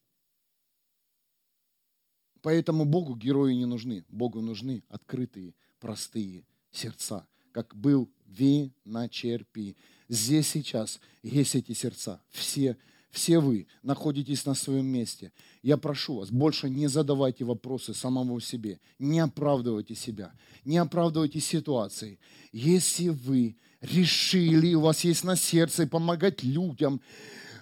Поэтому 2.42 2.86
Богу 2.86 3.16
герои 3.16 3.54
не 3.54 3.66
нужны. 3.66 4.06
Богу 4.08 4.42
нужны 4.42 4.84
открытые, 4.90 5.56
простые 5.80 6.46
сердца, 6.72 7.28
как 7.52 7.76
был 7.76 8.10
виночерпий. 8.26 9.76
Здесь 10.10 10.48
сейчас 10.50 11.00
есть 11.22 11.56
эти 11.56 11.74
сердца. 11.74 12.20
Все, 12.32 12.76
все 13.12 13.40
вы 13.40 13.68
находитесь 13.84 14.46
на 14.46 14.56
своем 14.56 14.88
месте. 14.88 15.32
Я 15.62 15.78
прошу 15.78 16.16
вас, 16.16 16.32
больше 16.32 16.70
не 16.70 16.88
задавайте 16.88 17.46
вопросы 17.46 17.94
самому 17.94 18.40
себе. 18.40 18.80
Не 18.98 19.20
оправдывайте 19.20 19.94
себя. 19.94 20.34
Не 20.66 20.78
оправдывайте 20.78 21.40
ситуации. 21.40 22.20
Если 22.52 23.10
вы 23.10 23.56
решили, 23.82 24.74
у 24.74 24.82
вас 24.82 25.04
есть 25.04 25.24
на 25.24 25.36
сердце 25.36 25.86
помогать 25.88 26.44
людям, 26.44 27.02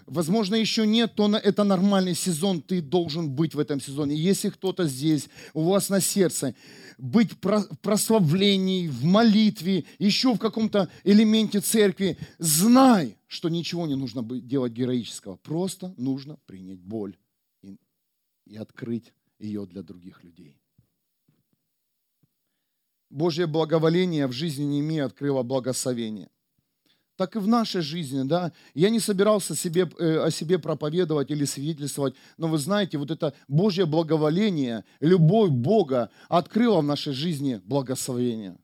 возможно, 0.07 0.55
еще 0.55 0.87
нет, 0.87 1.13
то 1.15 1.29
это 1.35 1.63
нормальный 1.63 2.15
сезон, 2.15 2.61
ты 2.61 2.81
должен 2.81 3.29
быть 3.29 3.53
в 3.53 3.59
этом 3.59 3.79
сезоне. 3.79 4.15
Если 4.15 4.49
кто-то 4.49 4.87
здесь, 4.87 5.29
у 5.53 5.63
вас 5.63 5.89
на 5.89 6.01
сердце, 6.01 6.55
быть 6.97 7.33
в 7.33 7.75
прославлении, 7.81 8.87
в 8.87 9.03
молитве, 9.03 9.85
еще 9.99 10.33
в 10.33 10.39
каком-то 10.39 10.89
элементе 11.03 11.59
церкви, 11.59 12.17
знай, 12.39 13.17
что 13.27 13.49
ничего 13.49 13.85
не 13.85 13.95
нужно 13.95 14.23
делать 14.23 14.73
героического. 14.73 15.35
Просто 15.35 15.93
нужно 15.97 16.39
принять 16.45 16.79
боль 16.79 17.15
и, 17.61 17.77
и 18.45 18.57
открыть 18.57 19.13
ее 19.39 19.65
для 19.67 19.83
других 19.83 20.23
людей. 20.23 20.57
Божье 23.09 23.47
благоволение 23.47 24.27
в 24.27 24.31
жизни 24.31 24.63
Неемии 24.63 24.99
открыло 24.99 25.43
благословение 25.43 26.29
так 27.17 27.35
и 27.35 27.39
в 27.39 27.47
нашей 27.47 27.81
жизни, 27.81 28.23
да. 28.23 28.51
Я 28.75 28.89
не 28.89 28.99
собирался 28.99 29.55
себе, 29.55 29.89
э, 29.99 30.19
о 30.19 30.31
себе 30.31 30.59
проповедовать 30.59 31.31
или 31.31 31.45
свидетельствовать, 31.45 32.15
но 32.37 32.47
вы 32.47 32.59
знаете, 32.59 32.97
вот 32.97 33.11
это 33.11 33.33
Божье 33.47 33.85
благоволение, 33.85 34.85
любовь 35.01 35.49
Бога 35.49 36.09
открыла 36.29 36.81
в 36.81 36.83
нашей 36.83 37.13
жизни 37.13 37.59
благословение. 37.65 38.57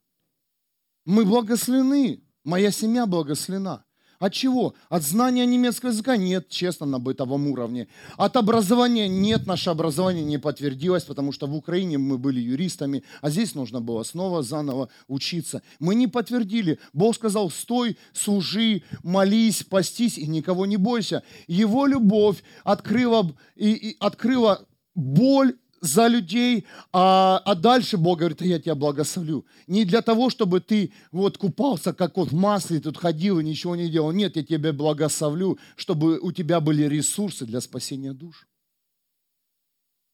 Мы 1.04 1.24
благословены, 1.24 2.22
моя 2.44 2.70
семья 2.70 3.06
благословена. 3.06 3.84
От 4.18 4.32
чего? 4.32 4.74
От 4.88 5.02
знания 5.02 5.46
немецкого 5.46 5.90
языка? 5.90 6.16
Нет, 6.16 6.48
честно, 6.48 6.86
на 6.86 6.98
бытовом 6.98 7.46
уровне. 7.48 7.88
От 8.16 8.36
образования? 8.36 9.08
Нет, 9.08 9.46
наше 9.46 9.70
образование 9.70 10.24
не 10.24 10.38
подтвердилось, 10.38 11.04
потому 11.04 11.32
что 11.32 11.46
в 11.46 11.54
Украине 11.54 11.98
мы 11.98 12.18
были 12.18 12.40
юристами, 12.40 13.02
а 13.20 13.30
здесь 13.30 13.54
нужно 13.54 13.80
было 13.80 14.02
снова 14.02 14.42
заново 14.42 14.88
учиться. 15.08 15.62
Мы 15.80 15.94
не 15.94 16.06
подтвердили. 16.06 16.78
Бог 16.92 17.14
сказал, 17.16 17.50
стой, 17.50 17.98
служи, 18.12 18.82
молись, 19.02 19.62
постись 19.62 20.18
и 20.18 20.26
никого 20.26 20.66
не 20.66 20.76
бойся. 20.76 21.22
Его 21.46 21.86
любовь 21.86 22.42
открыла, 22.64 23.34
и, 23.56 23.72
и 23.72 23.96
открыла 24.00 24.66
боль 24.94 25.56
за 25.84 26.06
людей, 26.08 26.66
а, 26.92 27.42
а 27.44 27.54
дальше 27.54 27.96
Бог 27.98 28.18
говорит, 28.18 28.40
я 28.40 28.58
тебя 28.58 28.74
благословлю. 28.74 29.44
Не 29.66 29.84
для 29.84 30.00
того, 30.00 30.30
чтобы 30.30 30.60
ты 30.60 30.92
вот 31.12 31.36
купался, 31.36 31.92
как 31.92 32.16
вот 32.16 32.30
в 32.30 32.34
масле, 32.34 32.80
тут 32.80 32.96
ходил 32.96 33.38
и 33.38 33.44
ничего 33.44 33.76
не 33.76 33.90
делал. 33.90 34.10
Нет, 34.12 34.36
я 34.36 34.42
тебя 34.42 34.72
благословлю, 34.72 35.58
чтобы 35.76 36.18
у 36.18 36.32
тебя 36.32 36.60
были 36.60 36.84
ресурсы 36.84 37.44
для 37.44 37.60
спасения 37.60 38.12
душ. 38.12 38.48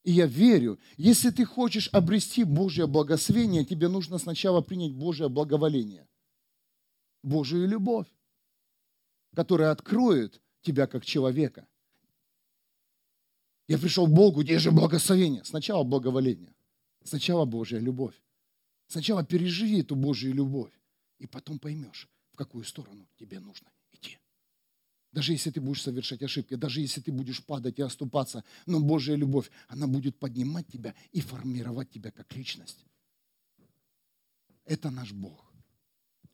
И 0.03 0.11
я 0.11 0.25
верю, 0.25 0.79
если 0.97 1.29
ты 1.29 1.45
хочешь 1.45 1.89
обрести 1.93 2.43
Божье 2.43 2.87
благословение, 2.87 3.63
тебе 3.63 3.87
нужно 3.87 4.17
сначала 4.17 4.61
принять 4.61 4.93
Божье 4.93 5.29
благоволение, 5.29 6.07
Божию 7.23 7.67
любовь, 7.67 8.07
которая 9.35 9.71
откроет 9.71 10.41
тебя 10.63 10.87
как 10.87 11.05
человека. 11.05 11.67
Я 13.67 13.77
пришел 13.77 14.07
к 14.07 14.11
Богу, 14.11 14.41
где 14.41 14.59
же 14.59 14.71
благословение? 14.71 15.43
Сначала 15.45 15.83
благоволение, 15.83 16.53
сначала 17.03 17.45
Божья 17.45 17.79
любовь. 17.79 18.15
Сначала 18.87 19.23
переживи 19.23 19.79
эту 19.79 19.95
Божью 19.95 20.33
любовь, 20.33 20.73
и 21.17 21.25
потом 21.25 21.59
поймешь, 21.59 22.09
в 22.33 22.35
какую 22.35 22.65
сторону 22.65 23.07
тебе 23.17 23.39
нужно 23.39 23.71
идти. 23.93 24.17
Даже 25.13 25.31
если 25.31 25.51
ты 25.51 25.61
будешь 25.61 25.81
совершать 25.81 26.21
ошибки, 26.23 26.55
даже 26.55 26.81
если 26.81 26.99
ты 26.99 27.11
будешь 27.11 27.43
падать 27.43 27.79
и 27.79 27.81
оступаться, 27.81 28.43
но 28.65 28.81
Божья 28.81 29.15
любовь, 29.15 29.49
она 29.67 29.87
будет 29.87 30.17
поднимать 30.17 30.67
тебя 30.67 30.93
и 31.11 31.21
формировать 31.21 31.89
тебя 31.89 32.11
как 32.11 32.35
личность. 32.35 32.85
Это 34.65 34.89
наш 34.89 35.11
Бог. 35.13 35.53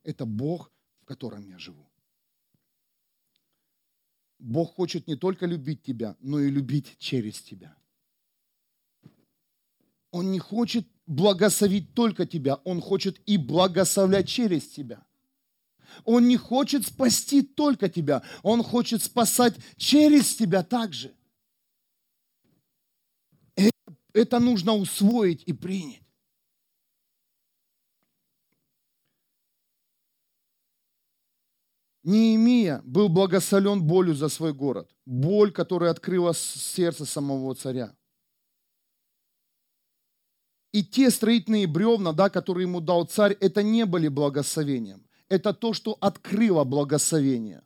Это 0.03 0.25
Бог, 0.25 0.71
в 1.01 1.05
котором 1.05 1.47
я 1.47 1.59
живу. 1.59 1.87
Бог 4.39 4.75
хочет 4.75 5.07
не 5.07 5.15
только 5.15 5.45
любить 5.45 5.81
тебя, 5.83 6.15
но 6.19 6.39
и 6.39 6.49
любить 6.49 6.95
через 6.99 7.41
тебя. 7.41 7.75
Он 10.11 10.31
не 10.31 10.39
хочет 10.39 10.87
благословить 11.05 11.93
только 11.93 12.25
тебя, 12.25 12.55
Он 12.63 12.81
хочет 12.81 13.19
и 13.25 13.37
благословлять 13.37 14.27
через 14.27 14.67
тебя. 14.67 15.05
Он 16.03 16.27
не 16.27 16.37
хочет 16.37 16.85
спасти 16.85 17.41
только 17.41 17.89
тебя, 17.89 18.21
Он 18.43 18.63
хочет 18.63 19.03
спасать 19.03 19.55
через 19.77 20.35
тебя 20.35 20.63
также. 20.63 21.13
Это, 23.55 23.97
это 24.13 24.39
нужно 24.39 24.73
усвоить 24.73 25.43
и 25.45 25.53
принять. 25.53 26.06
Неемия 32.07 32.81
был 32.85 33.09
благословлен 33.09 33.83
болью 33.83 34.15
за 34.15 34.29
свой 34.29 34.53
город. 34.53 34.89
Боль, 35.05 35.51
которая 35.51 35.91
открыла 35.91 36.33
сердце 36.33 37.03
самого 37.03 37.53
царя. 37.53 37.93
И 40.71 40.85
те 40.85 41.11
строительные 41.11 41.67
бревна, 41.67 42.13
да, 42.13 42.29
которые 42.29 42.63
ему 42.63 42.79
дал 42.79 43.03
царь, 43.03 43.33
это 43.41 43.61
не 43.61 43.85
были 43.85 44.07
благословением. 44.07 45.05
Это 45.27 45.53
то, 45.53 45.73
что 45.73 45.97
открыло 45.99 46.63
благословение. 46.63 47.61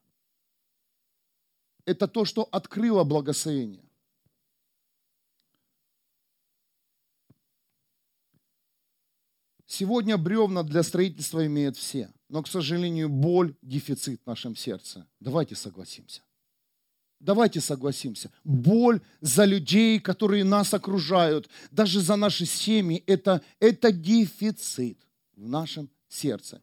Это 1.85 2.07
то, 2.07 2.25
что 2.25 2.49
открыло 2.51 3.03
благословение. 3.03 3.90
Сегодня 9.71 10.17
бревна 10.17 10.63
для 10.63 10.83
строительства 10.83 11.45
имеют 11.45 11.77
все– 11.77 12.09
но, 12.31 12.41
к 12.41 12.47
сожалению, 12.47 13.09
боль, 13.09 13.55
дефицит 13.61 14.21
в 14.23 14.27
нашем 14.27 14.55
сердце. 14.55 15.05
Давайте 15.19 15.53
согласимся. 15.55 16.21
Давайте 17.19 17.59
согласимся. 17.59 18.31
Боль 18.45 19.01
за 19.19 19.43
людей, 19.43 19.99
которые 19.99 20.45
нас 20.45 20.73
окружают, 20.73 21.49
даже 21.71 21.99
за 21.99 22.15
наши 22.15 22.45
семьи, 22.45 23.03
это, 23.05 23.41
это 23.59 23.91
дефицит 23.91 24.97
в 25.35 25.45
нашем 25.45 25.89
сердце. 26.07 26.61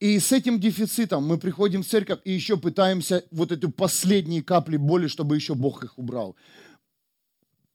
И 0.00 0.18
с 0.18 0.32
этим 0.32 0.58
дефицитом 0.58 1.24
мы 1.24 1.38
приходим 1.38 1.84
в 1.84 1.86
церковь 1.86 2.18
и 2.24 2.32
еще 2.32 2.56
пытаемся 2.56 3.24
вот 3.30 3.52
эту 3.52 3.70
последние 3.70 4.42
капли 4.42 4.76
боли, 4.76 5.06
чтобы 5.06 5.36
еще 5.36 5.54
Бог 5.54 5.84
их 5.84 5.96
убрал 5.96 6.34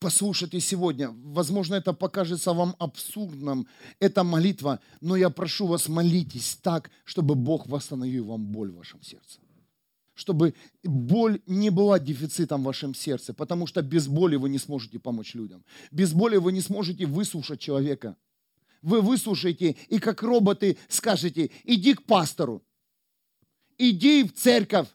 послушайте 0.02 0.60
сегодня. 0.60 1.12
Возможно, 1.24 1.76
это 1.76 1.94
покажется 1.94 2.54
вам 2.54 2.76
абсурдным, 2.80 3.68
эта 4.00 4.24
молитва, 4.24 4.80
но 5.00 5.16
я 5.16 5.30
прошу 5.30 5.68
вас, 5.68 5.88
молитесь 5.88 6.58
так, 6.62 6.90
чтобы 7.06 7.36
Бог 7.36 7.68
восстановил 7.68 8.26
вам 8.26 8.46
боль 8.48 8.72
в 8.72 8.78
вашем 8.78 9.02
сердце. 9.04 9.40
Чтобы 10.16 10.56
боль 10.84 11.40
не 11.46 11.70
была 11.70 12.00
дефицитом 12.00 12.62
в 12.62 12.66
вашем 12.66 12.96
сердце, 12.96 13.34
потому 13.34 13.68
что 13.68 13.82
без 13.82 14.08
боли 14.08 14.36
вы 14.36 14.50
не 14.50 14.58
сможете 14.58 15.00
помочь 15.00 15.36
людям. 15.36 15.64
Без 15.92 16.14
боли 16.14 16.38
вы 16.38 16.52
не 16.52 16.62
сможете 16.62 17.06
выслушать 17.06 17.60
человека. 17.60 18.18
Вы 18.82 19.02
выслушаете 19.02 19.76
и 19.88 20.00
как 20.00 20.24
роботы 20.24 20.78
скажете, 20.90 21.52
иди 21.64 21.94
к 21.94 22.04
пастору, 22.04 22.64
иди 23.78 24.24
в 24.24 24.34
церковь, 24.34 24.88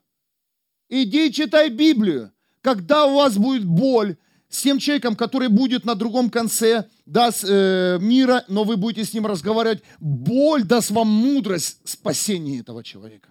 иди 0.89 1.33
читай 1.33 1.71
Библию. 1.71 2.33
Когда 2.61 3.07
у 3.07 3.15
вас 3.15 3.39
будет 3.39 3.65
боль, 3.65 4.17
с 4.49 4.63
тем 4.63 4.79
человеком, 4.79 5.17
который 5.17 5.49
будет 5.49 5.85
на 5.85 5.95
другом 5.95 6.31
конце 6.31 6.89
даст 7.05 7.45
э, 7.47 7.99
мира, 8.01 8.45
но 8.49 8.65
вы 8.65 8.77
будете 8.77 9.05
с 9.05 9.13
ним 9.13 9.27
разговаривать. 9.27 9.83
Боль 9.99 10.65
даст 10.65 10.91
вам 10.91 11.09
мудрость 11.09 11.79
спасения 11.85 12.61
этого 12.61 12.85
человека. 12.85 13.31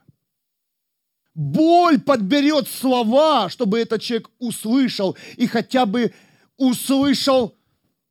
Боль 1.33 1.99
подберет 1.99 2.67
слова, 2.67 3.49
чтобы 3.49 3.79
этот 3.79 4.01
человек 4.01 4.29
услышал 4.39 5.17
и 5.35 5.47
хотя 5.47 5.85
бы 5.85 6.13
услышал 6.57 7.55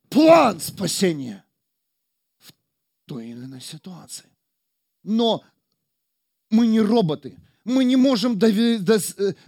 план 0.09 0.59
спасения 0.59 1.43
в 2.37 2.53
той 3.05 3.29
или 3.29 3.45
иной 3.45 3.61
ситуации. 3.61 4.29
Но 5.03 5.43
мы 6.49 6.67
не 6.67 6.79
роботы. 6.79 7.35
Мы 7.65 7.83
не 7.83 7.95
можем 7.95 8.37
до, 8.37 8.51
до, 8.79 8.99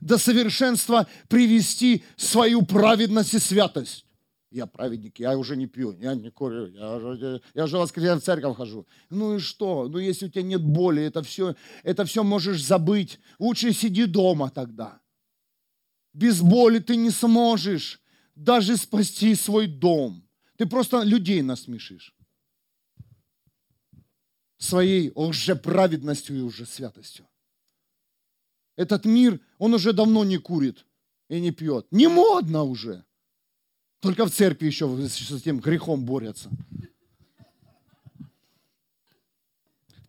до 0.01 0.17
совершенства 0.17 1.07
привести 1.29 2.03
свою 2.15 2.63
праведность 2.63 3.35
и 3.35 3.39
святость. 3.39 4.05
Я 4.49 4.65
праведник, 4.65 5.19
я 5.19 5.37
уже 5.37 5.55
не 5.55 5.67
пью, 5.67 5.95
я 5.99 6.15
не 6.15 6.31
курю, 6.31 6.67
я 6.67 6.95
уже, 6.95 7.41
я 7.53 7.65
уже 7.65 7.77
воскресенье 7.77 8.15
в 8.15 8.23
церковь 8.23 8.57
хожу. 8.57 8.87
Ну 9.09 9.35
и 9.35 9.39
что? 9.39 9.87
Ну 9.87 9.99
если 9.99 10.25
у 10.25 10.29
тебя 10.29 10.41
нет 10.41 10.63
боли, 10.63 11.03
это 11.03 11.21
все, 11.21 11.55
это 11.83 12.05
все 12.05 12.23
можешь 12.23 12.63
забыть. 12.63 13.19
Лучше 13.39 13.73
сиди 13.73 14.05
дома 14.05 14.49
тогда. 14.49 14.99
Без 16.13 16.41
боли 16.41 16.79
ты 16.79 16.95
не 16.95 17.11
сможешь 17.11 18.01
даже 18.35 18.77
спасти 18.77 19.35
свой 19.35 19.67
дом. 19.67 20.27
Ты 20.55 20.65
просто 20.65 21.03
людей 21.03 21.41
насмешишь. 21.41 22.15
Своей 24.57 25.11
лжеправедностью 25.13 26.37
и 26.37 26.41
уже 26.41 26.65
святостью. 26.65 27.26
Этот 28.77 29.05
мир, 29.05 29.41
он 29.57 29.73
уже 29.73 29.91
давно 29.91 30.23
не 30.23 30.37
курит 30.37 30.85
и 31.29 31.41
не 31.41 31.51
пьет. 31.51 31.87
Не 31.91 32.07
модно 32.07 32.63
уже. 32.63 33.03
Только 33.99 34.25
в 34.25 34.31
церкви 34.31 34.67
еще 34.67 34.87
с 35.07 35.31
этим 35.31 35.59
грехом 35.59 36.05
борются. 36.05 36.49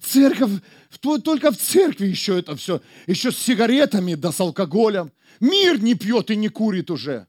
Церковь, 0.00 0.52
только 1.00 1.50
в 1.50 1.56
церкви 1.56 2.06
еще 2.06 2.38
это 2.38 2.54
все, 2.56 2.80
еще 3.06 3.32
с 3.32 3.38
сигаретами 3.38 4.14
да 4.14 4.32
с 4.32 4.40
алкоголем. 4.40 5.12
Мир 5.40 5.82
не 5.82 5.94
пьет 5.94 6.30
и 6.30 6.36
не 6.36 6.48
курит 6.48 6.90
уже. 6.90 7.26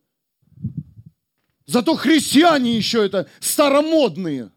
Зато 1.65 1.95
христиане 1.95 2.75
еще 2.75 3.05
это 3.05 3.29
старомодные. 3.39 4.51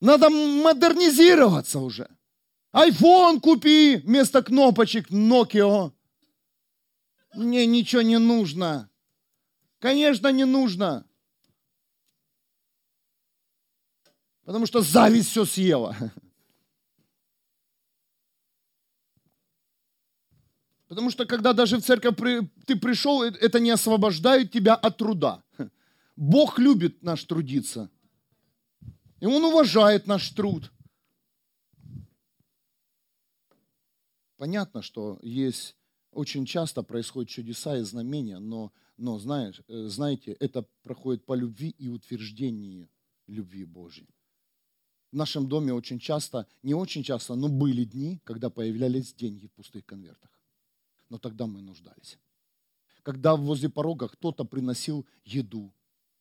Надо 0.00 0.30
модернизироваться 0.30 1.80
уже. 1.80 2.08
Айфон 2.72 3.40
купи 3.40 3.96
вместо 3.96 4.42
кнопочек 4.42 5.10
Nokia. 5.10 5.92
Мне 7.34 7.66
ничего 7.66 8.02
не 8.02 8.18
нужно. 8.18 8.90
Конечно, 9.78 10.28
не 10.28 10.44
нужно. 10.44 11.06
Потому 14.44 14.66
что 14.66 14.82
зависть 14.82 15.30
все 15.30 15.44
съела. 15.44 15.96
Потому 20.88 21.10
что 21.10 21.24
когда 21.24 21.52
даже 21.52 21.76
в 21.76 21.82
церковь 21.82 22.16
ты 22.66 22.74
пришел, 22.74 23.22
э, 23.22 23.30
это 23.40 23.60
не 23.60 23.70
освобождает 23.70 24.50
тебя 24.50 24.74
от 24.74 24.96
труда. 24.96 25.42
Бог 26.16 26.58
любит 26.58 27.00
наш 27.02 27.22
трудиться. 27.24 27.88
И 29.20 29.26
Он 29.26 29.44
уважает 29.44 30.08
наш 30.08 30.30
труд. 30.30 30.72
Понятно, 34.40 34.80
что 34.80 35.18
есть 35.20 35.76
очень 36.12 36.46
часто 36.46 36.82
происходят 36.82 37.28
чудеса 37.28 37.76
и 37.76 37.82
знамения, 37.82 38.38
но, 38.38 38.72
но 38.96 39.18
знаешь, 39.18 39.60
э, 39.68 39.88
знаете, 39.88 40.32
это 40.40 40.64
проходит 40.82 41.26
по 41.26 41.34
любви 41.34 41.74
и 41.76 41.88
утверждению 41.88 42.88
любви 43.26 43.66
Божьей. 43.66 44.08
В 45.12 45.16
нашем 45.16 45.46
доме 45.46 45.74
очень 45.74 45.98
часто, 45.98 46.46
не 46.62 46.72
очень 46.72 47.02
часто, 47.02 47.34
но 47.34 47.48
были 47.48 47.84
дни, 47.84 48.18
когда 48.24 48.48
появлялись 48.48 49.12
деньги 49.12 49.46
в 49.46 49.52
пустых 49.52 49.84
конвертах. 49.84 50.30
Но 51.10 51.18
тогда 51.18 51.46
мы 51.46 51.60
нуждались. 51.60 52.18
Когда 53.02 53.36
возле 53.36 53.68
порога 53.68 54.08
кто-то 54.08 54.44
приносил 54.44 55.06
еду, 55.22 55.70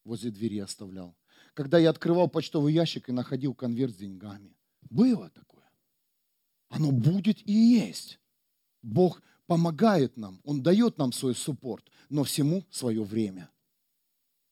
возле 0.04 0.30
двери 0.30 0.60
оставлял. 0.60 1.16
Когда 1.54 1.78
я 1.78 1.90
открывал 1.90 2.28
почтовый 2.30 2.74
ящик 2.74 3.08
и 3.08 3.14
находил 3.14 3.54
конверт 3.56 3.94
с 3.94 3.98
деньгами. 3.98 4.58
Было 4.90 5.30
такое. 5.30 5.49
Оно 6.70 6.92
будет 6.92 7.48
и 7.48 7.52
есть. 7.52 8.20
Бог 8.82 9.22
помогает 9.48 10.18
нам, 10.18 10.40
Он 10.44 10.62
дает 10.64 10.98
нам 10.98 11.12
свой 11.12 11.36
суппорт, 11.36 11.86
но 12.10 12.24
всему 12.24 12.64
свое 12.70 13.04
время– 13.04 13.50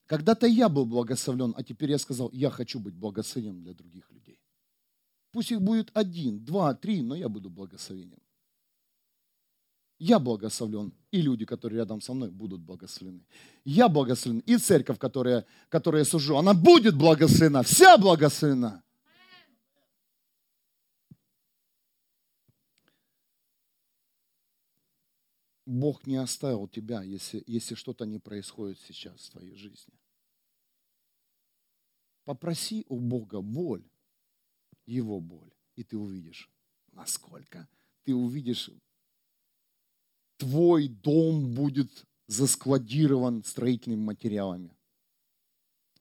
когда-то 0.08 0.46
я 0.46 0.70
был 0.70 0.86
благословлен, 0.86 1.52
а 1.54 1.62
теперь 1.62 1.90
я 1.90 1.98
сказал, 1.98 2.30
я 2.32 2.48
хочу 2.48 2.80
быть 2.80 2.94
благословением 2.94 3.62
для 3.62 3.74
других 3.74 4.10
людей. 4.10 4.40
Пусть 5.32 5.52
их 5.52 5.60
будет 5.60 5.90
один, 5.92 6.42
два, 6.42 6.74
три, 6.74 7.02
но 7.02 7.14
я 7.14 7.28
буду 7.28 7.50
благословением. 7.50 8.22
Я 9.98 10.18
благословлен, 10.18 10.94
и 11.10 11.20
люди, 11.20 11.44
которые 11.44 11.78
рядом 11.78 12.00
со 12.00 12.14
мной, 12.14 12.30
будут 12.30 12.62
благословлены. 12.62 13.26
Я 13.64 13.88
благословлен, 13.88 14.42
и 14.46 14.56
церковь, 14.56 14.98
которая, 14.98 15.44
которая 15.68 16.02
я 16.02 16.06
служу, 16.06 16.38
она 16.38 16.54
будет 16.54 16.96
благословена, 16.96 17.62
вся 17.62 17.98
благословена. 17.98 18.82
Бог 25.68 26.06
не 26.06 26.16
оставил 26.16 26.66
тебя, 26.66 27.02
если, 27.02 27.44
если 27.46 27.74
что-то 27.74 28.06
не 28.06 28.18
происходит 28.18 28.80
сейчас 28.80 29.20
в 29.20 29.30
твоей 29.32 29.54
жизни. 29.54 29.92
Попроси 32.24 32.86
у 32.88 32.98
Бога 32.98 33.42
боль, 33.42 33.86
Его 34.86 35.20
боль, 35.20 35.52
и 35.76 35.84
ты 35.84 35.98
увидишь, 35.98 36.50
насколько. 36.92 37.68
Ты 38.04 38.14
увидишь, 38.14 38.70
твой 40.38 40.88
дом 40.88 41.52
будет 41.52 42.06
заскладирован 42.28 43.44
строительными 43.44 44.00
материалами, 44.00 44.74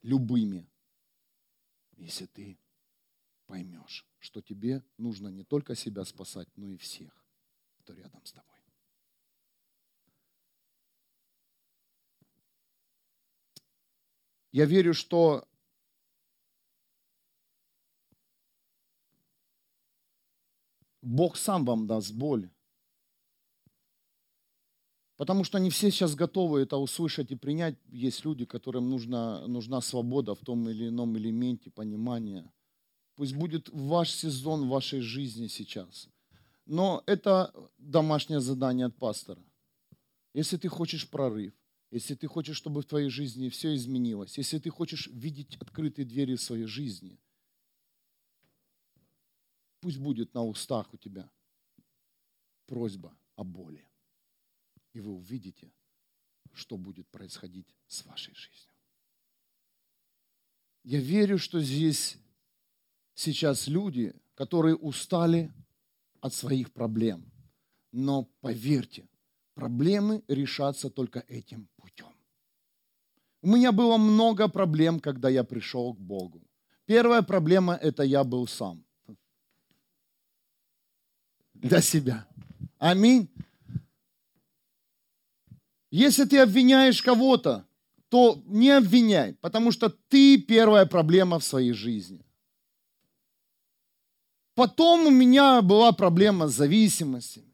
любыми, 0.02 0.70
если 1.98 2.26
ты 2.28 2.58
поймешь, 3.48 4.08
что 4.20 4.42
тебе 4.42 4.82
нужно 4.98 5.28
не 5.28 5.44
только 5.44 5.76
себя 5.76 6.06
спасать, 6.06 6.48
но 6.56 6.70
и 6.70 6.78
всех, 6.78 7.26
кто 7.80 7.94
рядом 7.94 8.26
с 8.26 8.32
тобой. 8.32 8.57
Я 14.52 14.66
верю, 14.66 14.94
что 14.94 15.48
Бог 21.02 21.38
сам 21.38 21.66
вам 21.66 21.88
даст 21.88 22.14
боль. 22.14 22.50
Потому 25.16 25.44
что 25.44 25.58
не 25.58 25.72
все 25.72 25.90
сейчас 25.90 26.16
готовы 26.16 26.62
это 26.62 26.78
услышать 26.78 27.32
и 27.32 27.36
принять. 27.36 27.76
Есть 27.88 28.24
люди, 28.24 28.46
которым 28.46 28.90
нужна, 28.90 29.48
нужна 29.48 29.82
свобода 29.82 30.36
в 30.36 30.40
том 30.40 30.70
или 30.70 30.90
ином 30.90 31.18
элементе 31.18 31.72
понимания. 31.72 32.52
Пусть 33.16 33.34
будет 33.34 33.68
ваш 33.70 34.12
сезон 34.12 34.66
в 34.66 34.70
вашей 34.70 35.00
жизни 35.00 35.48
сейчас. 35.48 36.08
Но 36.68 37.02
это 37.08 37.52
домашнее 37.80 38.42
задание 38.42 38.86
от 38.86 38.96
пастора. 38.96 39.42
Если 40.36 40.58
ты 40.58 40.68
хочешь 40.68 41.10
прорыв, 41.10 41.54
если 41.90 42.16
ты 42.16 42.28
хочешь, 42.28 42.58
чтобы 42.58 42.82
в 42.82 42.86
твоей 42.86 43.10
жизни 43.10 43.50
все 43.50 43.74
изменилось, 43.74 44.38
если 44.38 44.60
ты 44.60 44.70
хочешь 44.70 45.08
видеть 45.08 45.56
открытые 45.56 46.06
двери 46.06 46.36
в 46.36 46.42
своей 46.42 46.66
жизни, 46.66 47.20
пусть 49.80 49.98
будет 49.98 50.34
на 50.34 50.44
устах 50.44 50.94
у 50.94 50.98
тебя 50.98 51.30
просьба 52.66 53.18
о 53.36 53.44
боли. 53.44 53.88
И 54.94 55.00
вы 55.00 55.14
увидите, 55.14 55.72
что 56.54 56.78
будет 56.78 57.08
происходить 57.10 57.76
с 57.88 58.04
вашей 58.06 58.34
жизнью. 58.34 58.74
Я 60.84 61.00
верю, 61.00 61.38
что 61.38 61.62
здесь 61.62 62.18
сейчас 63.14 63.68
люди, 63.68 64.14
которые 64.36 64.76
устали 64.76 65.54
от 66.20 66.34
своих 66.34 66.74
проблем. 66.74 67.32
Но 67.92 68.24
поверьте, 68.42 69.08
Проблемы 69.58 70.22
решатся 70.28 70.90
только 70.90 71.24
этим 71.28 71.68
путем. 71.78 72.14
У 73.42 73.48
меня 73.48 73.72
было 73.72 73.98
много 73.98 74.48
проблем, 74.48 75.00
когда 75.00 75.30
я 75.30 75.44
пришел 75.44 75.96
к 75.96 76.00
Богу. 76.00 76.42
Первая 76.86 77.24
проблема– 77.24 77.74
это 77.82 78.04
я 78.04 78.24
был 78.24 78.48
сам. 78.48 78.84
Для 81.56 81.82
себя. 81.82 82.28
Аминь. 82.78 83.28
Если 85.90 86.26
ты 86.26 86.38
обвиняешь 86.38 87.02
кого-то, 87.02 87.66
то 88.10 88.40
не 88.46 88.70
обвиняй, 88.70 89.34
потому 89.42 89.72
что 89.72 89.90
ты 89.90 90.38
первая 90.38 90.86
проблема 90.86 91.40
в 91.40 91.44
своей 91.44 91.74
жизни. 91.74 92.24
Потом 94.54 95.08
у 95.08 95.10
меня 95.10 95.64
была 95.64 95.94
проблема 95.94 96.48
с 96.48 96.54
зависимостью 96.54 97.47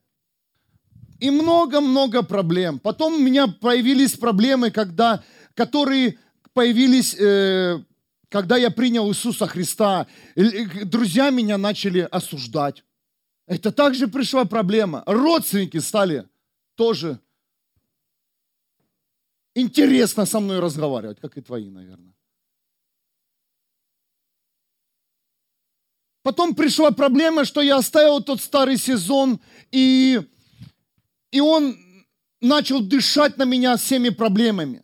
и 1.24 1.30
много-много 1.30 2.21
проблем. 2.21 2.80
Потом 2.80 3.13
у 3.13 3.17
меня 3.17 3.47
появились 3.47 4.17
проблемы, 4.17 4.71
когда, 4.71 5.24
которые 5.53 6.19
появились, 6.51 7.15
э, 7.17 7.82
когда 8.28 8.57
я 8.57 8.69
принял 8.69 9.07
Иисуса 9.09 9.47
Христа. 9.47 10.05
Друзья 10.36 11.30
меня 11.30 11.57
начали 11.57 12.01
осуждать. 12.11 12.84
Это 13.47 13.71
также 13.71 14.09
пришла 14.09 14.43
проблема. 14.43 15.01
Родственники 15.05 15.78
стали 15.78 16.28
тоже 16.76 17.21
интересно 19.55 20.26
со 20.26 20.41
мной 20.41 20.59
разговаривать, 20.59 21.21
как 21.21 21.38
и 21.38 21.41
твои, 21.41 21.69
наверное. 21.69 22.13
Потом 26.21 26.53
пришла 26.53 26.91
проблема, 26.91 27.45
что 27.45 27.61
я 27.61 27.78
оставил 27.78 28.21
тот 28.21 28.41
старый 28.41 28.78
сезон 28.78 29.39
и 29.71 30.21
и 31.34 31.42
он 31.42 31.76
начал 32.42 32.80
дышать 32.80 33.38
на 33.38 33.46
меня 33.46 33.76
всеми 33.76 34.10
проблемами. 34.10 34.84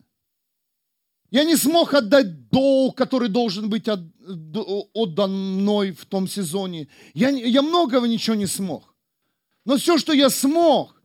Я 1.30 1.44
не 1.44 1.56
смог 1.56 1.94
отдать 1.94 2.48
долг, 2.48 2.96
который 2.96 3.28
должен 3.28 3.70
быть 3.70 3.88
отдан 3.88 5.30
мной 5.30 5.92
в 5.92 6.04
том 6.06 6.26
сезоне. 6.26 6.88
Я, 7.14 7.28
я 7.28 7.62
многого 7.62 8.08
ничего 8.08 8.34
не 8.34 8.46
смог. 8.46 8.94
Но 9.64 9.76
все, 9.76 9.96
что 9.96 10.12
я 10.12 10.28
смог, 10.28 11.00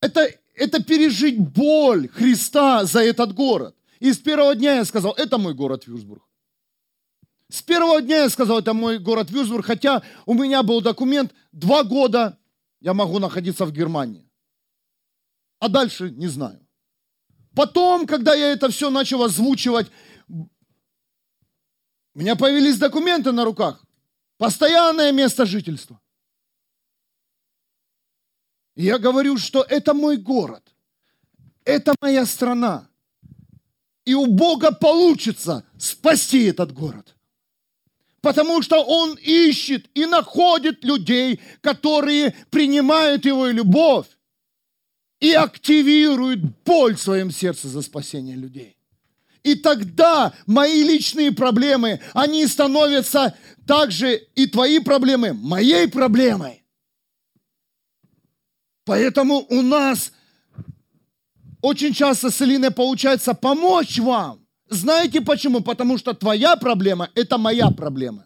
это, 0.00 0.28
это 0.54 0.80
пережить 0.84 1.38
боль 1.38 2.08
Христа 2.08 2.84
за 2.84 3.00
этот 3.00 3.34
город. 3.34 3.74
И 3.98 4.12
с 4.12 4.18
первого 4.18 4.54
дня 4.54 4.76
я 4.76 4.84
сказал, 4.84 5.14
это 5.14 5.36
мой 5.36 5.54
город 5.54 5.88
Вюрсбург. 5.88 6.22
С 7.48 7.60
первого 7.60 8.00
дня 8.00 8.18
я 8.22 8.30
сказал, 8.30 8.60
это 8.60 8.72
мой 8.72 9.00
город 9.00 9.32
Вюрсбург, 9.32 9.66
хотя 9.66 10.02
у 10.26 10.34
меня 10.34 10.62
был 10.62 10.80
документ 10.80 11.34
два 11.50 11.82
года 11.82 12.38
я 12.80 12.94
могу 12.94 13.18
находиться 13.18 13.64
в 13.64 13.72
Германии. 13.72 14.28
А 15.58 15.68
дальше 15.68 16.10
не 16.10 16.28
знаю. 16.28 16.66
Потом, 17.54 18.06
когда 18.06 18.34
я 18.34 18.52
это 18.52 18.68
все 18.70 18.90
начал 18.90 19.22
озвучивать, 19.22 19.90
у 20.28 20.48
меня 22.14 22.36
появились 22.36 22.78
документы 22.78 23.32
на 23.32 23.44
руках. 23.44 23.84
Постоянное 24.38 25.12
место 25.12 25.44
жительства. 25.46 26.00
Я 28.76 28.98
говорю, 28.98 29.36
что 29.36 29.62
это 29.62 29.92
мой 29.94 30.16
город. 30.16 30.74
Это 31.64 31.94
моя 32.00 32.24
страна. 32.24 32.88
И 34.06 34.14
у 34.14 34.26
Бога 34.26 34.72
получится 34.72 35.64
спасти 35.78 36.44
этот 36.44 36.72
город. 36.72 37.14
Потому 38.20 38.60
что 38.62 38.82
Он 38.82 39.14
ищет 39.14 39.88
и 39.94 40.04
находит 40.04 40.84
людей, 40.84 41.40
которые 41.62 42.34
принимают 42.50 43.24
Его 43.24 43.46
любовь 43.46 44.06
и 45.20 45.32
активируют 45.32 46.40
боль 46.64 46.96
в 46.96 47.00
своем 47.00 47.30
сердце 47.30 47.68
за 47.68 47.82
спасение 47.82 48.36
людей. 48.36 48.76
И 49.42 49.54
тогда 49.54 50.34
мои 50.46 50.82
личные 50.82 51.32
проблемы, 51.32 52.00
они 52.12 52.46
становятся 52.46 53.34
также 53.66 54.16
и 54.34 54.46
твои 54.46 54.80
проблемы 54.80 55.32
моей 55.32 55.88
проблемой. 55.88 56.62
Поэтому 58.84 59.46
у 59.48 59.62
нас 59.62 60.12
очень 61.62 61.94
часто 61.94 62.30
с 62.30 62.42
Элиной 62.42 62.70
получается 62.70 63.32
помочь 63.32 63.98
вам 63.98 64.46
знаете 64.70 65.20
почему? 65.20 65.60
Потому 65.60 65.98
что 65.98 66.14
твоя 66.14 66.56
проблема– 66.56 67.10
это 67.14 67.38
моя 67.38 67.70
проблема. 67.70 68.24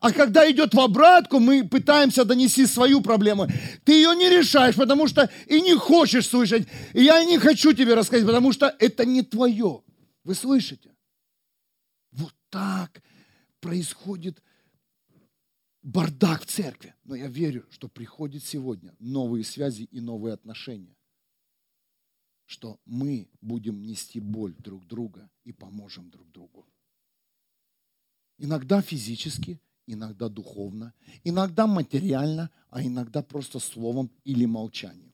А 0.00 0.12
когда 0.12 0.50
идет 0.50 0.74
в 0.74 0.80
обратку, 0.80 1.38
мы 1.38 1.66
пытаемся 1.66 2.24
донести 2.24 2.66
свою 2.66 3.00
проблему. 3.00 3.46
Ты 3.84 3.92
ее 3.92 4.14
не 4.14 4.28
решаешь, 4.28 4.74
потому 4.74 5.06
что 5.06 5.30
и 5.46 5.60
не 5.60 5.74
хочешь 5.74 6.26
слышать. 6.26 6.66
И 6.92 7.04
я 7.04 7.24
не 7.24 7.38
хочу 7.38 7.72
тебе 7.72 7.94
рассказать, 7.94 8.26
потому 8.26 8.52
что 8.52 8.74
это 8.78 9.04
не 9.04 9.22
твое. 9.22 9.82
Вы 10.24 10.34
слышите? 10.34 10.92
Вот 12.10 12.34
так 12.50 13.00
происходит 13.60 14.42
бардак 15.82 16.42
в 16.42 16.46
церкви. 16.46 16.94
Но 17.04 17.14
я 17.14 17.28
верю, 17.28 17.64
что 17.70 17.88
приходит 17.88 18.44
сегодня 18.44 18.92
новые 18.98 19.44
связи 19.44 19.84
и 19.84 20.00
новые 20.00 20.34
отношения. 20.34 20.95
Что 22.46 22.80
мы 22.86 23.28
будем 23.40 23.82
нести 23.82 24.20
боль 24.20 24.54
друг 24.54 24.86
друга 24.86 25.28
и 25.44 25.52
поможем 25.52 26.10
друг 26.10 26.30
другу. 26.30 26.66
Иногда 28.38 28.80
физически, 28.82 29.60
иногда 29.86 30.28
духовно, 30.28 30.94
иногда 31.24 31.66
материально, 31.66 32.50
а 32.70 32.82
иногда 32.82 33.22
просто 33.22 33.58
словом 33.58 34.10
или 34.24 34.46
молчанием. 34.46 35.12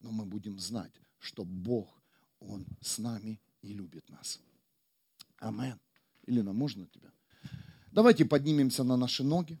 Но 0.00 0.10
мы 0.10 0.24
будем 0.24 0.58
знать, 0.58 0.92
что 1.18 1.44
Бог, 1.44 2.02
Он 2.40 2.66
с 2.80 2.98
нами 2.98 3.40
и 3.62 3.72
любит 3.72 4.08
нас. 4.08 4.40
Амен. 5.38 5.78
Елена, 6.26 6.52
можно 6.52 6.86
тебя? 6.86 7.10
Давайте 7.92 8.24
поднимемся 8.24 8.84
на 8.84 8.96
наши 8.96 9.24
ноги. 9.24 9.58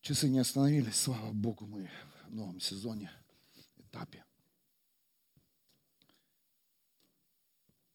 Часы 0.00 0.28
не 0.28 0.38
остановились, 0.38 0.96
слава 0.96 1.32
Богу, 1.32 1.66
мы 1.66 1.88
в 2.28 2.34
новом 2.34 2.60
сезоне, 2.60 3.10
этапе. 3.92 4.24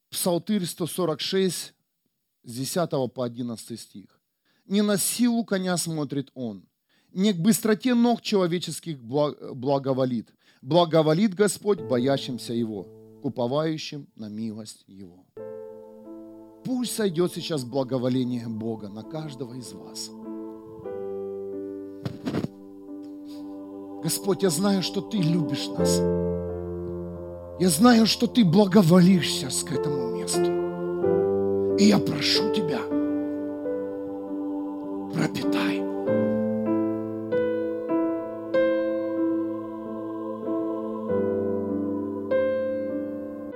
Псалтырь 0.09 0.65
146, 0.65 1.73
с 2.43 2.53
10 2.53 3.13
по 3.13 3.23
11 3.23 3.79
стих. 3.79 4.19
«Не 4.65 4.81
на 4.81 4.97
силу 4.97 5.43
коня 5.45 5.77
смотрит 5.77 6.31
он, 6.33 6.67
не 7.13 7.33
к 7.33 7.37
быстроте 7.37 7.93
ног 7.93 8.21
человеческих 8.21 9.01
благоволит. 9.01 10.33
Благоволит 10.61 11.33
Господь 11.35 11.81
боящимся 11.81 12.53
Его, 12.53 12.85
куповающим 13.21 14.07
на 14.15 14.27
милость 14.29 14.83
Его». 14.87 15.25
Пусть 16.63 16.95
сойдет 16.95 17.33
сейчас 17.33 17.63
благоволение 17.63 18.47
Бога 18.49 18.89
на 18.89 19.03
каждого 19.03 19.53
из 19.53 19.71
вас. 19.71 20.11
Господь, 24.07 24.41
я 24.41 24.49
знаю, 24.49 24.83
что 24.83 25.01
Ты 25.01 25.17
любишь 25.17 25.67
нас. 25.77 25.97
Я 27.59 27.67
знаю, 27.67 28.05
что 28.05 28.25
Ты 28.25 28.45
благоволишься 28.45 29.49
к 29.65 29.69
этому 29.69 30.15
месту. 30.15 31.75
И 31.77 31.89
я 31.89 31.99
прошу 31.99 32.53
Тебя, 32.53 32.79
пропитай. 35.13 35.83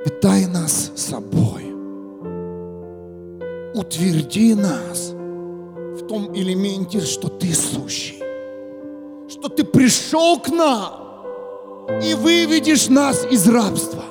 Питай 0.04 0.48
нас 0.48 0.92
собой. 0.98 1.64
Утверди 3.74 4.54
нас 4.54 5.12
в 5.12 6.08
том 6.10 6.36
элементе, 6.36 7.00
что 7.00 7.30
Ты 7.30 7.54
сущий. 7.54 8.21
Что 9.42 9.50
Ты 9.50 9.64
пришел 9.64 10.40
к 10.40 10.50
нам 10.50 11.26
и 12.00 12.14
выведешь 12.14 12.90
нас 12.90 13.26
из 13.26 13.50
рабства. 13.50 14.04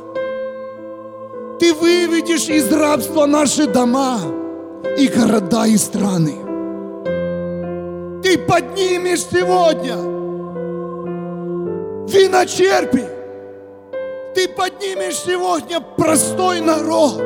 Ты 1.61 1.73
выведешь 1.73 2.49
из 2.49 2.73
рабства 2.73 3.27
наши 3.27 3.69
дома 3.69 4.19
и 4.99 5.07
города 5.07 5.67
и 5.67 5.77
страны. 5.77 6.35
Ты 8.25 8.39
поднимешь 8.39 9.21
сегодня 9.31 9.95
виночерпи. 12.09 13.05
Ты 14.35 14.49
поднимешь 14.49 15.15
сегодня 15.15 15.81
простой 15.81 16.61
народ, 16.61 17.21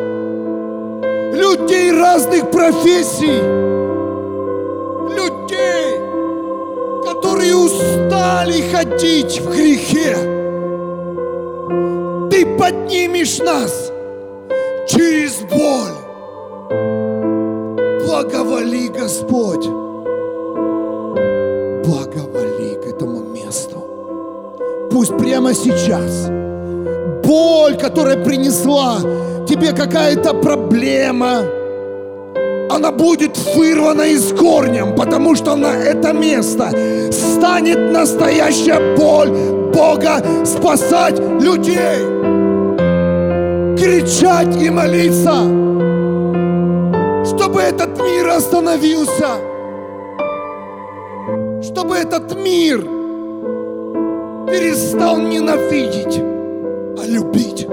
людей 1.34 1.90
разных 1.90 2.50
профессий, 2.50 3.63
ходить 8.85 9.41
в 9.41 9.51
грехе. 9.51 10.16
Ты 12.30 12.47
поднимешь 12.57 13.39
нас 13.39 13.93
через 14.89 15.41
боль. 15.43 15.95
Благоволи, 18.07 18.89
Господь. 18.89 19.66
Благоволи 21.87 22.74
к 22.82 22.87
этому 22.87 23.20
месту. 23.24 23.85
Пусть 24.91 25.16
прямо 25.16 25.55
сейчас 25.55 26.28
боль, 27.24 27.76
которая 27.76 28.22
принесла 28.22 28.99
тебе 29.49 29.72
какая-то 29.72 30.35
проблема, 30.35 31.43
она 32.75 32.91
будет 32.91 33.39
вырвана 33.55 34.03
из 34.03 34.33
корнем, 34.33 34.97
потому 34.97 35.37
что 35.37 35.55
на 35.55 35.72
это 35.72 36.12
место 36.12 36.70
станет 37.12 37.93
настоящая 37.93 38.97
боль 38.97 39.31
Бога 39.72 40.20
спасать 40.45 41.18
людей. 41.41 42.14
Кричать 43.79 44.57
и 44.61 44.70
молиться, 44.70 45.35
чтобы 47.25 47.61
этот 47.61 47.97
мир 48.01 48.29
остановился, 48.29 49.29
чтобы 51.62 51.97
этот 51.97 52.35
мир 52.37 52.81
перестал 54.51 55.18
ненавидеть, 55.18 56.20
а 56.99 57.07
любить. 57.07 57.68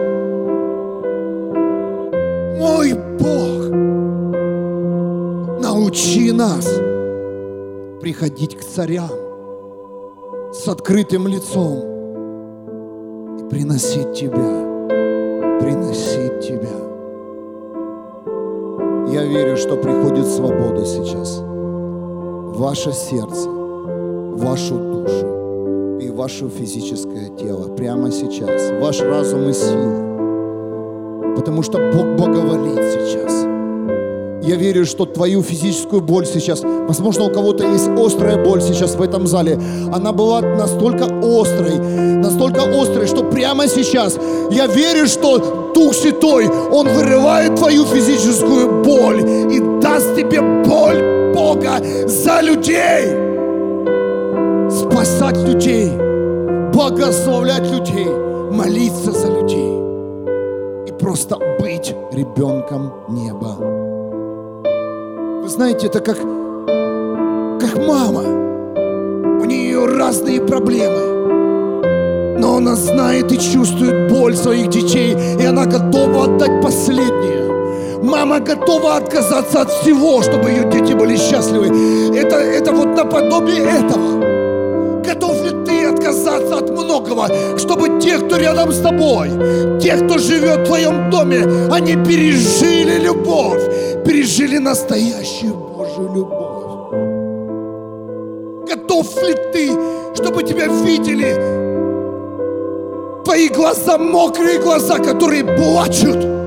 Мой 2.60 2.94
Бог, 3.20 3.61
научи 5.92 6.32
нас 6.32 6.66
приходить 8.00 8.56
к 8.58 8.62
царям 8.62 9.10
с 10.54 10.66
открытым 10.70 11.28
лицом 11.28 11.80
и 13.38 13.50
приносить 13.50 14.14
Тебя 14.14 14.70
приносить 15.60 16.40
Тебя. 16.40 16.70
Я 19.12 19.26
верю, 19.26 19.58
что 19.58 19.76
приходит 19.76 20.28
свобода 20.28 20.86
сейчас 20.86 21.40
в 21.40 22.54
ваше 22.58 22.94
сердце, 22.94 23.50
в 23.50 24.38
вашу 24.46 24.76
душу 24.76 26.00
и 26.00 26.10
в 26.10 26.16
ваше 26.16 26.48
физическое 26.48 27.36
тело 27.38 27.76
прямо 27.76 28.12
сейчас, 28.12 28.72
ваш 28.80 29.02
разум 29.02 29.50
и 29.50 29.54
сила. 29.54 31.36
Потому 31.36 31.62
что 31.64 31.80
Бог 31.94 32.16
благоволит 32.16 32.82
сейчас. 32.94 33.61
Я 34.42 34.56
верю, 34.56 34.86
что 34.88 35.06
твою 35.06 35.44
физическую 35.44 36.02
боль 36.02 36.26
сейчас, 36.26 36.62
возможно, 36.64 37.26
у 37.26 37.30
кого-то 37.30 37.64
есть 37.64 37.88
острая 37.90 38.44
боль 38.44 38.62
сейчас 38.62 38.96
в 38.96 39.02
этом 39.02 39.28
зале. 39.28 39.60
Она 39.94 40.12
была 40.12 40.42
настолько 40.42 41.06
острой, 41.06 41.78
настолько 41.78 42.62
острой, 42.64 43.06
что 43.06 43.24
прямо 43.24 43.68
сейчас 43.68 44.18
я 44.50 44.66
верю, 44.66 45.06
что 45.06 45.72
Дух 45.76 45.94
Святой, 45.94 46.48
Он 46.48 46.88
вырывает 46.88 47.56
твою 47.56 47.86
физическую 47.86 48.84
боль 48.84 49.22
и 49.52 49.60
даст 49.80 50.16
тебе 50.16 50.42
боль 50.42 51.34
Бога 51.36 51.80
за 52.08 52.42
людей. 52.42 53.14
Спасать 54.72 55.38
людей, 55.38 55.92
благословлять 56.74 57.70
людей, 57.70 58.08
молиться 58.52 59.12
за 59.12 59.28
людей 59.28 59.78
и 60.88 60.92
просто 61.00 61.38
быть 61.60 61.94
ребенком 62.12 62.92
неба 63.10 63.81
знаете, 65.52 65.88
это 65.88 66.00
как, 66.00 66.16
как 66.16 66.26
мама. 67.86 68.24
У 69.42 69.46
нее 69.46 69.86
разные 69.86 70.40
проблемы. 70.40 72.40
Но 72.40 72.56
она 72.56 72.76
знает 72.76 73.32
и 73.32 73.38
чувствует 73.38 74.12
боль 74.12 74.36
своих 74.36 74.70
детей, 74.70 75.16
и 75.40 75.46
она 75.46 75.66
готова 75.66 76.24
отдать 76.24 76.62
последнее. 76.62 78.00
Мама 78.02 78.40
готова 78.40 78.96
отказаться 78.96 79.62
от 79.62 79.70
всего, 79.70 80.24
чтобы 80.24 80.50
ее 80.50 80.72
дети 80.72 80.94
были 80.94 81.18
счастливы. 81.18 81.68
Это, 82.18 82.38
это 82.38 82.72
вот 82.72 82.96
наподобие 82.96 83.60
этого. 83.60 84.22
Готов 85.06 85.44
ли 85.44 85.66
ты 85.66 85.86
отказаться 85.86 86.60
от 86.60 86.70
многого, 86.70 87.28
чтобы 87.58 88.00
те, 88.00 88.18
кто 88.18 88.38
рядом 88.38 88.72
с 88.72 88.80
тобой, 88.80 89.30
те, 89.82 89.98
кто 89.98 90.18
живет 90.18 90.60
в 90.60 90.66
твоем 90.66 91.10
доме, 91.10 91.46
они 91.70 91.96
пережили 91.96 93.04
любовь, 93.04 93.62
пережили 94.06 94.58
настоящую 94.58 95.54
Божью 95.54 96.14
любовь. 96.14 96.62
Готов 98.70 99.24
ли 99.24 99.36
ты, 99.54 99.72
чтобы 100.16 100.44
тебя 100.44 100.68
видели 100.68 101.36
твои 103.24 103.48
глаза, 103.50 103.98
мокрые 103.98 104.60
глаза, 104.60 104.98
которые 104.98 105.44
плачут 105.44 106.41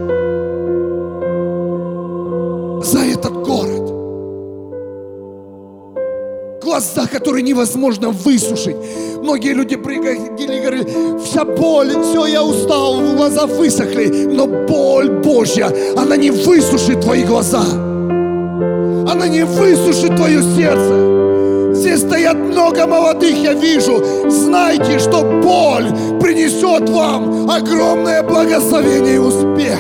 глаза, 6.74 7.06
которые 7.06 7.42
невозможно 7.42 8.10
высушить. 8.10 8.76
Многие 9.22 9.54
люди 9.54 9.76
приходили 9.76 10.56
и 10.56 10.60
говорили, 10.60 11.24
вся 11.24 11.44
боль, 11.44 11.90
все, 12.02 12.26
я 12.26 12.42
устал, 12.42 13.00
глаза 13.14 13.46
высохли. 13.46 14.26
Но 14.32 14.46
боль 14.46 15.08
Божья, 15.08 15.68
она 15.96 16.16
не 16.16 16.32
высушит 16.32 17.00
твои 17.00 17.22
глаза. 17.22 17.62
Она 17.62 19.28
не 19.28 19.44
высушит 19.44 20.16
твое 20.16 20.42
сердце. 20.56 21.74
Здесь 21.74 22.00
стоят 22.00 22.36
много 22.36 22.88
молодых, 22.88 23.36
я 23.36 23.52
вижу. 23.52 24.04
Знайте, 24.28 24.98
что 24.98 25.22
боль 25.22 25.86
принесет 26.20 26.88
вам 26.88 27.48
огромное 27.48 28.24
благословение 28.24 29.14
и 29.14 29.18
успех. 29.18 29.78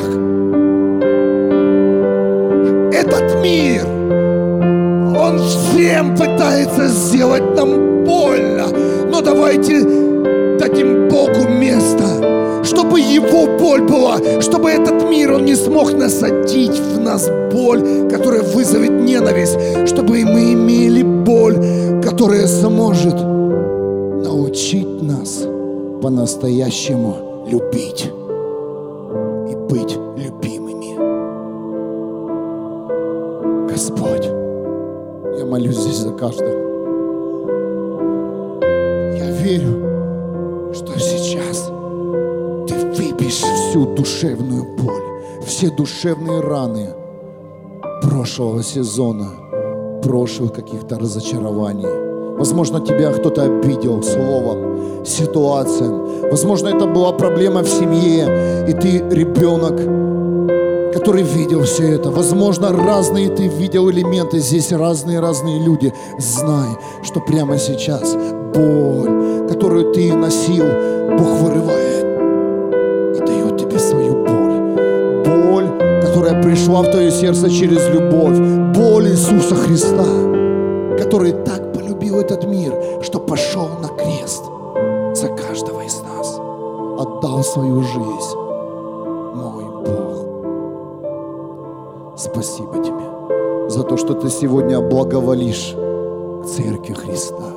Этот 2.92 3.42
мир, 3.42 3.93
всем 5.74 6.16
пытается 6.16 6.86
сделать 6.86 7.56
нам 7.56 8.04
больно. 8.04 8.66
Но 9.10 9.20
давайте 9.20 9.80
дадим 10.58 11.08
Богу 11.08 11.48
место, 11.48 12.62
чтобы 12.64 13.00
Его 13.00 13.58
боль 13.58 13.82
была, 13.82 14.18
чтобы 14.40 14.70
этот 14.70 15.02
мир, 15.10 15.32
он 15.32 15.44
не 15.44 15.56
смог 15.56 15.92
насадить 15.92 16.78
в 16.78 17.00
нас 17.00 17.28
боль, 17.52 18.08
которая 18.08 18.42
вызовет 18.42 18.92
ненависть, 18.92 19.56
чтобы 19.86 20.24
мы 20.24 20.52
имели 20.52 21.02
боль, 21.02 22.00
которая 22.02 22.46
сможет 22.46 23.14
научить 23.14 25.02
нас 25.02 25.44
по-настоящему 26.00 27.46
любить 27.50 28.10
и 29.50 29.54
быть 29.68 29.98
молюсь 35.54 35.76
здесь 35.76 35.98
за 35.98 36.10
каждого. 36.10 36.50
Я 39.16 39.30
верю, 39.30 40.72
что 40.74 40.98
сейчас 40.98 41.70
ты 42.66 42.74
выбьешь 42.96 43.36
всю 43.36 43.86
душевную 43.94 44.64
боль, 44.76 45.04
все 45.46 45.70
душевные 45.70 46.40
раны 46.40 46.88
прошлого 48.02 48.64
сезона, 48.64 49.30
прошлых 50.02 50.54
каких-то 50.54 50.98
разочарований. 50.98 52.36
Возможно, 52.36 52.80
тебя 52.80 53.12
кто-то 53.12 53.44
обидел 53.44 54.02
словом, 54.02 55.04
ситуациям. 55.06 56.30
Возможно, 56.32 56.66
это 56.66 56.86
была 56.86 57.12
проблема 57.12 57.62
в 57.62 57.68
семье, 57.68 58.66
и 58.68 58.72
ты 58.72 59.04
ребенок, 59.08 59.80
который 61.04 61.22
видел 61.22 61.64
все 61.64 61.96
это. 61.96 62.10
Возможно, 62.10 62.72
разные 62.72 63.28
ты 63.28 63.46
видел 63.46 63.90
элементы, 63.90 64.38
здесь 64.38 64.72
разные-разные 64.72 65.62
люди. 65.62 65.92
Знай, 66.18 66.78
что 67.02 67.20
прямо 67.20 67.58
сейчас 67.58 68.14
боль, 68.54 69.46
которую 69.46 69.92
ты 69.92 70.14
носил, 70.14 70.64
Бог 70.64 71.28
вырывает 71.42 72.04
и 73.16 73.20
дает 73.20 73.58
тебе 73.58 73.78
свою 73.78 74.24
боль. 74.24 75.24
Боль, 75.26 75.68
которая 76.00 76.42
пришла 76.42 76.80
в 76.80 76.90
твое 76.90 77.10
сердце 77.10 77.50
через 77.50 77.86
любовь. 77.90 78.38
Боль 78.74 79.08
Иисуса 79.10 79.56
Христа, 79.56 80.06
который 80.98 81.32
так 81.32 81.63
что 94.04 94.12
ты 94.12 94.28
сегодня 94.28 94.82
благоволишь 94.82 95.74
Церкви 96.46 96.92
Христа. 96.92 97.52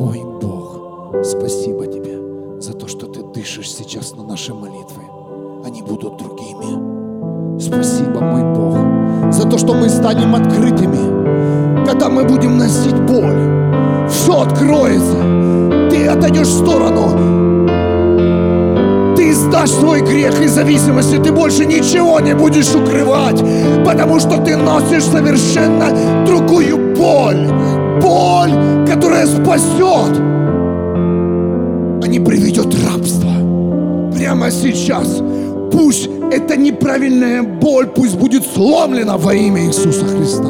Мой 0.00 0.22
Бог, 0.40 1.22
спасибо 1.22 1.86
тебе 1.86 2.18
за 2.58 2.72
то, 2.72 2.88
что 2.88 3.04
ты 3.06 3.22
дышишь 3.22 3.70
сейчас 3.70 4.16
на 4.16 4.22
наши 4.22 4.54
молитвы. 4.54 5.02
Они 5.66 5.82
будут 5.82 6.16
другими. 6.16 7.60
Спасибо, 7.60 8.20
мой 8.20 8.42
Бог, 8.54 9.30
за 9.30 9.46
то, 9.46 9.58
что 9.58 9.74
мы 9.74 9.90
станем 9.90 10.34
открытыми, 10.34 11.84
когда 11.84 12.08
мы 12.08 12.24
будем 12.24 12.56
носить 12.56 12.98
боль. 13.02 14.08
Все 14.08 14.40
откроется. 14.40 15.90
Ты 15.90 16.06
отойдешь 16.06 16.48
в 16.48 16.64
сторону, 16.64 17.37
ты 19.48 19.56
издашь 19.56 19.70
свой 19.70 20.00
грех 20.00 20.40
и 20.42 20.46
зависимости, 20.46 21.16
ты 21.16 21.32
больше 21.32 21.64
ничего 21.64 22.20
не 22.20 22.34
будешь 22.34 22.74
укрывать, 22.74 23.42
потому 23.84 24.20
что 24.20 24.38
ты 24.38 24.56
носишь 24.56 25.04
совершенно 25.04 26.24
другую 26.26 26.94
боль. 26.94 27.48
Боль, 28.02 28.52
которая 28.86 29.26
спасет, 29.26 30.20
а 32.02 32.06
не 32.06 32.20
приведет 32.20 32.74
рабство. 32.84 33.30
Прямо 34.14 34.50
сейчас. 34.50 35.20
Пусть 35.72 36.08
эта 36.32 36.56
неправильная 36.56 37.42
боль, 37.42 37.86
пусть 37.86 38.16
будет 38.16 38.44
сломлена 38.54 39.16
во 39.16 39.34
имя 39.34 39.66
Иисуса 39.66 40.06
Христа. 40.06 40.48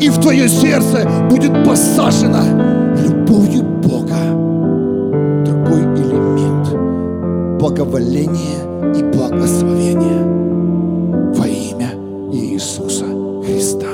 И 0.00 0.08
в 0.08 0.20
твое 0.20 0.48
сердце 0.48 1.08
будет 1.30 1.64
посажена 1.64 2.42
любовью 3.04 3.62
Бога 3.62 4.23
элемент 7.64 7.70
благоволения 7.70 8.94
и 8.94 9.02
благословения 9.02 10.22
во 11.34 11.46
имя 11.46 11.94
Иисуса 12.30 13.06
Христа. 13.42 13.86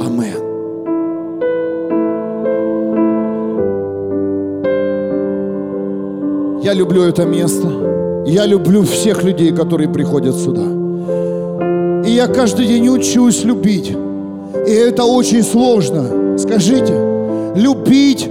Амен. 0.00 0.40
Я 6.62 6.72
люблю 6.72 7.02
это 7.02 7.26
место. 7.26 7.68
Я 8.26 8.46
люблю 8.46 8.82
всех 8.82 9.22
людей, 9.22 9.52
которые 9.52 9.88
приходят 9.90 10.34
сюда. 10.34 10.64
И 12.06 12.10
я 12.10 12.26
каждый 12.26 12.66
день 12.66 12.88
учусь 12.88 13.44
любить. 13.44 13.94
И 14.66 14.72
это 14.72 15.04
очень 15.04 15.42
сложно. 15.42 16.38
Скажите, 16.38 16.94
любить 17.54 18.28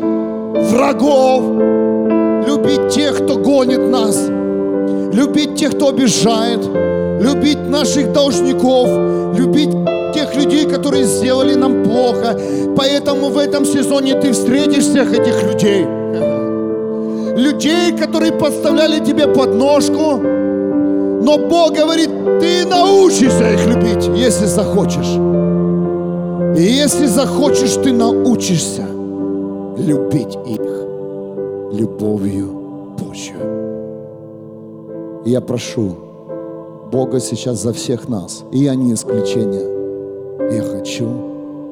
врагов, 0.72 1.43
любить 2.46 2.89
тех, 2.89 3.24
кто 3.24 3.38
гонит 3.38 3.89
нас, 3.89 4.28
любить 5.14 5.56
тех, 5.56 5.72
кто 5.72 5.89
обижает, 5.89 6.60
любить 7.22 7.68
наших 7.68 8.12
должников, 8.14 8.88
любить 9.38 9.72
тех 10.14 10.36
людей, 10.36 10.66
которые 10.66 11.06
сделали 11.06 11.56
нам 11.56 11.84
плохо. 11.84 12.39
Поэтому 12.78 13.30
в 13.30 13.38
этом 13.38 13.66
сезоне 13.66 14.16
ты 14.16 14.32
встретишь 14.32 14.86
всех 14.86 15.12
этих 15.14 15.43
людей. 15.43 15.86
Людей, 17.38 17.91
которые 17.98 18.32
подставляли 18.32 19.04
тебе 19.04 19.28
подножку, 19.28 20.22
но 21.26 21.38
Бог 21.38 21.74
говорит, 21.74 22.09
ты 22.39 22.66
научишься 22.66 23.51
их 23.54 23.67
любить, 23.67 24.09
если 24.16 24.46
захочешь. 24.46 25.17
И 26.58 26.63
если 26.63 27.08
захочешь, 27.08 27.74
ты 27.74 27.92
научишься 27.92 28.84
любить 29.78 30.38
их 30.47 30.64
любовью 31.71 32.47
Божью. 33.00 33.36
И 35.25 35.32
я 35.32 35.42
прошу 35.42 35.96
Бога 36.92 37.20
сейчас 37.20 37.62
за 37.62 37.74
всех 37.74 38.08
нас, 38.08 38.43
и 38.51 38.59
я 38.59 38.75
не 38.75 38.93
исключение. 38.93 39.75
Я 40.55 40.62
хочу 40.62 41.05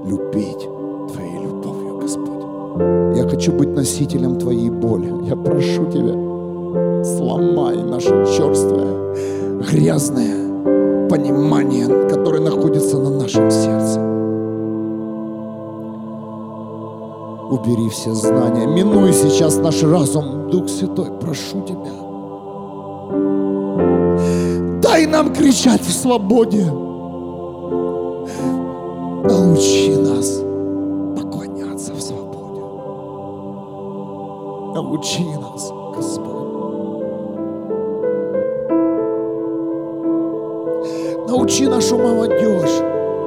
любить 0.06 0.68
Твоей 1.14 1.44
любовью, 1.44 2.00
Господь. 2.00 3.18
Я 3.18 3.28
хочу 3.30 3.52
быть 3.52 3.70
носителем 3.70 4.40
Твоей 4.40 4.70
боли. 4.70 5.12
Я 5.28 5.36
прошу 5.36 5.86
Тебя, 5.86 6.14
сломай 7.04 7.78
наше 7.84 8.26
черствое, 8.26 9.16
грязное 9.72 11.08
понимание, 11.10 12.10
которое 12.10 12.42
находится 12.42 12.98
на 12.98 13.12
нашем 13.12 13.52
сердце. 13.52 14.03
Убери 17.54 17.88
все 17.88 18.16
знания, 18.16 18.66
минуй 18.66 19.14
сейчас 19.14 19.58
наш 19.58 19.84
разум, 19.84 20.50
Дух 20.50 20.68
Святой, 20.68 21.12
прошу 21.22 21.62
Тебя. 21.62 21.92
Дай 24.82 25.06
нам 25.06 25.32
кричать 25.32 25.82
в 25.82 25.94
свободе. 25.94 26.66
Научи 29.24 29.96
нас 29.96 30.42
поклоняться 31.16 31.94
в 31.94 32.02
свободе. 32.02 32.62
Научи 34.74 35.24
нас, 35.40 35.72
Господь. 35.96 36.34
Научи 41.28 41.68
нашу 41.68 42.00
молодежь, 42.00 42.82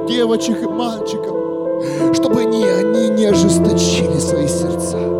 девочек 0.09 0.63
и 0.63 0.67
мальчиков, 0.67 1.37
они, 2.97 3.09
не 3.09 3.25
ожесточили 3.25 4.19
свои 4.19 4.47
сердца. 4.47 5.16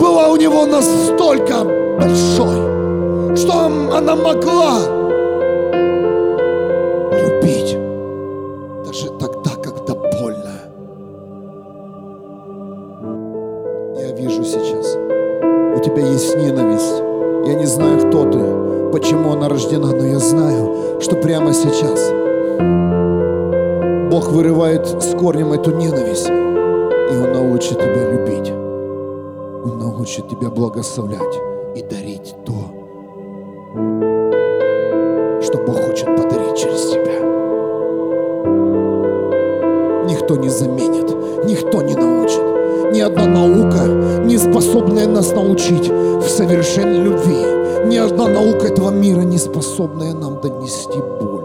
Была 0.00 0.28
у 0.28 0.36
него 0.36 0.64
настолько 0.64 1.62
большой, 1.98 3.36
что 3.36 3.66
она 3.94 4.16
могла 4.16 4.80
любить 7.12 7.76
даже 8.86 9.10
тогда, 9.18 9.50
когда 9.62 9.94
больно. 9.94 10.60
Я 13.98 14.12
вижу 14.16 14.42
сейчас, 14.42 14.96
у 14.96 15.82
тебя 15.84 16.06
есть 16.06 16.34
ненависть. 16.36 17.02
Я 17.46 17.54
не 17.54 17.66
знаю, 17.66 17.98
кто 17.98 18.24
ты, 18.24 18.90
почему 18.92 19.32
она 19.32 19.48
рождена, 19.48 19.92
но 19.92 20.06
я 20.06 20.18
знаю, 20.18 21.00
что 21.00 21.16
прямо 21.16 21.52
сейчас 21.52 22.10
Бог 24.10 24.32
вырывает 24.32 24.86
с 24.86 25.14
корнем 25.14 25.52
эту 25.52 25.70
ненависть, 25.72 25.89
Научит 30.10 30.28
тебя 30.28 30.50
благословлять 30.50 31.38
и 31.76 31.82
дарить 31.82 32.34
то, 32.44 32.52
что 35.40 35.58
Бог 35.58 35.76
хочет 35.76 36.06
подарить 36.06 36.56
через 36.56 36.90
тебя. 36.90 37.20
Никто 40.10 40.34
не 40.34 40.48
заменит, 40.48 41.14
никто 41.44 41.82
не 41.82 41.94
научит. 41.94 42.42
Ни 42.92 42.98
одна 42.98 43.26
наука 43.26 43.86
не 44.24 44.36
способная 44.36 45.06
нас 45.06 45.30
научить 45.30 45.88
в 45.88 46.28
совершенной 46.28 47.04
любви. 47.04 47.86
Ни 47.86 47.96
одна 47.96 48.26
наука 48.26 48.66
этого 48.66 48.90
мира 48.90 49.20
не 49.20 49.38
способная 49.38 50.12
нам 50.12 50.40
донести 50.40 50.98
боль 51.20 51.44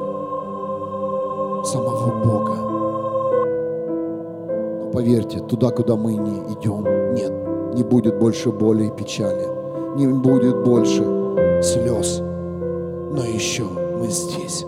самого 1.68 2.24
Бога. 2.24 2.56
Но 4.82 4.90
поверьте, 4.92 5.40
туда, 5.42 5.70
куда 5.70 5.96
мы 5.96 6.16
не 6.16 6.54
идем, 6.54 6.95
не 7.76 7.84
будет 7.84 8.18
больше 8.18 8.52
боли 8.52 8.86
и 8.86 8.92
печали, 8.92 9.48
не 9.98 10.08
будет 10.08 10.64
больше 10.64 11.04
слез. 11.62 12.20
Но 12.20 13.24
еще 13.24 13.64
мы 14.00 14.08
здесь. 14.08 14.66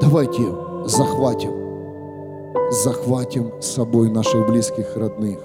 Давайте 0.00 0.42
захватим, 0.86 1.52
захватим 2.70 3.52
с 3.60 3.66
собой 3.66 4.10
наших 4.10 4.46
близких, 4.46 4.96
родных. 4.96 5.38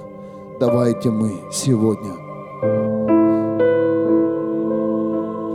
Давайте 0.60 1.10
мы 1.10 1.32
сегодня 1.52 2.14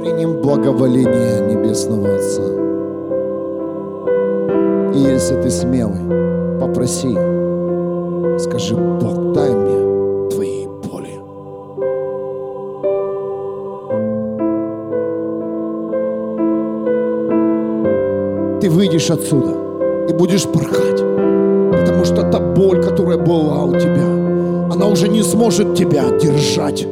примем 0.01 0.43
благоволение 0.43 1.55
Небесного 1.55 2.15
Отца. 2.15 2.43
И 4.95 4.99
если 4.99 5.41
ты 5.41 5.51
смелый, 5.51 6.61
попроси, 6.61 7.13
скажи, 8.39 8.77
Бог, 8.77 9.22
отсюда 19.33 19.57
и 20.09 20.13
будешь 20.13 20.45
порхать, 20.45 21.01
потому 21.01 22.05
что 22.05 22.23
та 22.23 22.39
боль, 22.39 22.83
которая 22.83 23.19
была 23.19 23.65
у 23.65 23.75
тебя, 23.79 24.05
она 24.71 24.87
уже 24.87 25.09
не 25.09 25.23
сможет 25.23 25.75
тебя 25.75 26.11
держать 26.19 26.87